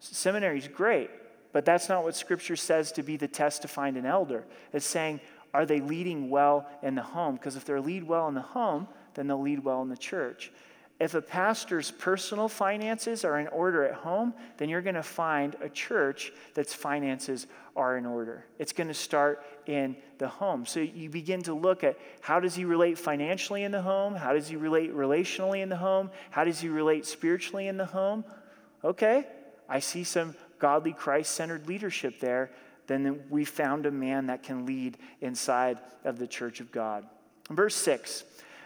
Seminary 0.00 0.58
is 0.58 0.68
great, 0.68 1.10
but 1.52 1.64
that's 1.64 1.88
not 1.88 2.04
what 2.04 2.14
Scripture 2.14 2.54
says 2.54 2.92
to 2.92 3.02
be 3.02 3.16
the 3.16 3.26
test 3.26 3.62
to 3.62 3.68
find 3.68 3.96
an 3.96 4.06
elder. 4.06 4.44
It's 4.72 4.86
saying, 4.86 5.20
are 5.54 5.66
they 5.66 5.80
leading 5.80 6.30
well 6.30 6.68
in 6.82 6.94
the 6.94 7.02
home? 7.02 7.34
Because 7.34 7.56
if 7.56 7.64
they're 7.64 7.80
lead 7.80 8.04
well 8.04 8.28
in 8.28 8.34
the 8.34 8.42
home, 8.42 8.86
then 9.14 9.26
they'll 9.26 9.40
lead 9.40 9.64
well 9.64 9.82
in 9.82 9.88
the 9.88 9.96
church. 9.96 10.52
If 11.00 11.14
a 11.14 11.22
pastor's 11.22 11.92
personal 11.92 12.48
finances 12.48 13.24
are 13.24 13.38
in 13.38 13.46
order 13.48 13.84
at 13.84 13.94
home, 13.94 14.34
then 14.56 14.68
you're 14.68 14.82
going 14.82 14.96
to 14.96 15.02
find 15.02 15.54
a 15.60 15.68
church 15.68 16.32
that's 16.54 16.74
finances 16.74 17.46
are 17.76 17.96
in 17.96 18.04
order. 18.04 18.44
It's 18.58 18.72
going 18.72 18.88
to 18.88 18.94
start 18.94 19.44
in 19.66 19.96
the 20.18 20.26
home. 20.26 20.66
So 20.66 20.80
you 20.80 21.08
begin 21.08 21.42
to 21.42 21.54
look 21.54 21.84
at 21.84 21.96
how 22.20 22.40
does 22.40 22.56
he 22.56 22.64
relate 22.64 22.98
financially 22.98 23.62
in 23.62 23.70
the 23.70 23.80
home? 23.80 24.16
How 24.16 24.32
does 24.32 24.48
he 24.48 24.56
relate 24.56 24.92
relationally 24.92 25.62
in 25.62 25.68
the 25.68 25.76
home? 25.76 26.10
How 26.30 26.42
does 26.42 26.60
he 26.60 26.68
relate 26.68 27.06
spiritually 27.06 27.68
in 27.68 27.76
the 27.76 27.86
home? 27.86 28.24
Okay, 28.82 29.24
I 29.68 29.78
see 29.78 30.02
some 30.02 30.34
godly 30.58 30.92
Christ 30.92 31.32
centered 31.32 31.68
leadership 31.68 32.18
there. 32.18 32.50
Then 32.88 33.22
we 33.30 33.44
found 33.44 33.86
a 33.86 33.92
man 33.92 34.26
that 34.26 34.42
can 34.42 34.66
lead 34.66 34.98
inside 35.20 35.78
of 36.04 36.18
the 36.18 36.26
church 36.26 36.58
of 36.58 36.72
God. 36.72 37.04
Verse 37.50 37.76
6 37.76 38.24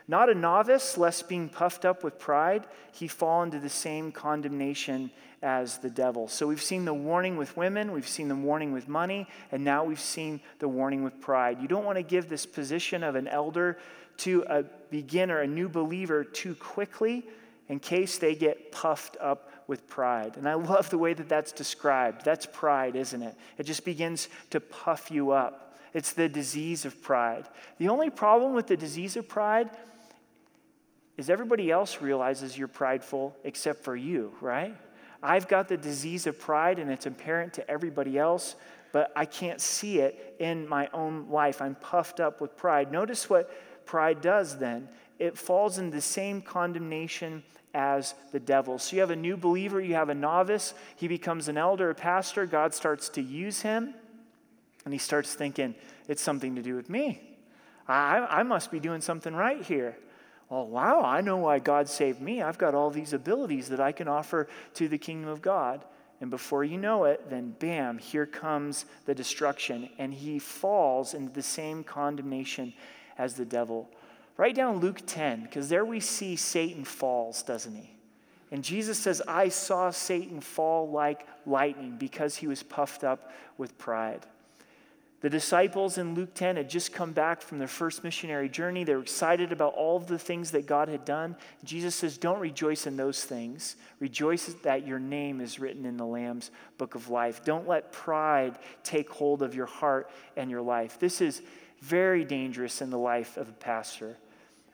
not 0.08 0.28
a 0.28 0.34
novice, 0.34 0.98
lest 0.98 1.28
being 1.28 1.48
puffed 1.48 1.84
up 1.84 2.02
with 2.02 2.18
pride, 2.18 2.66
he 2.92 3.08
fall 3.08 3.42
into 3.42 3.58
the 3.58 3.68
same 3.68 4.12
condemnation 4.12 5.10
as 5.42 5.78
the 5.78 5.90
devil. 5.90 6.28
So 6.28 6.46
we've 6.46 6.62
seen 6.62 6.84
the 6.84 6.94
warning 6.94 7.36
with 7.36 7.56
women, 7.56 7.92
we've 7.92 8.08
seen 8.08 8.28
the 8.28 8.36
warning 8.36 8.72
with 8.72 8.88
money, 8.88 9.26
and 9.50 9.64
now 9.64 9.84
we've 9.84 10.00
seen 10.00 10.40
the 10.58 10.68
warning 10.68 11.02
with 11.02 11.20
pride. 11.20 11.60
You 11.60 11.68
don't 11.68 11.84
want 11.84 11.96
to 11.96 12.02
give 12.02 12.28
this 12.28 12.46
position 12.46 13.02
of 13.02 13.16
an 13.16 13.28
elder 13.28 13.78
to 14.18 14.44
a 14.48 14.64
beginner, 14.90 15.40
a 15.40 15.46
new 15.46 15.68
believer, 15.68 16.22
too 16.22 16.54
quickly 16.54 17.26
in 17.68 17.80
case 17.80 18.18
they 18.18 18.34
get 18.34 18.70
puffed 18.70 19.16
up 19.20 19.50
with 19.66 19.88
pride. 19.88 20.36
And 20.36 20.48
I 20.48 20.54
love 20.54 20.90
the 20.90 20.98
way 20.98 21.14
that 21.14 21.28
that's 21.28 21.52
described. 21.52 22.24
That's 22.24 22.46
pride, 22.46 22.96
isn't 22.96 23.22
it? 23.22 23.34
It 23.58 23.64
just 23.64 23.84
begins 23.84 24.28
to 24.50 24.60
puff 24.60 25.10
you 25.10 25.30
up. 25.30 25.71
It's 25.94 26.12
the 26.12 26.28
disease 26.28 26.84
of 26.84 27.02
pride. 27.02 27.48
The 27.78 27.88
only 27.88 28.10
problem 28.10 28.54
with 28.54 28.66
the 28.66 28.76
disease 28.76 29.16
of 29.16 29.28
pride 29.28 29.70
is 31.16 31.28
everybody 31.28 31.70
else 31.70 32.00
realizes 32.00 32.56
you're 32.56 32.68
prideful 32.68 33.36
except 33.44 33.84
for 33.84 33.94
you, 33.94 34.32
right? 34.40 34.74
I've 35.22 35.46
got 35.46 35.68
the 35.68 35.76
disease 35.76 36.26
of 36.26 36.38
pride 36.38 36.78
and 36.78 36.90
it's 36.90 37.06
apparent 37.06 37.52
to 37.54 37.70
everybody 37.70 38.18
else, 38.18 38.56
but 38.92 39.12
I 39.14 39.26
can't 39.26 39.60
see 39.60 40.00
it 40.00 40.36
in 40.38 40.66
my 40.66 40.88
own 40.92 41.28
life. 41.30 41.60
I'm 41.60 41.74
puffed 41.76 42.20
up 42.20 42.40
with 42.40 42.56
pride. 42.56 42.90
Notice 42.90 43.28
what 43.28 43.50
pride 43.86 44.20
does 44.20 44.58
then 44.58 44.88
it 45.22 45.38
falls 45.38 45.78
in 45.78 45.90
the 45.90 46.00
same 46.00 46.42
condemnation 46.42 47.44
as 47.74 48.14
the 48.32 48.40
devil. 48.40 48.78
So 48.78 48.96
you 48.96 49.00
have 49.00 49.10
a 49.10 49.16
new 49.16 49.36
believer, 49.36 49.80
you 49.80 49.94
have 49.94 50.08
a 50.08 50.14
novice, 50.14 50.74
he 50.96 51.06
becomes 51.06 51.46
an 51.46 51.56
elder, 51.56 51.90
a 51.90 51.94
pastor, 51.94 52.44
God 52.44 52.74
starts 52.74 53.08
to 53.10 53.22
use 53.22 53.62
him, 53.62 53.94
and 54.84 54.92
he 54.92 54.98
starts 54.98 55.34
thinking, 55.34 55.74
it's 56.08 56.22
something 56.22 56.56
to 56.56 56.62
do 56.62 56.74
with 56.74 56.90
me. 56.90 57.20
I, 57.88 58.26
I 58.30 58.42
must 58.42 58.70
be 58.70 58.80
doing 58.80 59.00
something 59.00 59.34
right 59.34 59.62
here 59.62 59.96
oh, 60.52 60.64
wow, 60.64 61.00
I 61.02 61.22
know 61.22 61.38
why 61.38 61.58
God 61.58 61.88
saved 61.88 62.20
me. 62.20 62.42
I've 62.42 62.58
got 62.58 62.74
all 62.74 62.90
these 62.90 63.14
abilities 63.14 63.70
that 63.70 63.80
I 63.80 63.90
can 63.90 64.06
offer 64.06 64.48
to 64.74 64.86
the 64.86 64.98
kingdom 64.98 65.30
of 65.30 65.40
God. 65.40 65.82
And 66.20 66.30
before 66.30 66.62
you 66.62 66.76
know 66.76 67.04
it, 67.04 67.30
then 67.30 67.56
bam, 67.58 67.96
here 67.96 68.26
comes 68.26 68.84
the 69.06 69.14
destruction. 69.14 69.88
And 69.98 70.12
he 70.12 70.38
falls 70.38 71.14
into 71.14 71.32
the 71.32 71.42
same 71.42 71.82
condemnation 71.82 72.74
as 73.16 73.34
the 73.34 73.46
devil. 73.46 73.88
Write 74.36 74.54
down 74.54 74.78
Luke 74.78 75.00
10, 75.06 75.42
because 75.44 75.70
there 75.70 75.86
we 75.86 76.00
see 76.00 76.36
Satan 76.36 76.84
falls, 76.84 77.42
doesn't 77.42 77.74
he? 77.74 77.90
And 78.50 78.62
Jesus 78.62 78.98
says, 78.98 79.22
I 79.26 79.48
saw 79.48 79.90
Satan 79.90 80.40
fall 80.40 80.90
like 80.90 81.26
lightning 81.46 81.96
because 81.96 82.36
he 82.36 82.46
was 82.46 82.62
puffed 82.62 83.04
up 83.04 83.32
with 83.56 83.78
pride. 83.78 84.26
The 85.22 85.30
disciples 85.30 85.98
in 85.98 86.14
Luke 86.14 86.34
10 86.34 86.56
had 86.56 86.68
just 86.68 86.92
come 86.92 87.12
back 87.12 87.42
from 87.42 87.60
their 87.60 87.68
first 87.68 88.02
missionary 88.02 88.48
journey. 88.48 88.82
They 88.82 88.96
were 88.96 89.02
excited 89.02 89.52
about 89.52 89.74
all 89.74 89.96
of 89.96 90.08
the 90.08 90.18
things 90.18 90.50
that 90.50 90.66
God 90.66 90.88
had 90.88 91.04
done. 91.04 91.36
Jesus 91.62 91.94
says, 91.94 92.18
Don't 92.18 92.40
rejoice 92.40 92.88
in 92.88 92.96
those 92.96 93.22
things. 93.22 93.76
Rejoice 94.00 94.46
that 94.64 94.84
your 94.84 94.98
name 94.98 95.40
is 95.40 95.60
written 95.60 95.86
in 95.86 95.96
the 95.96 96.04
Lamb's 96.04 96.50
book 96.76 96.96
of 96.96 97.08
life. 97.08 97.44
Don't 97.44 97.68
let 97.68 97.92
pride 97.92 98.58
take 98.82 99.10
hold 99.10 99.42
of 99.42 99.54
your 99.54 99.66
heart 99.66 100.10
and 100.36 100.50
your 100.50 100.60
life. 100.60 100.98
This 100.98 101.20
is 101.20 101.40
very 101.80 102.24
dangerous 102.24 102.82
in 102.82 102.90
the 102.90 102.98
life 102.98 103.36
of 103.36 103.48
a 103.48 103.52
pastor. 103.52 104.16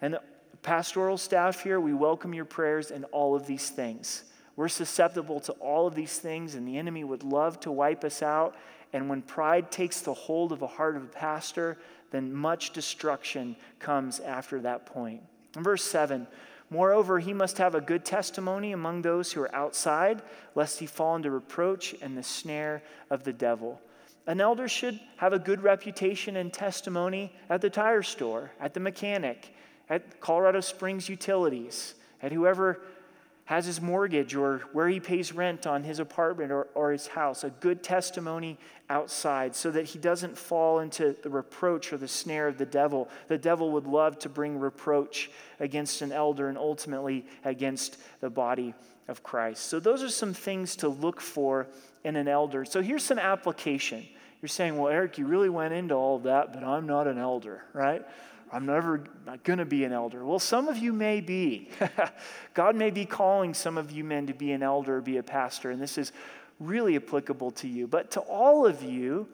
And 0.00 0.14
the 0.14 0.22
pastoral 0.62 1.18
staff 1.18 1.62
here, 1.62 1.78
we 1.78 1.92
welcome 1.92 2.32
your 2.32 2.46
prayers 2.46 2.90
in 2.90 3.04
all 3.04 3.36
of 3.36 3.46
these 3.46 3.68
things. 3.68 4.24
We're 4.56 4.68
susceptible 4.68 5.40
to 5.40 5.52
all 5.52 5.86
of 5.86 5.94
these 5.94 6.18
things, 6.18 6.54
and 6.54 6.66
the 6.66 6.78
enemy 6.78 7.04
would 7.04 7.22
love 7.22 7.60
to 7.60 7.70
wipe 7.70 8.02
us 8.02 8.22
out 8.22 8.56
and 8.92 9.08
when 9.08 9.22
pride 9.22 9.70
takes 9.70 10.00
the 10.00 10.14
hold 10.14 10.52
of 10.52 10.60
the 10.60 10.66
heart 10.66 10.96
of 10.96 11.04
a 11.04 11.08
pastor, 11.08 11.78
then 12.10 12.32
much 12.32 12.72
destruction 12.72 13.56
comes 13.78 14.20
after 14.20 14.60
that 14.60 14.86
point. 14.86 15.22
In 15.56 15.62
verse 15.62 15.84
7, 15.84 16.26
moreover, 16.70 17.18
he 17.18 17.34
must 17.34 17.58
have 17.58 17.74
a 17.74 17.80
good 17.80 18.04
testimony 18.04 18.72
among 18.72 19.02
those 19.02 19.32
who 19.32 19.42
are 19.42 19.54
outside, 19.54 20.22
lest 20.54 20.78
he 20.78 20.86
fall 20.86 21.16
into 21.16 21.30
reproach 21.30 21.94
and 22.00 22.16
the 22.16 22.22
snare 22.22 22.82
of 23.10 23.24
the 23.24 23.32
devil. 23.32 23.80
An 24.26 24.40
elder 24.40 24.68
should 24.68 25.00
have 25.16 25.32
a 25.32 25.38
good 25.38 25.62
reputation 25.62 26.36
and 26.36 26.52
testimony 26.52 27.32
at 27.48 27.60
the 27.60 27.70
tire 27.70 28.02
store, 28.02 28.50
at 28.60 28.74
the 28.74 28.80
mechanic, 28.80 29.54
at 29.88 30.20
Colorado 30.20 30.60
Springs 30.60 31.08
Utilities, 31.08 31.94
at 32.22 32.32
whoever 32.32 32.80
has 33.48 33.64
his 33.64 33.80
mortgage 33.80 34.34
or 34.34 34.58
where 34.74 34.88
he 34.88 35.00
pays 35.00 35.32
rent 35.32 35.66
on 35.66 35.82
his 35.82 36.00
apartment 36.00 36.52
or, 36.52 36.68
or 36.74 36.92
his 36.92 37.06
house, 37.06 37.44
a 37.44 37.48
good 37.48 37.82
testimony 37.82 38.58
outside 38.90 39.56
so 39.56 39.70
that 39.70 39.86
he 39.86 39.98
doesn't 39.98 40.36
fall 40.36 40.80
into 40.80 41.16
the 41.22 41.30
reproach 41.30 41.90
or 41.90 41.96
the 41.96 42.06
snare 42.06 42.46
of 42.48 42.58
the 42.58 42.66
devil. 42.66 43.08
The 43.28 43.38
devil 43.38 43.70
would 43.70 43.86
love 43.86 44.18
to 44.18 44.28
bring 44.28 44.60
reproach 44.60 45.30
against 45.60 46.02
an 46.02 46.12
elder 46.12 46.50
and 46.50 46.58
ultimately 46.58 47.24
against 47.42 47.96
the 48.20 48.28
body 48.28 48.74
of 49.08 49.22
Christ. 49.22 49.64
So, 49.64 49.80
those 49.80 50.02
are 50.02 50.10
some 50.10 50.34
things 50.34 50.76
to 50.76 50.88
look 50.90 51.18
for 51.18 51.68
in 52.04 52.16
an 52.16 52.28
elder. 52.28 52.66
So, 52.66 52.82
here's 52.82 53.02
some 53.02 53.18
application. 53.18 54.06
You're 54.42 54.50
saying, 54.50 54.76
well, 54.76 54.92
Eric, 54.92 55.16
you 55.16 55.26
really 55.26 55.48
went 55.48 55.72
into 55.72 55.94
all 55.94 56.16
of 56.16 56.24
that, 56.24 56.52
but 56.52 56.62
I'm 56.62 56.86
not 56.86 57.06
an 57.06 57.16
elder, 57.16 57.64
right? 57.72 58.04
I'm 58.52 58.66
never 58.66 59.04
going 59.44 59.58
to 59.58 59.64
be 59.64 59.84
an 59.84 59.92
elder. 59.92 60.24
Well, 60.24 60.38
some 60.38 60.68
of 60.68 60.78
you 60.78 60.92
may 60.92 61.20
be. 61.20 61.68
God 62.54 62.76
may 62.76 62.90
be 62.90 63.04
calling 63.04 63.54
some 63.54 63.78
of 63.78 63.90
you 63.90 64.04
men 64.04 64.26
to 64.26 64.34
be 64.34 64.52
an 64.52 64.62
elder, 64.62 65.00
be 65.00 65.18
a 65.18 65.22
pastor, 65.22 65.70
and 65.70 65.80
this 65.80 65.98
is 65.98 66.12
really 66.60 66.96
applicable 66.96 67.50
to 67.52 67.68
you. 67.68 67.86
But 67.86 68.10
to 68.12 68.20
all 68.20 68.66
of 68.66 68.82
you 68.82 69.28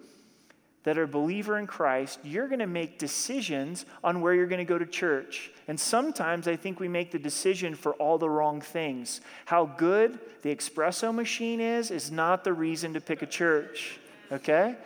that 0.82 0.98
are 0.98 1.06
believer 1.06 1.58
in 1.58 1.66
Christ, 1.66 2.18
you're 2.22 2.48
going 2.48 2.58
to 2.58 2.66
make 2.66 2.98
decisions 2.98 3.86
on 4.02 4.20
where 4.20 4.34
you're 4.34 4.46
going 4.46 4.58
to 4.58 4.64
go 4.64 4.78
to 4.78 4.86
church. 4.86 5.50
And 5.66 5.78
sometimes 5.80 6.46
I 6.46 6.56
think 6.56 6.78
we 6.78 6.88
make 6.88 7.10
the 7.10 7.18
decision 7.18 7.74
for 7.74 7.94
all 7.94 8.18
the 8.18 8.28
wrong 8.28 8.60
things. 8.60 9.22
How 9.46 9.64
good 9.64 10.18
the 10.42 10.54
espresso 10.54 11.14
machine 11.14 11.60
is 11.60 11.90
is 11.90 12.10
not 12.10 12.44
the 12.44 12.52
reason 12.52 12.92
to 12.94 13.00
pick 13.00 13.22
a 13.22 13.26
church. 13.26 13.98
Okay? 14.30 14.76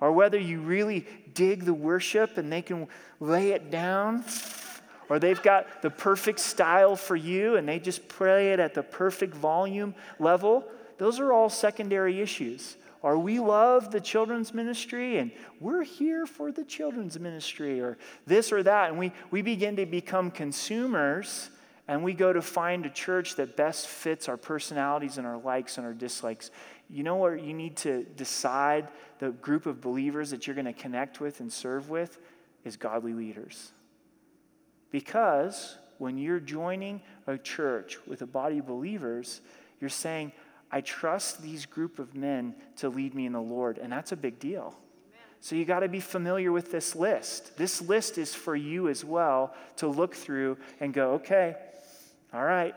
or 0.00 0.12
whether 0.12 0.38
you 0.38 0.60
really 0.60 1.06
dig 1.38 1.64
the 1.64 1.72
worship 1.72 2.36
and 2.36 2.52
they 2.52 2.60
can 2.60 2.88
lay 3.20 3.52
it 3.52 3.70
down, 3.70 4.24
or 5.08 5.20
they've 5.20 5.42
got 5.42 5.82
the 5.82 5.88
perfect 5.88 6.40
style 6.40 6.96
for 6.96 7.14
you 7.14 7.54
and 7.54 7.68
they 7.68 7.78
just 7.78 8.08
play 8.08 8.52
it 8.52 8.58
at 8.58 8.74
the 8.74 8.82
perfect 8.82 9.34
volume 9.34 9.94
level, 10.18 10.66
those 10.98 11.20
are 11.20 11.32
all 11.32 11.48
secondary 11.48 12.20
issues. 12.20 12.76
Or 13.02 13.16
we 13.16 13.38
love 13.38 13.92
the 13.92 14.00
children's 14.00 14.52
ministry 14.52 15.18
and 15.18 15.30
we're 15.60 15.84
here 15.84 16.26
for 16.26 16.50
the 16.50 16.64
children's 16.64 17.18
ministry, 17.20 17.80
or 17.80 17.96
this 18.26 18.50
or 18.50 18.64
that. 18.64 18.90
And 18.90 18.98
we, 18.98 19.12
we 19.30 19.40
begin 19.40 19.76
to 19.76 19.86
become 19.86 20.32
consumers 20.32 21.50
and 21.86 22.02
we 22.02 22.14
go 22.14 22.32
to 22.32 22.42
find 22.42 22.84
a 22.84 22.90
church 22.90 23.36
that 23.36 23.56
best 23.56 23.86
fits 23.86 24.28
our 24.28 24.36
personalities 24.36 25.16
and 25.16 25.26
our 25.26 25.38
likes 25.38 25.78
and 25.78 25.86
our 25.86 25.94
dislikes 25.94 26.50
you 26.90 27.02
know 27.02 27.16
where 27.16 27.36
you 27.36 27.52
need 27.52 27.76
to 27.78 28.04
decide 28.16 28.88
the 29.18 29.30
group 29.30 29.66
of 29.66 29.80
believers 29.80 30.30
that 30.30 30.46
you're 30.46 30.54
going 30.54 30.66
to 30.66 30.72
connect 30.72 31.20
with 31.20 31.40
and 31.40 31.52
serve 31.52 31.90
with 31.90 32.18
is 32.64 32.76
godly 32.76 33.12
leaders. 33.12 33.72
Because 34.90 35.76
when 35.98 36.16
you're 36.16 36.40
joining 36.40 37.02
a 37.26 37.36
church 37.36 37.98
with 38.06 38.22
a 38.22 38.26
body 38.26 38.58
of 38.58 38.66
believers, 38.66 39.40
you're 39.80 39.90
saying, 39.90 40.32
I 40.70 40.80
trust 40.80 41.42
these 41.42 41.66
group 41.66 41.98
of 41.98 42.14
men 42.14 42.54
to 42.76 42.88
lead 42.88 43.14
me 43.14 43.26
in 43.26 43.32
the 43.32 43.40
Lord. 43.40 43.78
And 43.78 43.92
that's 43.92 44.12
a 44.12 44.16
big 44.16 44.38
deal. 44.38 44.76
So 45.40 45.54
you 45.54 45.64
got 45.64 45.80
to 45.80 45.88
be 45.88 46.00
familiar 46.00 46.50
with 46.52 46.72
this 46.72 46.96
list. 46.96 47.56
This 47.56 47.80
list 47.80 48.18
is 48.18 48.34
for 48.34 48.56
you 48.56 48.88
as 48.88 49.04
well 49.04 49.54
to 49.76 49.86
look 49.86 50.14
through 50.14 50.58
and 50.80 50.92
go, 50.92 51.12
okay, 51.12 51.54
all 52.32 52.44
right, 52.44 52.74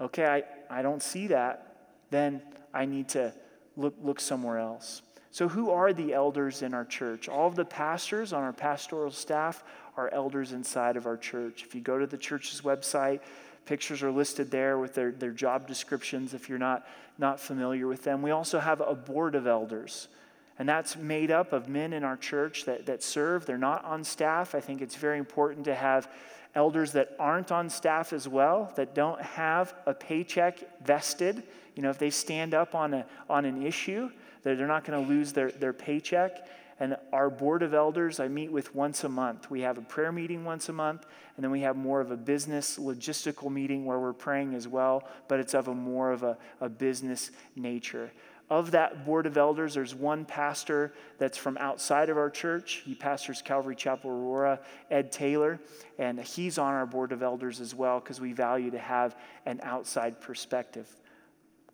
okay, 0.00 0.26
I, 0.70 0.78
I 0.78 0.82
don't 0.82 1.02
see 1.02 1.28
that. 1.28 1.76
Then 2.10 2.42
I 2.74 2.84
need 2.84 3.08
to 3.10 3.32
look, 3.76 3.94
look 4.02 4.20
somewhere 4.20 4.58
else. 4.58 5.02
So, 5.30 5.48
who 5.48 5.70
are 5.70 5.92
the 5.92 6.12
elders 6.12 6.62
in 6.62 6.74
our 6.74 6.84
church? 6.84 7.28
All 7.28 7.48
of 7.48 7.56
the 7.56 7.64
pastors 7.64 8.32
on 8.32 8.42
our 8.42 8.52
pastoral 8.52 9.10
staff 9.10 9.64
are 9.96 10.08
elders 10.12 10.52
inside 10.52 10.96
of 10.96 11.06
our 11.06 11.16
church. 11.16 11.64
If 11.64 11.74
you 11.74 11.80
go 11.80 11.98
to 11.98 12.06
the 12.06 12.18
church's 12.18 12.60
website, 12.60 13.20
pictures 13.64 14.02
are 14.02 14.10
listed 14.10 14.50
there 14.50 14.78
with 14.78 14.94
their, 14.94 15.10
their 15.10 15.30
job 15.30 15.66
descriptions 15.66 16.34
if 16.34 16.48
you're 16.48 16.58
not, 16.58 16.86
not 17.18 17.40
familiar 17.40 17.86
with 17.86 18.04
them. 18.04 18.22
We 18.22 18.30
also 18.30 18.60
have 18.60 18.80
a 18.80 18.94
board 18.94 19.34
of 19.34 19.46
elders. 19.46 20.08
And 20.58 20.68
that's 20.68 20.96
made 20.96 21.30
up 21.30 21.52
of 21.52 21.68
men 21.68 21.92
in 21.92 22.04
our 22.04 22.16
church 22.16 22.64
that, 22.66 22.86
that 22.86 23.02
serve. 23.02 23.44
They're 23.44 23.58
not 23.58 23.84
on 23.84 24.04
staff. 24.04 24.54
I 24.54 24.60
think 24.60 24.82
it's 24.82 24.94
very 24.94 25.18
important 25.18 25.64
to 25.64 25.74
have 25.74 26.08
elders 26.54 26.92
that 26.92 27.16
aren't 27.18 27.50
on 27.50 27.68
staff 27.68 28.12
as 28.12 28.28
well, 28.28 28.72
that 28.76 28.94
don't 28.94 29.20
have 29.20 29.74
a 29.86 29.94
paycheck 29.94 30.60
vested. 30.84 31.42
You 31.74 31.82
know, 31.82 31.90
if 31.90 31.98
they 31.98 32.10
stand 32.10 32.54
up 32.54 32.74
on, 32.74 32.94
a, 32.94 33.06
on 33.28 33.44
an 33.44 33.64
issue, 33.64 34.10
that 34.42 34.58
they're 34.58 34.66
not 34.66 34.84
going 34.84 35.02
to 35.02 35.08
lose 35.08 35.32
their, 35.32 35.50
their 35.50 35.72
paycheck. 35.72 36.46
And 36.80 36.96
our 37.12 37.30
board 37.30 37.62
of 37.62 37.72
elders, 37.72 38.18
I 38.18 38.28
meet 38.28 38.50
with 38.50 38.74
once 38.74 39.04
a 39.04 39.08
month. 39.08 39.50
We 39.50 39.60
have 39.60 39.78
a 39.78 39.82
prayer 39.82 40.10
meeting 40.10 40.44
once 40.44 40.68
a 40.68 40.72
month, 40.72 41.06
and 41.36 41.44
then 41.44 41.50
we 41.50 41.60
have 41.60 41.76
more 41.76 42.00
of 42.00 42.10
a 42.10 42.16
business 42.16 42.78
logistical 42.78 43.50
meeting 43.50 43.84
where 43.84 43.98
we're 43.98 44.12
praying 44.12 44.54
as 44.54 44.66
well, 44.66 45.08
but 45.28 45.38
it's 45.38 45.54
of 45.54 45.68
a 45.68 45.74
more 45.74 46.10
of 46.10 46.24
a, 46.24 46.36
a 46.60 46.68
business 46.68 47.30
nature. 47.54 48.10
Of 48.50 48.72
that 48.72 49.06
board 49.06 49.26
of 49.26 49.38
elders, 49.38 49.74
there's 49.74 49.94
one 49.94 50.24
pastor 50.24 50.92
that's 51.16 51.38
from 51.38 51.56
outside 51.58 52.10
of 52.10 52.18
our 52.18 52.28
church. 52.28 52.82
He 52.84 52.94
pastors 52.94 53.40
Calvary 53.40 53.76
Chapel 53.76 54.10
Aurora, 54.10 54.60
Ed 54.90 55.12
Taylor, 55.12 55.60
and 55.98 56.20
he's 56.20 56.58
on 56.58 56.74
our 56.74 56.86
board 56.86 57.12
of 57.12 57.22
elders 57.22 57.60
as 57.60 57.74
well 57.74 58.00
because 58.00 58.20
we 58.20 58.32
value 58.32 58.70
to 58.72 58.78
have 58.78 59.16
an 59.46 59.60
outside 59.62 60.20
perspective. 60.20 60.94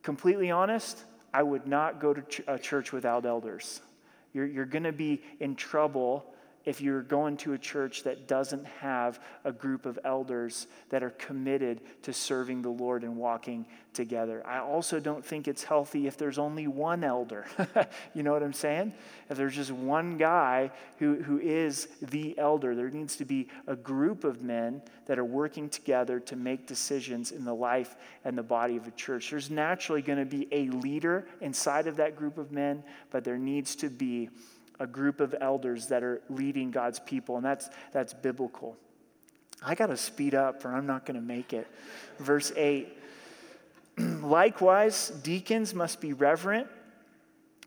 Completely 0.02 0.50
honest, 0.50 1.04
I 1.32 1.42
would 1.42 1.66
not 1.66 2.00
go 2.00 2.14
to 2.14 2.22
ch- 2.22 2.42
a 2.46 2.58
church 2.58 2.92
without 2.92 3.26
elders. 3.26 3.80
You're, 4.32 4.46
you're 4.46 4.64
going 4.64 4.84
to 4.84 4.92
be 4.92 5.22
in 5.40 5.56
trouble 5.56 6.34
if 6.64 6.80
you're 6.80 7.02
going 7.02 7.36
to 7.38 7.52
a 7.54 7.58
church 7.58 8.02
that 8.02 8.28
doesn't 8.28 8.66
have 8.66 9.20
a 9.44 9.52
group 9.52 9.86
of 9.86 9.98
elders 10.04 10.66
that 10.90 11.02
are 11.02 11.10
committed 11.10 11.80
to 12.02 12.12
serving 12.12 12.62
the 12.62 12.70
Lord 12.70 13.02
and 13.02 13.16
walking 13.16 13.66
together. 13.94 14.46
I 14.46 14.60
also 14.60 15.00
don't 15.00 15.24
think 15.24 15.48
it's 15.48 15.64
healthy 15.64 16.06
if 16.06 16.16
there's 16.16 16.38
only 16.38 16.66
one 16.66 17.02
elder. 17.02 17.46
you 18.14 18.22
know 18.22 18.32
what 18.32 18.42
I'm 18.42 18.52
saying? 18.52 18.92
If 19.28 19.36
there's 19.36 19.56
just 19.56 19.70
one 19.70 20.16
guy 20.16 20.70
who, 20.98 21.22
who 21.22 21.38
is 21.38 21.88
the 22.02 22.38
elder, 22.38 22.74
there 22.74 22.90
needs 22.90 23.16
to 23.16 23.24
be 23.24 23.48
a 23.66 23.74
group 23.74 24.24
of 24.24 24.42
men 24.42 24.82
that 25.06 25.18
are 25.18 25.24
working 25.24 25.68
together 25.68 26.20
to 26.20 26.36
make 26.36 26.66
decisions 26.66 27.32
in 27.32 27.44
the 27.44 27.54
life 27.54 27.96
and 28.24 28.36
the 28.36 28.42
body 28.42 28.76
of 28.76 28.86
a 28.86 28.92
church. 28.92 29.30
There's 29.30 29.50
naturally 29.50 30.02
going 30.02 30.18
to 30.18 30.24
be 30.24 30.46
a 30.52 30.68
leader 30.68 31.26
inside 31.40 31.86
of 31.86 31.96
that 31.96 32.16
group 32.16 32.38
of 32.38 32.52
men, 32.52 32.82
but 33.10 33.24
there 33.24 33.38
needs 33.38 33.74
to 33.76 33.88
be 33.88 34.30
a 34.80 34.86
group 34.86 35.20
of 35.20 35.34
elders 35.40 35.86
that 35.88 36.02
are 36.02 36.20
leading 36.28 36.70
God's 36.70 36.98
people, 36.98 37.36
and 37.36 37.44
that's, 37.44 37.68
that's 37.92 38.12
biblical. 38.12 38.76
I 39.62 39.74
got 39.74 39.88
to 39.88 39.96
speed 39.96 40.34
up 40.34 40.64
or 40.64 40.74
I'm 40.74 40.86
not 40.86 41.04
going 41.04 41.20
to 41.20 41.26
make 41.26 41.52
it. 41.52 41.68
Verse 42.18 42.52
8 42.56 42.96
Likewise, 43.98 45.10
deacons 45.22 45.74
must 45.74 46.00
be 46.00 46.12
reverent, 46.12 46.66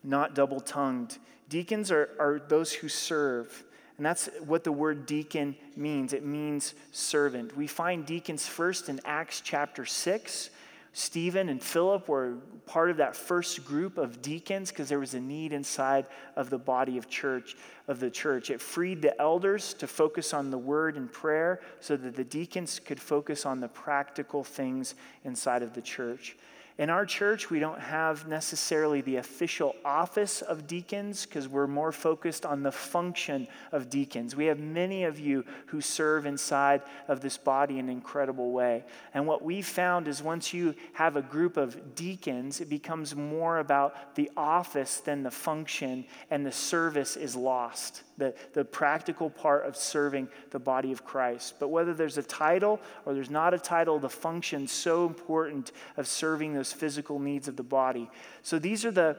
not 0.02 0.34
double 0.34 0.60
tongued. 0.60 1.16
Deacons 1.48 1.90
are, 1.90 2.10
are 2.18 2.40
those 2.48 2.72
who 2.72 2.88
serve. 2.88 3.64
And 3.96 4.04
that's 4.04 4.28
what 4.44 4.64
the 4.64 4.72
word 4.72 5.06
deacon 5.06 5.54
means. 5.76 6.12
It 6.12 6.24
means 6.24 6.74
servant. 6.90 7.56
We 7.56 7.68
find 7.68 8.04
deacons 8.04 8.44
first 8.44 8.88
in 8.88 9.00
Acts 9.04 9.40
chapter 9.40 9.86
6. 9.86 10.50
Stephen 10.96 11.48
and 11.48 11.60
Philip 11.60 12.08
were 12.08 12.36
part 12.66 12.88
of 12.88 12.98
that 12.98 13.16
first 13.16 13.64
group 13.64 13.98
of 13.98 14.22
deacons 14.22 14.70
because 14.70 14.88
there 14.88 15.00
was 15.00 15.14
a 15.14 15.20
need 15.20 15.52
inside 15.52 16.06
of 16.36 16.50
the 16.50 16.58
body 16.58 16.96
of 16.96 17.08
church 17.08 17.56
of 17.88 17.98
the 17.98 18.08
church. 18.08 18.48
It 18.48 18.60
freed 18.60 19.02
the 19.02 19.20
elders 19.20 19.74
to 19.74 19.88
focus 19.88 20.32
on 20.32 20.52
the 20.52 20.56
word 20.56 20.96
and 20.96 21.12
prayer 21.12 21.60
so 21.80 21.96
that 21.96 22.14
the 22.14 22.22
deacons 22.22 22.78
could 22.78 23.00
focus 23.00 23.44
on 23.44 23.58
the 23.58 23.66
practical 23.66 24.44
things 24.44 24.94
inside 25.24 25.64
of 25.64 25.74
the 25.74 25.82
church. 25.82 26.36
In 26.76 26.90
our 26.90 27.06
church, 27.06 27.50
we 27.50 27.60
don't 27.60 27.78
have 27.78 28.26
necessarily 28.26 29.00
the 29.00 29.16
official 29.16 29.76
office 29.84 30.42
of 30.42 30.66
deacons 30.66 31.24
because 31.24 31.46
we're 31.46 31.68
more 31.68 31.92
focused 31.92 32.44
on 32.44 32.64
the 32.64 32.72
function 32.72 33.46
of 33.70 33.88
deacons. 33.88 34.34
We 34.34 34.46
have 34.46 34.58
many 34.58 35.04
of 35.04 35.20
you 35.20 35.44
who 35.66 35.80
serve 35.80 36.26
inside 36.26 36.82
of 37.06 37.20
this 37.20 37.36
body 37.36 37.78
in 37.78 37.84
an 37.84 37.92
incredible 37.92 38.50
way. 38.50 38.82
And 39.14 39.24
what 39.24 39.44
we 39.44 39.62
found 39.62 40.08
is 40.08 40.20
once 40.20 40.52
you 40.52 40.74
have 40.94 41.14
a 41.14 41.22
group 41.22 41.56
of 41.56 41.94
deacons, 41.94 42.60
it 42.60 42.68
becomes 42.68 43.14
more 43.14 43.58
about 43.58 44.16
the 44.16 44.28
office 44.36 44.98
than 44.98 45.22
the 45.22 45.30
function, 45.30 46.04
and 46.28 46.44
the 46.44 46.50
service 46.50 47.16
is 47.16 47.36
lost 47.36 48.02
the, 48.16 48.34
the 48.52 48.64
practical 48.64 49.30
part 49.30 49.66
of 49.66 49.76
serving 49.76 50.28
the 50.50 50.58
body 50.58 50.92
of 50.92 51.04
Christ. 51.04 51.54
But 51.58 51.68
whether 51.68 51.94
there's 51.94 52.18
a 52.18 52.22
title 52.22 52.80
or 53.04 53.14
there's 53.14 53.30
not 53.30 53.54
a 53.54 53.58
title, 53.58 53.98
the 53.98 54.08
function 54.08 54.66
so 54.66 55.06
important 55.06 55.72
of 55.96 56.06
serving 56.06 56.54
those 56.54 56.72
physical 56.72 57.18
needs 57.18 57.48
of 57.48 57.56
the 57.56 57.62
body. 57.62 58.08
So 58.42 58.58
these 58.58 58.84
are 58.84 58.90
the 58.90 59.16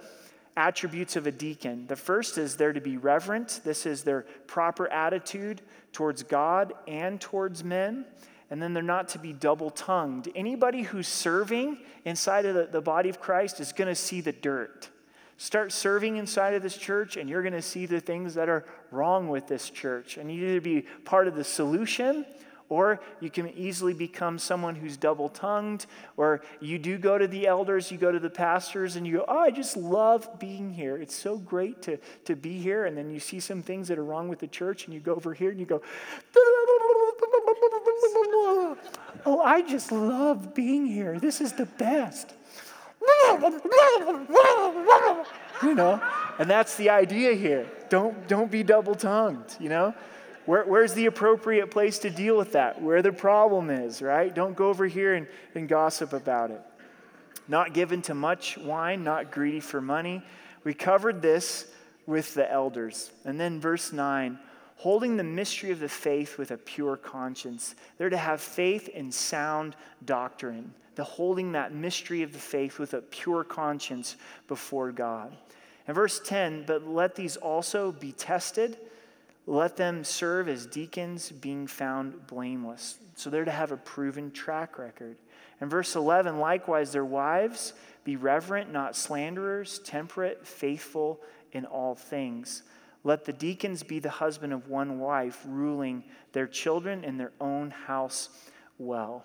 attributes 0.58 1.16
of 1.16 1.28
a 1.28 1.32
deacon. 1.32 1.88
The 1.88 1.96
first 1.96 2.38
is 2.38 2.56
they're 2.56 2.74
to 2.74 2.82
be 2.82 2.98
reverent. 2.98 3.62
This 3.64 3.86
is 3.86 4.04
their 4.04 4.26
proper 4.48 4.88
attitude 4.92 5.62
towards 5.92 6.24
God 6.24 6.74
and 6.88 7.20
towards 7.20 7.64
men. 7.64 8.06
And 8.50 8.62
then 8.62 8.74
they're 8.74 8.84
not 8.84 9.10
to 9.10 9.20
be 9.20 9.34
double 9.34 9.72
tongued. 9.72 10.30
Anybody 10.36 10.84
who's 10.84 11.08
serving 11.08 11.80
inside 12.06 12.46
of 12.46 12.56
the, 12.56 12.68
the 12.72 12.82
body 12.82 13.10
of 13.10 13.20
Christ 13.20 13.60
is 13.60 13.74
going 13.74 13.88
to 13.88 13.96
see 13.96 14.22
the 14.22 14.32
dirt. 14.32 14.90
Start 15.38 15.74
serving 15.74 16.16
inside 16.16 16.54
of 16.54 16.64
this 16.64 16.78
church, 16.78 17.18
and 17.18 17.30
you're 17.30 17.42
going 17.42 17.54
to 17.54 17.62
see 17.62 17.86
the 17.86 18.00
things 18.00 18.36
that 18.36 18.48
are 18.48 18.66
wrong 18.90 19.28
with 19.28 19.48
this 19.48 19.70
church. 19.70 20.18
And 20.18 20.32
you 20.32 20.48
either 20.48 20.62
be 20.62 20.86
part 21.04 21.28
of 21.28 21.36
the 21.36 21.44
solution, 21.44 22.26
or 22.70 23.02
you 23.20 23.30
can 23.30 23.50
easily 23.50 23.94
become 23.94 24.40
someone 24.40 24.76
who's 24.76 24.96
double 24.96 25.28
tongued, 25.28 25.88
or 26.16 26.42
you 26.62 26.80
do 26.80 26.98
go 26.98 27.18
to 27.18 27.28
the 27.28 27.48
elders, 27.48 27.92
you 27.92 27.98
go 27.98 28.14
to 28.14 28.20
the 28.20 28.30
pastors, 28.30 28.96
and 28.96 29.06
you 29.06 29.18
go, 29.18 29.26
Oh, 29.28 29.40
I 29.40 29.52
just 29.52 29.76
love 29.76 30.40
being 30.40 30.72
here. 30.72 30.96
It's 30.98 31.14
so 31.14 31.38
great 31.38 31.82
to, 31.84 32.00
to 32.24 32.36
be 32.36 32.58
here. 32.58 32.86
And 32.86 32.98
then 32.98 33.12
you 33.12 33.20
see 33.20 33.42
some 33.42 33.62
things 33.62 33.90
that 33.90 34.00
are 34.00 34.06
wrong 34.06 34.30
with 34.30 34.40
the 34.40 34.48
church, 34.48 34.86
and 34.86 34.94
you 34.94 35.02
go 35.02 35.16
over 35.16 35.34
here 35.34 35.52
and 35.52 35.60
you 35.60 35.66
go, 35.66 35.82
Oh, 39.26 39.42
I 39.44 39.62
just 39.62 39.92
love 39.92 40.56
being 40.56 40.86
here. 40.86 41.20
This 41.20 41.42
is 41.42 41.52
the 41.52 41.66
best 41.66 42.34
you 45.64 45.76
know, 45.76 46.02
and 46.40 46.50
that's 46.50 46.76
the 46.76 46.90
idea 46.90 47.34
here. 47.34 47.68
Don't, 47.90 48.28
don't 48.28 48.52
be 48.52 48.64
double 48.64 48.96
tongued, 48.96 49.56
you 49.60 49.70
know? 49.70 49.94
Where, 50.46 50.64
where's 50.64 50.94
the 50.94 51.08
appropriate 51.08 51.72
place 51.72 52.00
to 52.00 52.10
deal 52.10 52.38
with 52.38 52.52
that? 52.54 52.82
Where 52.82 53.02
the 53.02 53.12
problem 53.12 53.70
is, 53.70 54.02
right? 54.02 54.34
Don't 54.34 54.56
go 54.56 54.70
over 54.70 54.86
here 54.86 55.16
and, 55.16 55.28
and 55.56 55.68
gossip 55.68 56.14
about 56.14 56.52
it. 56.52 56.62
Not 57.48 57.74
given 57.74 58.02
to 58.04 58.14
much 58.14 58.58
wine, 58.58 59.04
not 59.04 59.32
greedy 59.32 59.60
for 59.60 59.82
money. 59.82 60.24
We 60.64 60.74
covered 60.74 61.22
this 61.22 61.68
with 62.06 62.34
the 62.34 62.52
elders. 62.52 63.12
And 63.24 63.40
then 63.40 63.60
verse 63.60 63.92
9 63.92 64.40
holding 64.78 65.16
the 65.16 65.24
mystery 65.24 65.72
of 65.72 65.80
the 65.80 65.88
faith 65.88 66.38
with 66.38 66.52
a 66.52 66.58
pure 66.58 66.98
conscience. 66.98 67.76
They're 67.98 68.10
to 68.10 68.18
have 68.18 68.42
faith 68.42 68.90
in 68.90 69.10
sound 69.10 69.74
doctrine 70.04 70.74
the 70.96 71.04
holding 71.04 71.52
that 71.54 71.74
mystery 71.74 72.24
of 72.24 72.34
the 72.34 72.40
faith 72.40 72.80
with 72.80 72.94
a 72.94 73.02
pure 73.02 73.44
conscience 73.44 74.16
before 74.48 74.92
God. 74.92 75.36
And 75.88 75.96
verse 75.96 76.20
10, 76.20 76.64
but 76.66 76.88
let 76.88 77.16
these 77.16 77.38
also 77.38 77.92
be 77.92 78.12
tested. 78.12 78.78
Let 79.46 79.78
them 79.78 80.04
serve 80.04 80.50
as 80.50 80.66
deacons, 80.66 81.32
being 81.32 81.68
found 81.68 82.26
blameless. 82.28 82.98
So 83.16 83.30
they're 83.30 83.46
to 83.46 83.52
have 83.52 83.72
a 83.72 83.78
proven 83.78 84.32
track 84.32 84.80
record. 84.80 85.18
And 85.62 85.70
verse 85.70 85.96
11, 85.96 86.40
likewise, 86.40 86.92
their 86.92 87.06
wives 87.06 87.74
be 88.04 88.16
reverent, 88.16 88.72
not 88.72 88.96
slanderers, 88.96 89.80
temperate, 89.80 90.46
faithful 90.46 91.22
in 91.52 91.66
all 91.66 91.96
things. 91.96 92.64
Let 93.04 93.26
the 93.26 93.34
deacons 93.34 93.84
be 93.84 94.00
the 94.00 94.10
husband 94.10 94.52
of 94.52 94.68
one 94.68 95.00
wife, 95.00 95.44
ruling 95.48 96.04
their 96.32 96.48
children 96.48 97.04
in 97.04 97.18
their 97.18 97.32
own 97.40 97.70
house 97.70 98.30
well. 98.80 99.24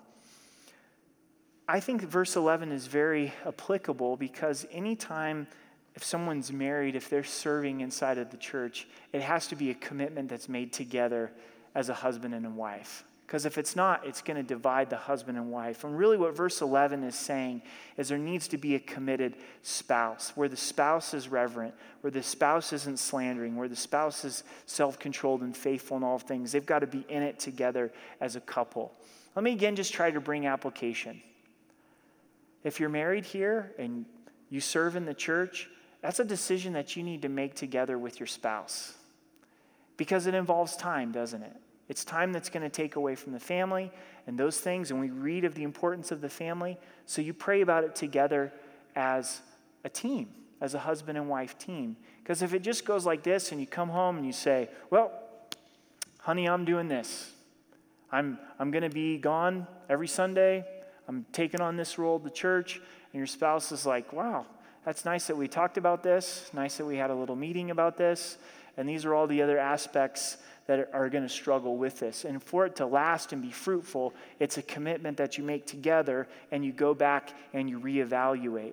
I 1.71 1.79
think 1.79 2.01
verse 2.01 2.35
11 2.35 2.73
is 2.73 2.87
very 2.87 3.31
applicable 3.47 4.17
because 4.17 4.67
anytime 4.73 5.47
if 5.95 6.03
someone's 6.03 6.51
married, 6.51 6.97
if 6.97 7.09
they're 7.09 7.23
serving 7.23 7.79
inside 7.79 8.17
of 8.17 8.29
the 8.29 8.35
church, 8.35 8.89
it 9.13 9.21
has 9.21 9.47
to 9.47 9.55
be 9.55 9.69
a 9.69 9.75
commitment 9.75 10.27
that's 10.27 10.49
made 10.49 10.73
together 10.73 11.31
as 11.73 11.87
a 11.87 11.93
husband 11.93 12.33
and 12.33 12.45
a 12.45 12.49
wife. 12.49 13.05
Because 13.25 13.45
if 13.45 13.57
it's 13.57 13.73
not, 13.73 14.05
it's 14.05 14.21
going 14.21 14.35
to 14.35 14.43
divide 14.43 14.89
the 14.89 14.97
husband 14.97 15.37
and 15.37 15.49
wife. 15.49 15.85
And 15.85 15.97
really, 15.97 16.17
what 16.17 16.35
verse 16.35 16.59
11 16.59 17.05
is 17.05 17.15
saying 17.15 17.61
is 17.95 18.09
there 18.09 18.17
needs 18.17 18.49
to 18.49 18.57
be 18.57 18.75
a 18.75 18.79
committed 18.79 19.37
spouse, 19.61 20.33
where 20.35 20.49
the 20.49 20.57
spouse 20.57 21.13
is 21.13 21.29
reverent, 21.29 21.73
where 22.01 22.11
the 22.11 22.21
spouse 22.21 22.73
isn't 22.73 22.99
slandering, 22.99 23.55
where 23.55 23.69
the 23.69 23.77
spouse 23.77 24.25
is 24.25 24.43
self 24.65 24.99
controlled 24.99 25.39
and 25.39 25.55
faithful 25.55 25.95
in 25.95 26.03
all 26.03 26.19
things. 26.19 26.51
They've 26.51 26.65
got 26.65 26.79
to 26.79 26.87
be 26.87 27.05
in 27.07 27.23
it 27.23 27.39
together 27.39 27.93
as 28.19 28.35
a 28.35 28.41
couple. 28.41 28.93
Let 29.37 29.43
me 29.43 29.53
again 29.53 29.77
just 29.77 29.93
try 29.93 30.11
to 30.11 30.19
bring 30.19 30.47
application. 30.47 31.21
If 32.63 32.79
you're 32.79 32.89
married 32.89 33.25
here 33.25 33.73
and 33.77 34.05
you 34.49 34.61
serve 34.61 34.95
in 34.95 35.05
the 35.05 35.13
church, 35.13 35.69
that's 36.01 36.19
a 36.19 36.25
decision 36.25 36.73
that 36.73 36.95
you 36.95 37.03
need 37.03 37.21
to 37.23 37.29
make 37.29 37.55
together 37.55 37.97
with 37.97 38.19
your 38.19 38.27
spouse 38.27 38.95
because 39.97 40.25
it 40.25 40.33
involves 40.33 40.75
time, 40.75 41.11
doesn't 41.11 41.43
it? 41.43 41.55
It's 41.87 42.03
time 42.03 42.31
that's 42.31 42.49
going 42.49 42.63
to 42.63 42.69
take 42.69 42.95
away 42.95 43.15
from 43.15 43.33
the 43.33 43.39
family 43.39 43.91
and 44.25 44.37
those 44.37 44.59
things, 44.59 44.91
and 44.91 44.99
we 44.99 45.09
read 45.09 45.45
of 45.45 45.55
the 45.55 45.63
importance 45.63 46.11
of 46.11 46.21
the 46.21 46.29
family. 46.29 46.77
So 47.05 47.21
you 47.21 47.33
pray 47.33 47.61
about 47.61 47.83
it 47.83 47.95
together 47.95 48.53
as 48.95 49.41
a 49.83 49.89
team, 49.89 50.29
as 50.59 50.73
a 50.73 50.79
husband 50.79 51.17
and 51.17 51.27
wife 51.27 51.57
team. 51.57 51.97
Because 52.23 52.41
if 52.41 52.53
it 52.53 52.61
just 52.61 52.85
goes 52.85 53.05
like 53.05 53.23
this 53.23 53.51
and 53.51 53.59
you 53.59 53.67
come 53.67 53.89
home 53.89 54.17
and 54.17 54.25
you 54.25 54.33
say, 54.33 54.69
Well, 54.89 55.11
honey, 56.21 56.47
I'm 56.47 56.65
doing 56.65 56.87
this, 56.87 57.31
I'm, 58.11 58.39
I'm 58.57 58.71
going 58.71 58.83
to 58.83 58.89
be 58.89 59.17
gone 59.17 59.67
every 59.89 60.07
Sunday, 60.07 60.65
I'm 61.11 61.25
taking 61.33 61.59
on 61.59 61.75
this 61.75 61.97
role 61.97 62.15
of 62.15 62.23
the 62.23 62.29
church, 62.29 62.77
and 62.77 63.19
your 63.19 63.27
spouse 63.27 63.73
is 63.73 63.85
like, 63.85 64.13
wow, 64.13 64.45
that's 64.85 65.03
nice 65.03 65.27
that 65.27 65.35
we 65.35 65.49
talked 65.49 65.77
about 65.77 66.03
this, 66.03 66.49
nice 66.53 66.77
that 66.77 66.85
we 66.85 66.95
had 66.95 67.09
a 67.09 67.13
little 67.13 67.35
meeting 67.35 67.69
about 67.69 67.97
this, 67.97 68.37
and 68.77 68.87
these 68.87 69.03
are 69.03 69.13
all 69.13 69.27
the 69.27 69.41
other 69.41 69.57
aspects 69.57 70.37
that 70.67 70.89
are 70.93 71.09
going 71.09 71.23
to 71.23 71.29
struggle 71.29 71.75
with 71.75 71.99
this. 71.99 72.23
And 72.23 72.41
for 72.41 72.65
it 72.65 72.77
to 72.77 72.85
last 72.85 73.33
and 73.33 73.41
be 73.41 73.51
fruitful, 73.51 74.13
it's 74.39 74.57
a 74.57 74.61
commitment 74.61 75.17
that 75.17 75.37
you 75.37 75.43
make 75.43 75.65
together 75.65 76.29
and 76.49 76.63
you 76.63 76.71
go 76.71 76.93
back 76.93 77.33
and 77.53 77.69
you 77.69 77.77
reevaluate. 77.77 78.71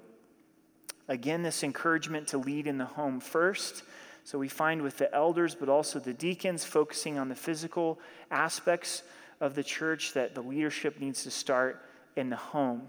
Again, 1.08 1.42
this 1.42 1.64
encouragement 1.64 2.28
to 2.28 2.38
lead 2.38 2.68
in 2.68 2.78
the 2.78 2.84
home 2.84 3.18
first. 3.18 3.82
So 4.22 4.38
we 4.38 4.46
find 4.46 4.82
with 4.82 4.98
the 4.98 5.12
elders, 5.12 5.56
but 5.56 5.68
also 5.68 5.98
the 5.98 6.12
deacons, 6.12 6.64
focusing 6.64 7.18
on 7.18 7.28
the 7.28 7.34
physical 7.34 7.98
aspects 8.30 9.02
of 9.40 9.56
the 9.56 9.64
church, 9.64 10.12
that 10.12 10.36
the 10.36 10.42
leadership 10.42 11.00
needs 11.00 11.24
to 11.24 11.32
start 11.32 11.82
in 12.16 12.30
the 12.30 12.36
home. 12.36 12.82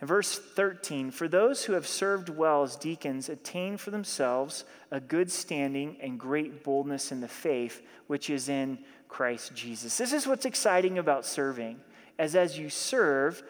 In 0.00 0.06
verse 0.06 0.38
13, 0.38 1.10
for 1.10 1.28
those 1.28 1.64
who 1.64 1.74
have 1.74 1.86
served 1.86 2.30
well 2.30 2.62
as 2.62 2.76
deacons 2.76 3.28
attain 3.28 3.76
for 3.76 3.90
themselves 3.90 4.64
a 4.90 4.98
good 4.98 5.30
standing 5.30 5.96
and 6.00 6.18
great 6.18 6.64
boldness 6.64 7.12
in 7.12 7.20
the 7.20 7.28
faith 7.28 7.82
which 8.06 8.30
is 8.30 8.48
in 8.48 8.78
Christ 9.08 9.54
Jesus. 9.54 9.98
This 9.98 10.12
is 10.12 10.26
what's 10.26 10.46
exciting 10.46 10.98
about 10.98 11.26
serving, 11.26 11.80
as 12.18 12.34
as 12.34 12.58
you 12.58 12.70
serve, 12.70 13.42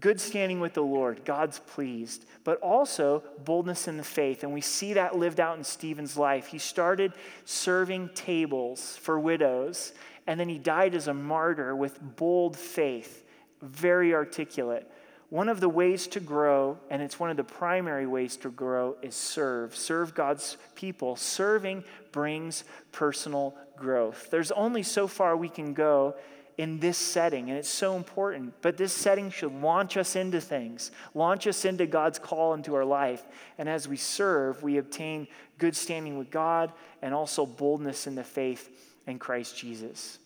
good 0.00 0.20
standing 0.20 0.60
with 0.60 0.74
the 0.74 0.82
Lord, 0.82 1.24
God's 1.24 1.58
pleased, 1.60 2.24
but 2.44 2.60
also 2.60 3.24
boldness 3.44 3.88
in 3.88 3.96
the 3.96 4.04
faith. 4.04 4.44
And 4.44 4.52
we 4.52 4.60
see 4.60 4.92
that 4.92 5.16
lived 5.16 5.40
out 5.40 5.58
in 5.58 5.64
Stephen's 5.64 6.16
life. 6.16 6.46
He 6.46 6.58
started 6.58 7.14
serving 7.44 8.10
tables 8.14 8.96
for 8.98 9.18
widows, 9.18 9.92
and 10.28 10.38
then 10.38 10.48
he 10.48 10.58
died 10.58 10.94
as 10.94 11.08
a 11.08 11.14
martyr 11.14 11.74
with 11.74 11.98
bold 12.16 12.56
faith 12.56 13.24
very 13.62 14.14
articulate. 14.14 14.90
One 15.28 15.48
of 15.48 15.60
the 15.60 15.68
ways 15.68 16.06
to 16.08 16.20
grow, 16.20 16.78
and 16.88 17.02
it's 17.02 17.18
one 17.18 17.30
of 17.30 17.36
the 17.36 17.44
primary 17.44 18.06
ways 18.06 18.36
to 18.38 18.50
grow, 18.50 18.96
is 19.02 19.16
serve. 19.16 19.74
Serve 19.74 20.14
God's 20.14 20.56
people. 20.76 21.16
Serving 21.16 21.82
brings 22.12 22.62
personal 22.92 23.56
growth. 23.76 24.28
There's 24.30 24.52
only 24.52 24.84
so 24.84 25.08
far 25.08 25.36
we 25.36 25.48
can 25.48 25.74
go 25.74 26.14
in 26.58 26.78
this 26.78 26.96
setting, 26.96 27.50
and 27.50 27.58
it's 27.58 27.68
so 27.68 27.96
important. 27.96 28.54
But 28.62 28.76
this 28.76 28.92
setting 28.92 29.30
should 29.30 29.52
launch 29.52 29.96
us 29.96 30.16
into 30.16 30.40
things, 30.40 30.90
launch 31.12 31.46
us 31.46 31.64
into 31.64 31.86
God's 31.86 32.18
call 32.18 32.54
into 32.54 32.74
our 32.74 32.84
life. 32.84 33.24
And 33.58 33.68
as 33.68 33.88
we 33.88 33.96
serve, 33.96 34.62
we 34.62 34.78
obtain 34.78 35.26
good 35.58 35.76
standing 35.76 36.18
with 36.18 36.30
God 36.30 36.72
and 37.02 37.12
also 37.12 37.44
boldness 37.44 38.06
in 38.06 38.14
the 38.14 38.24
faith 38.24 38.94
in 39.06 39.18
Christ 39.18 39.56
Jesus. 39.56 40.18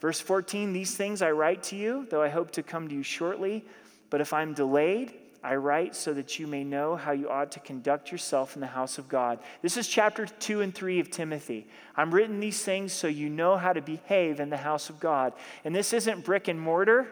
Verse 0.00 0.20
14, 0.20 0.72
these 0.72 0.96
things 0.96 1.22
I 1.22 1.32
write 1.32 1.62
to 1.64 1.76
you, 1.76 2.06
though 2.10 2.22
I 2.22 2.28
hope 2.28 2.52
to 2.52 2.62
come 2.62 2.88
to 2.88 2.94
you 2.94 3.02
shortly. 3.02 3.64
But 4.10 4.20
if 4.20 4.32
I'm 4.32 4.54
delayed, 4.54 5.12
I 5.42 5.56
write 5.56 5.94
so 5.94 6.12
that 6.14 6.38
you 6.38 6.46
may 6.46 6.64
know 6.64 6.96
how 6.96 7.12
you 7.12 7.28
ought 7.28 7.52
to 7.52 7.60
conduct 7.60 8.10
yourself 8.10 8.54
in 8.54 8.60
the 8.60 8.66
house 8.66 8.98
of 8.98 9.08
God. 9.08 9.38
This 9.62 9.76
is 9.76 9.86
chapter 9.86 10.26
2 10.26 10.62
and 10.62 10.74
3 10.74 11.00
of 11.00 11.10
Timothy. 11.10 11.68
I'm 11.96 12.12
written 12.12 12.40
these 12.40 12.62
things 12.62 12.92
so 12.92 13.06
you 13.06 13.28
know 13.28 13.56
how 13.56 13.72
to 13.72 13.80
behave 13.80 14.40
in 14.40 14.50
the 14.50 14.56
house 14.56 14.90
of 14.90 14.98
God. 14.98 15.32
And 15.64 15.74
this 15.74 15.92
isn't 15.92 16.24
brick 16.24 16.48
and 16.48 16.60
mortar, 16.60 17.06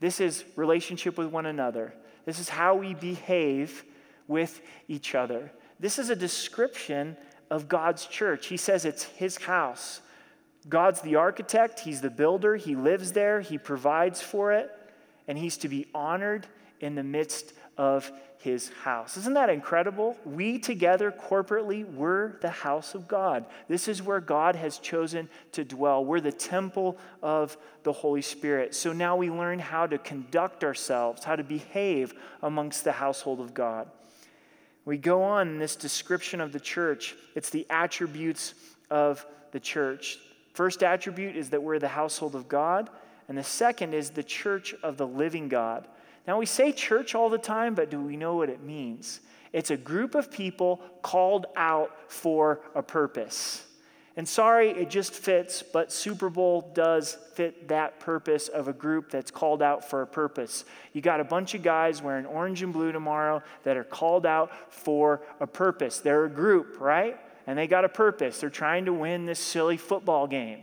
this 0.00 0.20
is 0.20 0.44
relationship 0.56 1.16
with 1.16 1.28
one 1.28 1.46
another. 1.46 1.94
This 2.24 2.40
is 2.40 2.48
how 2.48 2.74
we 2.74 2.94
behave 2.94 3.84
with 4.26 4.60
each 4.88 5.14
other. 5.14 5.52
This 5.78 5.98
is 5.98 6.10
a 6.10 6.16
description 6.16 7.16
of 7.50 7.68
God's 7.68 8.06
church. 8.06 8.46
He 8.46 8.56
says 8.56 8.84
it's 8.84 9.04
his 9.04 9.36
house. 9.36 10.00
God's 10.68 11.00
the 11.00 11.16
architect, 11.16 11.80
he's 11.80 12.00
the 12.00 12.10
builder, 12.10 12.56
he 12.56 12.76
lives 12.76 13.12
there, 13.12 13.40
he 13.40 13.58
provides 13.58 14.22
for 14.22 14.52
it, 14.52 14.70
and 15.26 15.36
he's 15.36 15.56
to 15.58 15.68
be 15.68 15.86
honored 15.94 16.46
in 16.80 16.94
the 16.94 17.02
midst 17.02 17.52
of 17.76 18.10
his 18.38 18.70
house. 18.82 19.16
Isn't 19.16 19.34
that 19.34 19.50
incredible? 19.50 20.16
We 20.24 20.58
together 20.58 21.12
corporately, 21.12 21.84
we're 21.84 22.38
the 22.40 22.50
house 22.50 22.94
of 22.94 23.06
God. 23.06 23.44
This 23.68 23.86
is 23.86 24.02
where 24.02 24.20
God 24.20 24.56
has 24.56 24.78
chosen 24.78 25.28
to 25.52 25.64
dwell. 25.64 26.04
We're 26.04 26.20
the 26.20 26.32
temple 26.32 26.98
of 27.22 27.56
the 27.84 27.92
Holy 27.92 28.22
Spirit. 28.22 28.74
So 28.74 28.92
now 28.92 29.16
we 29.16 29.30
learn 29.30 29.60
how 29.60 29.86
to 29.86 29.96
conduct 29.98 30.64
ourselves, 30.64 31.24
how 31.24 31.36
to 31.36 31.44
behave 31.44 32.14
amongst 32.42 32.82
the 32.82 32.92
household 32.92 33.40
of 33.40 33.54
God. 33.54 33.88
We 34.84 34.98
go 34.98 35.22
on 35.22 35.48
in 35.48 35.58
this 35.58 35.76
description 35.76 36.40
of 36.40 36.52
the 36.52 36.60
church, 36.60 37.14
it's 37.36 37.50
the 37.50 37.66
attributes 37.70 38.54
of 38.90 39.24
the 39.52 39.60
church. 39.60 40.18
First 40.52 40.82
attribute 40.82 41.36
is 41.36 41.50
that 41.50 41.62
we're 41.62 41.78
the 41.78 41.88
household 41.88 42.34
of 42.34 42.48
God, 42.48 42.90
and 43.28 43.38
the 43.38 43.44
second 43.44 43.94
is 43.94 44.10
the 44.10 44.22
church 44.22 44.74
of 44.82 44.96
the 44.96 45.06
living 45.06 45.48
God. 45.48 45.86
Now, 46.26 46.38
we 46.38 46.46
say 46.46 46.72
church 46.72 47.14
all 47.14 47.30
the 47.30 47.38
time, 47.38 47.74
but 47.74 47.90
do 47.90 48.00
we 48.00 48.16
know 48.16 48.36
what 48.36 48.48
it 48.48 48.62
means? 48.62 49.20
It's 49.52 49.70
a 49.70 49.76
group 49.76 50.14
of 50.14 50.30
people 50.30 50.80
called 51.02 51.46
out 51.56 52.10
for 52.10 52.60
a 52.74 52.82
purpose. 52.82 53.66
And 54.16 54.28
sorry, 54.28 54.70
it 54.70 54.90
just 54.90 55.14
fits, 55.14 55.62
but 55.62 55.90
Super 55.90 56.28
Bowl 56.28 56.70
does 56.74 57.16
fit 57.32 57.68
that 57.68 57.98
purpose 57.98 58.48
of 58.48 58.68
a 58.68 58.72
group 58.72 59.10
that's 59.10 59.30
called 59.30 59.62
out 59.62 59.88
for 59.88 60.02
a 60.02 60.06
purpose. 60.06 60.66
You 60.92 61.00
got 61.00 61.20
a 61.20 61.24
bunch 61.24 61.54
of 61.54 61.62
guys 61.62 62.02
wearing 62.02 62.26
orange 62.26 62.62
and 62.62 62.74
blue 62.74 62.92
tomorrow 62.92 63.42
that 63.64 63.78
are 63.78 63.84
called 63.84 64.26
out 64.26 64.52
for 64.70 65.22
a 65.40 65.46
purpose. 65.46 65.98
They're 66.00 66.26
a 66.26 66.30
group, 66.30 66.78
right? 66.78 67.18
And 67.46 67.58
they 67.58 67.66
got 67.66 67.84
a 67.84 67.88
purpose. 67.88 68.40
They're 68.40 68.50
trying 68.50 68.84
to 68.84 68.92
win 68.92 69.26
this 69.26 69.40
silly 69.40 69.76
football 69.76 70.26
game. 70.26 70.60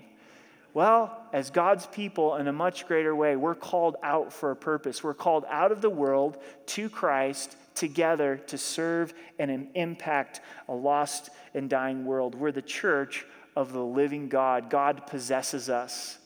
Well, 0.73 1.17
as 1.34 1.49
God's 1.49 1.88
people, 1.88 2.36
in 2.36 2.47
a 2.47 2.53
much 2.53 2.88
greater 2.88 3.15
way, 3.15 3.36
we're 3.36 3.55
called 3.55 3.97
out 4.03 4.32
for 4.32 4.51
a 4.51 4.55
purpose. 4.55 5.03
We're 5.03 5.15
called 5.15 5.45
out 5.49 5.71
of 5.71 5.82
the 5.82 5.89
world 5.89 6.38
to 6.67 6.89
Christ 6.89 7.55
together 7.73 8.38
to 8.47 8.57
serve 8.57 9.13
and 9.39 9.67
impact 9.73 10.41
a 10.67 10.73
lost 10.73 11.30
and 11.53 11.69
dying 11.69 12.05
world. 12.05 12.36
We're 12.36 12.51
the 12.51 12.61
church 12.61 13.25
of 13.55 13.73
the 13.73 13.84
living 13.84 14.30
God. 14.30 14.69
God 14.69 15.07
possesses 15.07 15.69
us. 15.69 16.19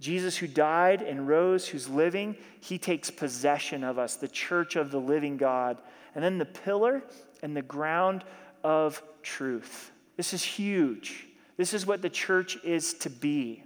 Jesus, 0.00 0.36
who 0.36 0.48
died 0.48 1.02
and 1.02 1.28
rose, 1.28 1.68
who's 1.68 1.88
living, 1.88 2.36
he 2.60 2.78
takes 2.78 3.10
possession 3.10 3.84
of 3.84 3.98
us, 3.98 4.16
the 4.16 4.26
church 4.26 4.74
of 4.74 4.90
the 4.90 4.98
living 4.98 5.36
God. 5.36 5.78
And 6.14 6.24
then 6.24 6.38
the 6.38 6.44
pillar 6.44 7.02
and 7.42 7.56
the 7.56 7.62
ground 7.62 8.24
of 8.64 9.02
truth. 9.22 9.90
This 10.16 10.34
is 10.34 10.42
huge. 10.42 11.26
This 11.56 11.74
is 11.74 11.86
what 11.86 12.02
the 12.02 12.10
church 12.10 12.58
is 12.64 12.94
to 12.94 13.10
be 13.10 13.64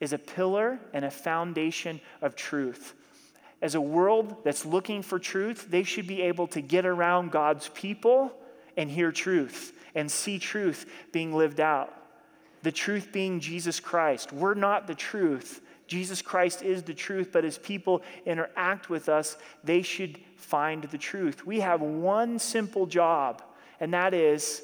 is 0.00 0.12
a 0.12 0.18
pillar 0.18 0.78
and 0.92 1.04
a 1.04 1.10
foundation 1.10 2.00
of 2.20 2.36
truth. 2.36 2.94
As 3.62 3.74
a 3.74 3.80
world 3.80 4.36
that's 4.44 4.66
looking 4.66 5.02
for 5.02 5.18
truth, 5.18 5.68
they 5.70 5.82
should 5.82 6.06
be 6.06 6.22
able 6.22 6.46
to 6.48 6.60
get 6.60 6.84
around 6.84 7.30
God's 7.30 7.68
people 7.70 8.32
and 8.76 8.90
hear 8.90 9.12
truth 9.12 9.72
and 9.94 10.10
see 10.10 10.38
truth 10.38 10.90
being 11.12 11.34
lived 11.34 11.60
out. 11.60 11.94
The 12.62 12.72
truth 12.72 13.10
being 13.12 13.40
Jesus 13.40 13.80
Christ. 13.80 14.32
We're 14.32 14.54
not 14.54 14.86
the 14.86 14.94
truth. 14.94 15.62
Jesus 15.86 16.22
Christ 16.22 16.62
is 16.62 16.82
the 16.82 16.94
truth, 16.94 17.30
but 17.32 17.44
as 17.44 17.58
people 17.58 18.02
interact 18.26 18.90
with 18.90 19.08
us, 19.08 19.36
they 19.62 19.82
should 19.82 20.18
find 20.36 20.84
the 20.84 20.98
truth. 20.98 21.46
We 21.46 21.60
have 21.60 21.80
one 21.80 22.38
simple 22.38 22.86
job, 22.86 23.42
and 23.80 23.92
that 23.94 24.14
is 24.14 24.62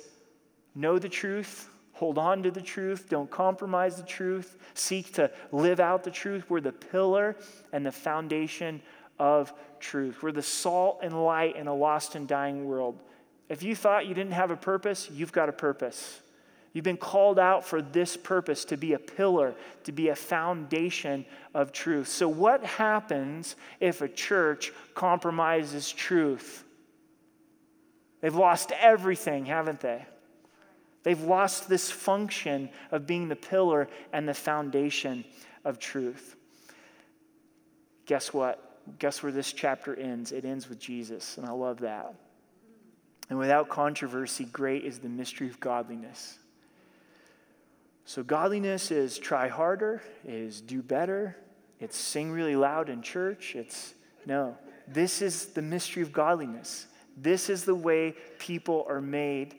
know 0.74 0.98
the 0.98 1.08
truth, 1.08 1.68
hold 1.92 2.18
on 2.18 2.42
to 2.42 2.50
the 2.50 2.62
truth, 2.62 3.08
don't 3.08 3.30
compromise 3.30 3.96
the 3.96 4.02
truth, 4.02 4.56
seek 4.74 5.12
to 5.14 5.30
live 5.52 5.80
out 5.80 6.04
the 6.04 6.10
truth. 6.10 6.48
We're 6.48 6.60
the 6.60 6.72
pillar 6.72 7.36
and 7.72 7.84
the 7.84 7.92
foundation 7.92 8.80
of 9.18 9.52
truth. 9.80 10.22
We're 10.22 10.32
the 10.32 10.42
salt 10.42 11.00
and 11.02 11.24
light 11.24 11.56
in 11.56 11.66
a 11.66 11.74
lost 11.74 12.14
and 12.14 12.26
dying 12.26 12.64
world. 12.64 12.98
If 13.48 13.62
you 13.62 13.74
thought 13.74 14.06
you 14.06 14.14
didn't 14.14 14.32
have 14.32 14.50
a 14.50 14.56
purpose, 14.56 15.10
you've 15.12 15.32
got 15.32 15.48
a 15.48 15.52
purpose. 15.52 16.20
You've 16.72 16.84
been 16.84 16.96
called 16.96 17.38
out 17.38 17.64
for 17.64 17.82
this 17.82 18.16
purpose 18.16 18.64
to 18.66 18.76
be 18.76 18.92
a 18.92 18.98
pillar, 18.98 19.54
to 19.84 19.92
be 19.92 20.08
a 20.08 20.14
foundation 20.14 21.24
of 21.52 21.72
truth. 21.72 22.06
So, 22.06 22.28
what 22.28 22.64
happens 22.64 23.56
if 23.80 24.02
a 24.02 24.08
church 24.08 24.72
compromises 24.94 25.90
truth? 25.90 26.64
They've 28.20 28.34
lost 28.34 28.72
everything, 28.72 29.46
haven't 29.46 29.80
they? 29.80 30.04
They've 31.02 31.20
lost 31.20 31.68
this 31.68 31.90
function 31.90 32.68
of 32.90 33.06
being 33.06 33.28
the 33.28 33.36
pillar 33.36 33.88
and 34.12 34.28
the 34.28 34.34
foundation 34.34 35.24
of 35.64 35.78
truth. 35.78 36.36
Guess 38.06 38.34
what? 38.34 38.66
Guess 38.98 39.22
where 39.22 39.32
this 39.32 39.52
chapter 39.52 39.94
ends? 39.94 40.32
It 40.32 40.44
ends 40.44 40.68
with 40.68 40.78
Jesus, 40.78 41.38
and 41.38 41.46
I 41.46 41.52
love 41.52 41.80
that. 41.80 42.14
And 43.30 43.38
without 43.38 43.68
controversy, 43.68 44.44
great 44.44 44.84
is 44.84 44.98
the 44.98 45.08
mystery 45.08 45.48
of 45.48 45.60
godliness. 45.60 46.38
So, 48.04 48.24
godliness 48.24 48.90
is 48.90 49.18
try 49.18 49.46
harder, 49.48 50.02
is 50.26 50.60
do 50.60 50.82
better, 50.82 51.36
it's 51.78 51.96
sing 51.96 52.32
really 52.32 52.56
loud 52.56 52.88
in 52.88 53.02
church. 53.02 53.54
It's 53.54 53.94
no, 54.26 54.56
this 54.86 55.22
is 55.22 55.46
the 55.46 55.62
mystery 55.62 56.02
of 56.02 56.12
godliness. 56.12 56.86
This 57.20 57.50
is 57.50 57.64
the 57.64 57.74
way 57.74 58.14
people 58.38 58.86
are 58.88 59.00
made 59.00 59.54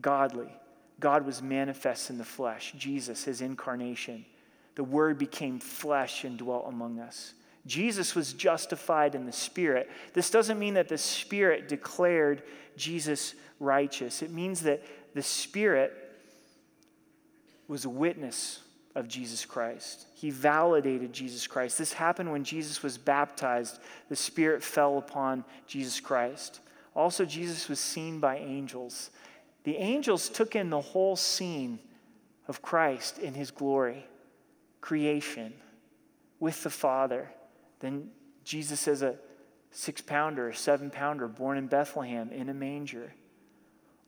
godly. 0.00 0.52
God 1.00 1.24
was 1.24 1.42
manifest 1.42 2.10
in 2.10 2.18
the 2.18 2.24
flesh, 2.24 2.74
Jesus, 2.76 3.24
his 3.24 3.40
incarnation. 3.40 4.24
The 4.74 4.84
Word 4.84 5.18
became 5.18 5.58
flesh 5.58 6.24
and 6.24 6.38
dwelt 6.38 6.66
among 6.68 7.00
us. 7.00 7.32
Jesus 7.66 8.14
was 8.14 8.32
justified 8.32 9.14
in 9.14 9.26
the 9.26 9.32
Spirit. 9.32 9.90
This 10.12 10.30
doesn't 10.30 10.58
mean 10.58 10.74
that 10.74 10.88
the 10.88 10.98
Spirit 10.98 11.68
declared 11.68 12.42
Jesus 12.76 13.34
righteous, 13.58 14.22
it 14.22 14.30
means 14.30 14.60
that 14.62 14.82
the 15.14 15.22
Spirit 15.22 15.94
was 17.68 17.86
a 17.86 17.90
witness 17.90 18.60
of 18.94 19.08
Jesus 19.08 19.44
Christ. 19.44 20.06
He 20.14 20.30
validated 20.30 21.12
Jesus 21.12 21.46
Christ. 21.46 21.78
This 21.78 21.94
happened 21.94 22.30
when 22.30 22.44
Jesus 22.44 22.82
was 22.82 22.98
baptized, 22.98 23.78
the 24.08 24.16
Spirit 24.16 24.62
fell 24.62 24.98
upon 24.98 25.44
Jesus 25.66 25.98
Christ. 25.98 26.60
Also, 26.96 27.26
Jesus 27.26 27.68
was 27.68 27.78
seen 27.78 28.20
by 28.20 28.38
angels. 28.38 29.10
The 29.64 29.76
angels 29.76 30.30
took 30.30 30.56
in 30.56 30.70
the 30.70 30.80
whole 30.80 31.14
scene 31.14 31.78
of 32.48 32.62
Christ 32.62 33.18
in 33.18 33.34
his 33.34 33.50
glory, 33.50 34.06
creation, 34.80 35.52
with 36.40 36.62
the 36.62 36.70
Father. 36.70 37.30
Then 37.80 38.08
Jesus 38.44 38.88
as 38.88 39.02
a 39.02 39.16
six 39.70 40.00
pounder, 40.00 40.48
a 40.48 40.54
seven 40.54 40.90
pounder, 40.90 41.28
born 41.28 41.58
in 41.58 41.66
Bethlehem 41.66 42.30
in 42.32 42.48
a 42.48 42.54
manger, 42.54 43.12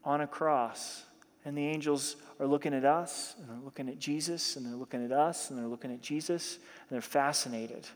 on 0.02 0.22
a 0.22 0.26
cross. 0.26 1.04
And 1.44 1.58
the 1.58 1.66
angels 1.66 2.16
are 2.40 2.46
looking 2.46 2.72
at 2.72 2.86
us, 2.86 3.34
and 3.38 3.50
they're 3.50 3.64
looking 3.64 3.90
at 3.90 3.98
Jesus, 3.98 4.56
and 4.56 4.64
they're 4.64 4.74
looking 4.74 5.04
at 5.04 5.12
us, 5.12 5.50
and 5.50 5.58
they're 5.58 5.66
looking 5.66 5.92
at 5.92 6.00
Jesus, 6.00 6.54
and 6.54 6.88
they're 6.90 7.02
fascinated. 7.02 7.86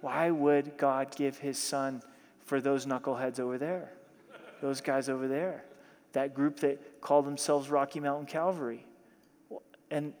Why 0.00 0.30
would 0.30 0.78
God 0.78 1.14
give 1.14 1.36
his 1.38 1.58
son 1.58 2.02
for 2.44 2.62
those 2.62 2.86
knuckleheads 2.86 3.40
over 3.40 3.58
there? 3.58 3.92
Those 4.60 4.80
guys 4.80 5.08
over 5.08 5.28
there? 5.28 5.64
that 6.16 6.34
group 6.34 6.60
that 6.60 7.02
called 7.02 7.26
themselves 7.26 7.68
Rocky 7.68 8.00
Mountain 8.00 8.24
Calvary. 8.24 8.86
And 9.90 10.14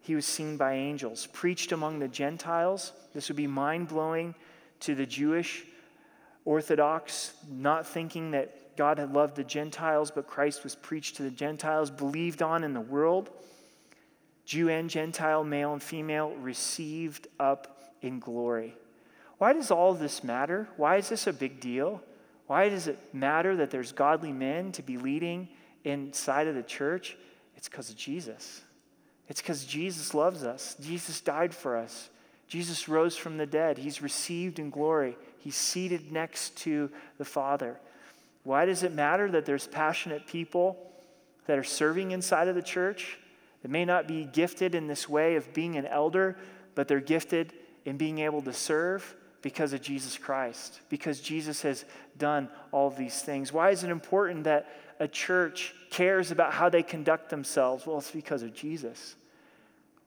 he 0.00 0.16
was 0.16 0.26
seen 0.26 0.56
by 0.56 0.74
angels, 0.74 1.26
preached 1.26 1.70
among 1.70 2.00
the 2.00 2.08
Gentiles. 2.08 2.92
This 3.14 3.28
would 3.28 3.36
be 3.36 3.46
mind 3.46 3.86
blowing 3.86 4.34
to 4.80 4.96
the 4.96 5.06
Jewish 5.06 5.64
Orthodox, 6.44 7.34
not 7.48 7.86
thinking 7.86 8.32
that 8.32 8.76
God 8.76 8.98
had 8.98 9.12
loved 9.12 9.36
the 9.36 9.44
Gentiles, 9.44 10.10
but 10.10 10.26
Christ 10.26 10.64
was 10.64 10.74
preached 10.74 11.16
to 11.16 11.22
the 11.22 11.30
Gentiles, 11.30 11.88
believed 11.88 12.42
on 12.42 12.64
in 12.64 12.74
the 12.74 12.80
world. 12.80 13.30
Jew 14.44 14.68
and 14.68 14.90
Gentile, 14.90 15.44
male 15.44 15.72
and 15.72 15.82
female, 15.82 16.30
received 16.40 17.28
up 17.38 17.92
in 18.02 18.18
glory. 18.18 18.74
Why 19.36 19.52
does 19.52 19.70
all 19.70 19.94
this 19.94 20.24
matter? 20.24 20.68
Why 20.76 20.96
is 20.96 21.10
this 21.10 21.28
a 21.28 21.32
big 21.32 21.60
deal? 21.60 22.02
Why 22.48 22.70
does 22.70 22.88
it 22.88 22.98
matter 23.12 23.56
that 23.56 23.70
there's 23.70 23.92
godly 23.92 24.32
men 24.32 24.72
to 24.72 24.82
be 24.82 24.96
leading 24.96 25.48
inside 25.84 26.48
of 26.48 26.54
the 26.54 26.62
church? 26.62 27.16
It's 27.56 27.68
because 27.68 27.90
of 27.90 27.96
Jesus. 27.96 28.62
It's 29.28 29.42
because 29.42 29.66
Jesus 29.66 30.14
loves 30.14 30.42
us. 30.44 30.74
Jesus 30.80 31.20
died 31.20 31.54
for 31.54 31.76
us. 31.76 32.08
Jesus 32.48 32.88
rose 32.88 33.16
from 33.16 33.36
the 33.36 33.44
dead. 33.44 33.76
He's 33.76 34.00
received 34.00 34.58
in 34.58 34.70
glory. 34.70 35.18
He's 35.38 35.56
seated 35.56 36.10
next 36.10 36.56
to 36.58 36.90
the 37.18 37.24
Father. 37.24 37.78
Why 38.44 38.64
does 38.64 38.82
it 38.82 38.94
matter 38.94 39.30
that 39.30 39.44
there's 39.44 39.66
passionate 39.66 40.26
people 40.26 40.90
that 41.46 41.58
are 41.58 41.64
serving 41.64 42.12
inside 42.12 42.48
of 42.48 42.54
the 42.54 42.62
church? 42.62 43.18
That 43.60 43.70
may 43.70 43.84
not 43.84 44.08
be 44.08 44.24
gifted 44.24 44.74
in 44.74 44.86
this 44.86 45.06
way 45.06 45.36
of 45.36 45.52
being 45.52 45.76
an 45.76 45.84
elder, 45.84 46.38
but 46.74 46.88
they're 46.88 47.00
gifted 47.00 47.52
in 47.84 47.98
being 47.98 48.20
able 48.20 48.40
to 48.40 48.54
serve 48.54 49.14
because 49.42 49.72
of 49.72 49.80
Jesus 49.80 50.18
Christ, 50.18 50.80
because 50.88 51.20
Jesus 51.20 51.62
has 51.62 51.84
done 52.16 52.48
all 52.72 52.90
these 52.90 53.20
things. 53.22 53.52
Why 53.52 53.70
is 53.70 53.84
it 53.84 53.90
important 53.90 54.44
that 54.44 54.68
a 54.98 55.06
church 55.06 55.74
cares 55.90 56.30
about 56.30 56.52
how 56.52 56.68
they 56.68 56.82
conduct 56.82 57.30
themselves? 57.30 57.86
Well, 57.86 57.98
it's 57.98 58.10
because 58.10 58.42
of 58.42 58.52
Jesus. 58.52 59.14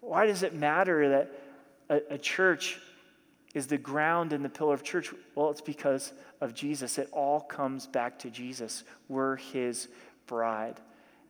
Why 0.01 0.25
does 0.25 0.43
it 0.43 0.53
matter 0.53 1.09
that 1.09 1.31
a, 1.89 2.15
a 2.15 2.17
church 2.17 2.79
is 3.53 3.67
the 3.67 3.77
ground 3.77 4.33
and 4.33 4.43
the 4.43 4.49
pillar 4.49 4.73
of 4.73 4.83
church? 4.83 5.13
Well, 5.35 5.49
it's 5.49 5.61
because 5.61 6.11
of 6.41 6.53
Jesus. 6.53 6.97
It 6.97 7.09
all 7.11 7.39
comes 7.39 7.87
back 7.87 8.19
to 8.19 8.29
Jesus. 8.29 8.83
We're 9.07 9.37
his 9.37 9.87
bride. 10.27 10.79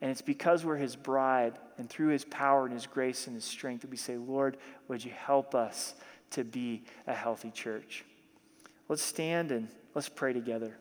And 0.00 0.10
it's 0.10 0.22
because 0.22 0.64
we're 0.64 0.76
his 0.76 0.96
bride 0.96 1.58
and 1.78 1.88
through 1.88 2.08
his 2.08 2.24
power 2.24 2.64
and 2.64 2.74
his 2.74 2.86
grace 2.86 3.28
and 3.28 3.36
his 3.36 3.44
strength 3.44 3.82
that 3.82 3.90
we 3.90 3.96
say, 3.96 4.16
Lord, 4.16 4.56
would 4.88 5.04
you 5.04 5.12
help 5.12 5.54
us 5.54 5.94
to 6.32 6.44
be 6.44 6.82
a 7.06 7.14
healthy 7.14 7.50
church? 7.50 8.04
Let's 8.88 9.02
stand 9.02 9.52
and 9.52 9.68
let's 9.94 10.08
pray 10.08 10.32
together. 10.32 10.76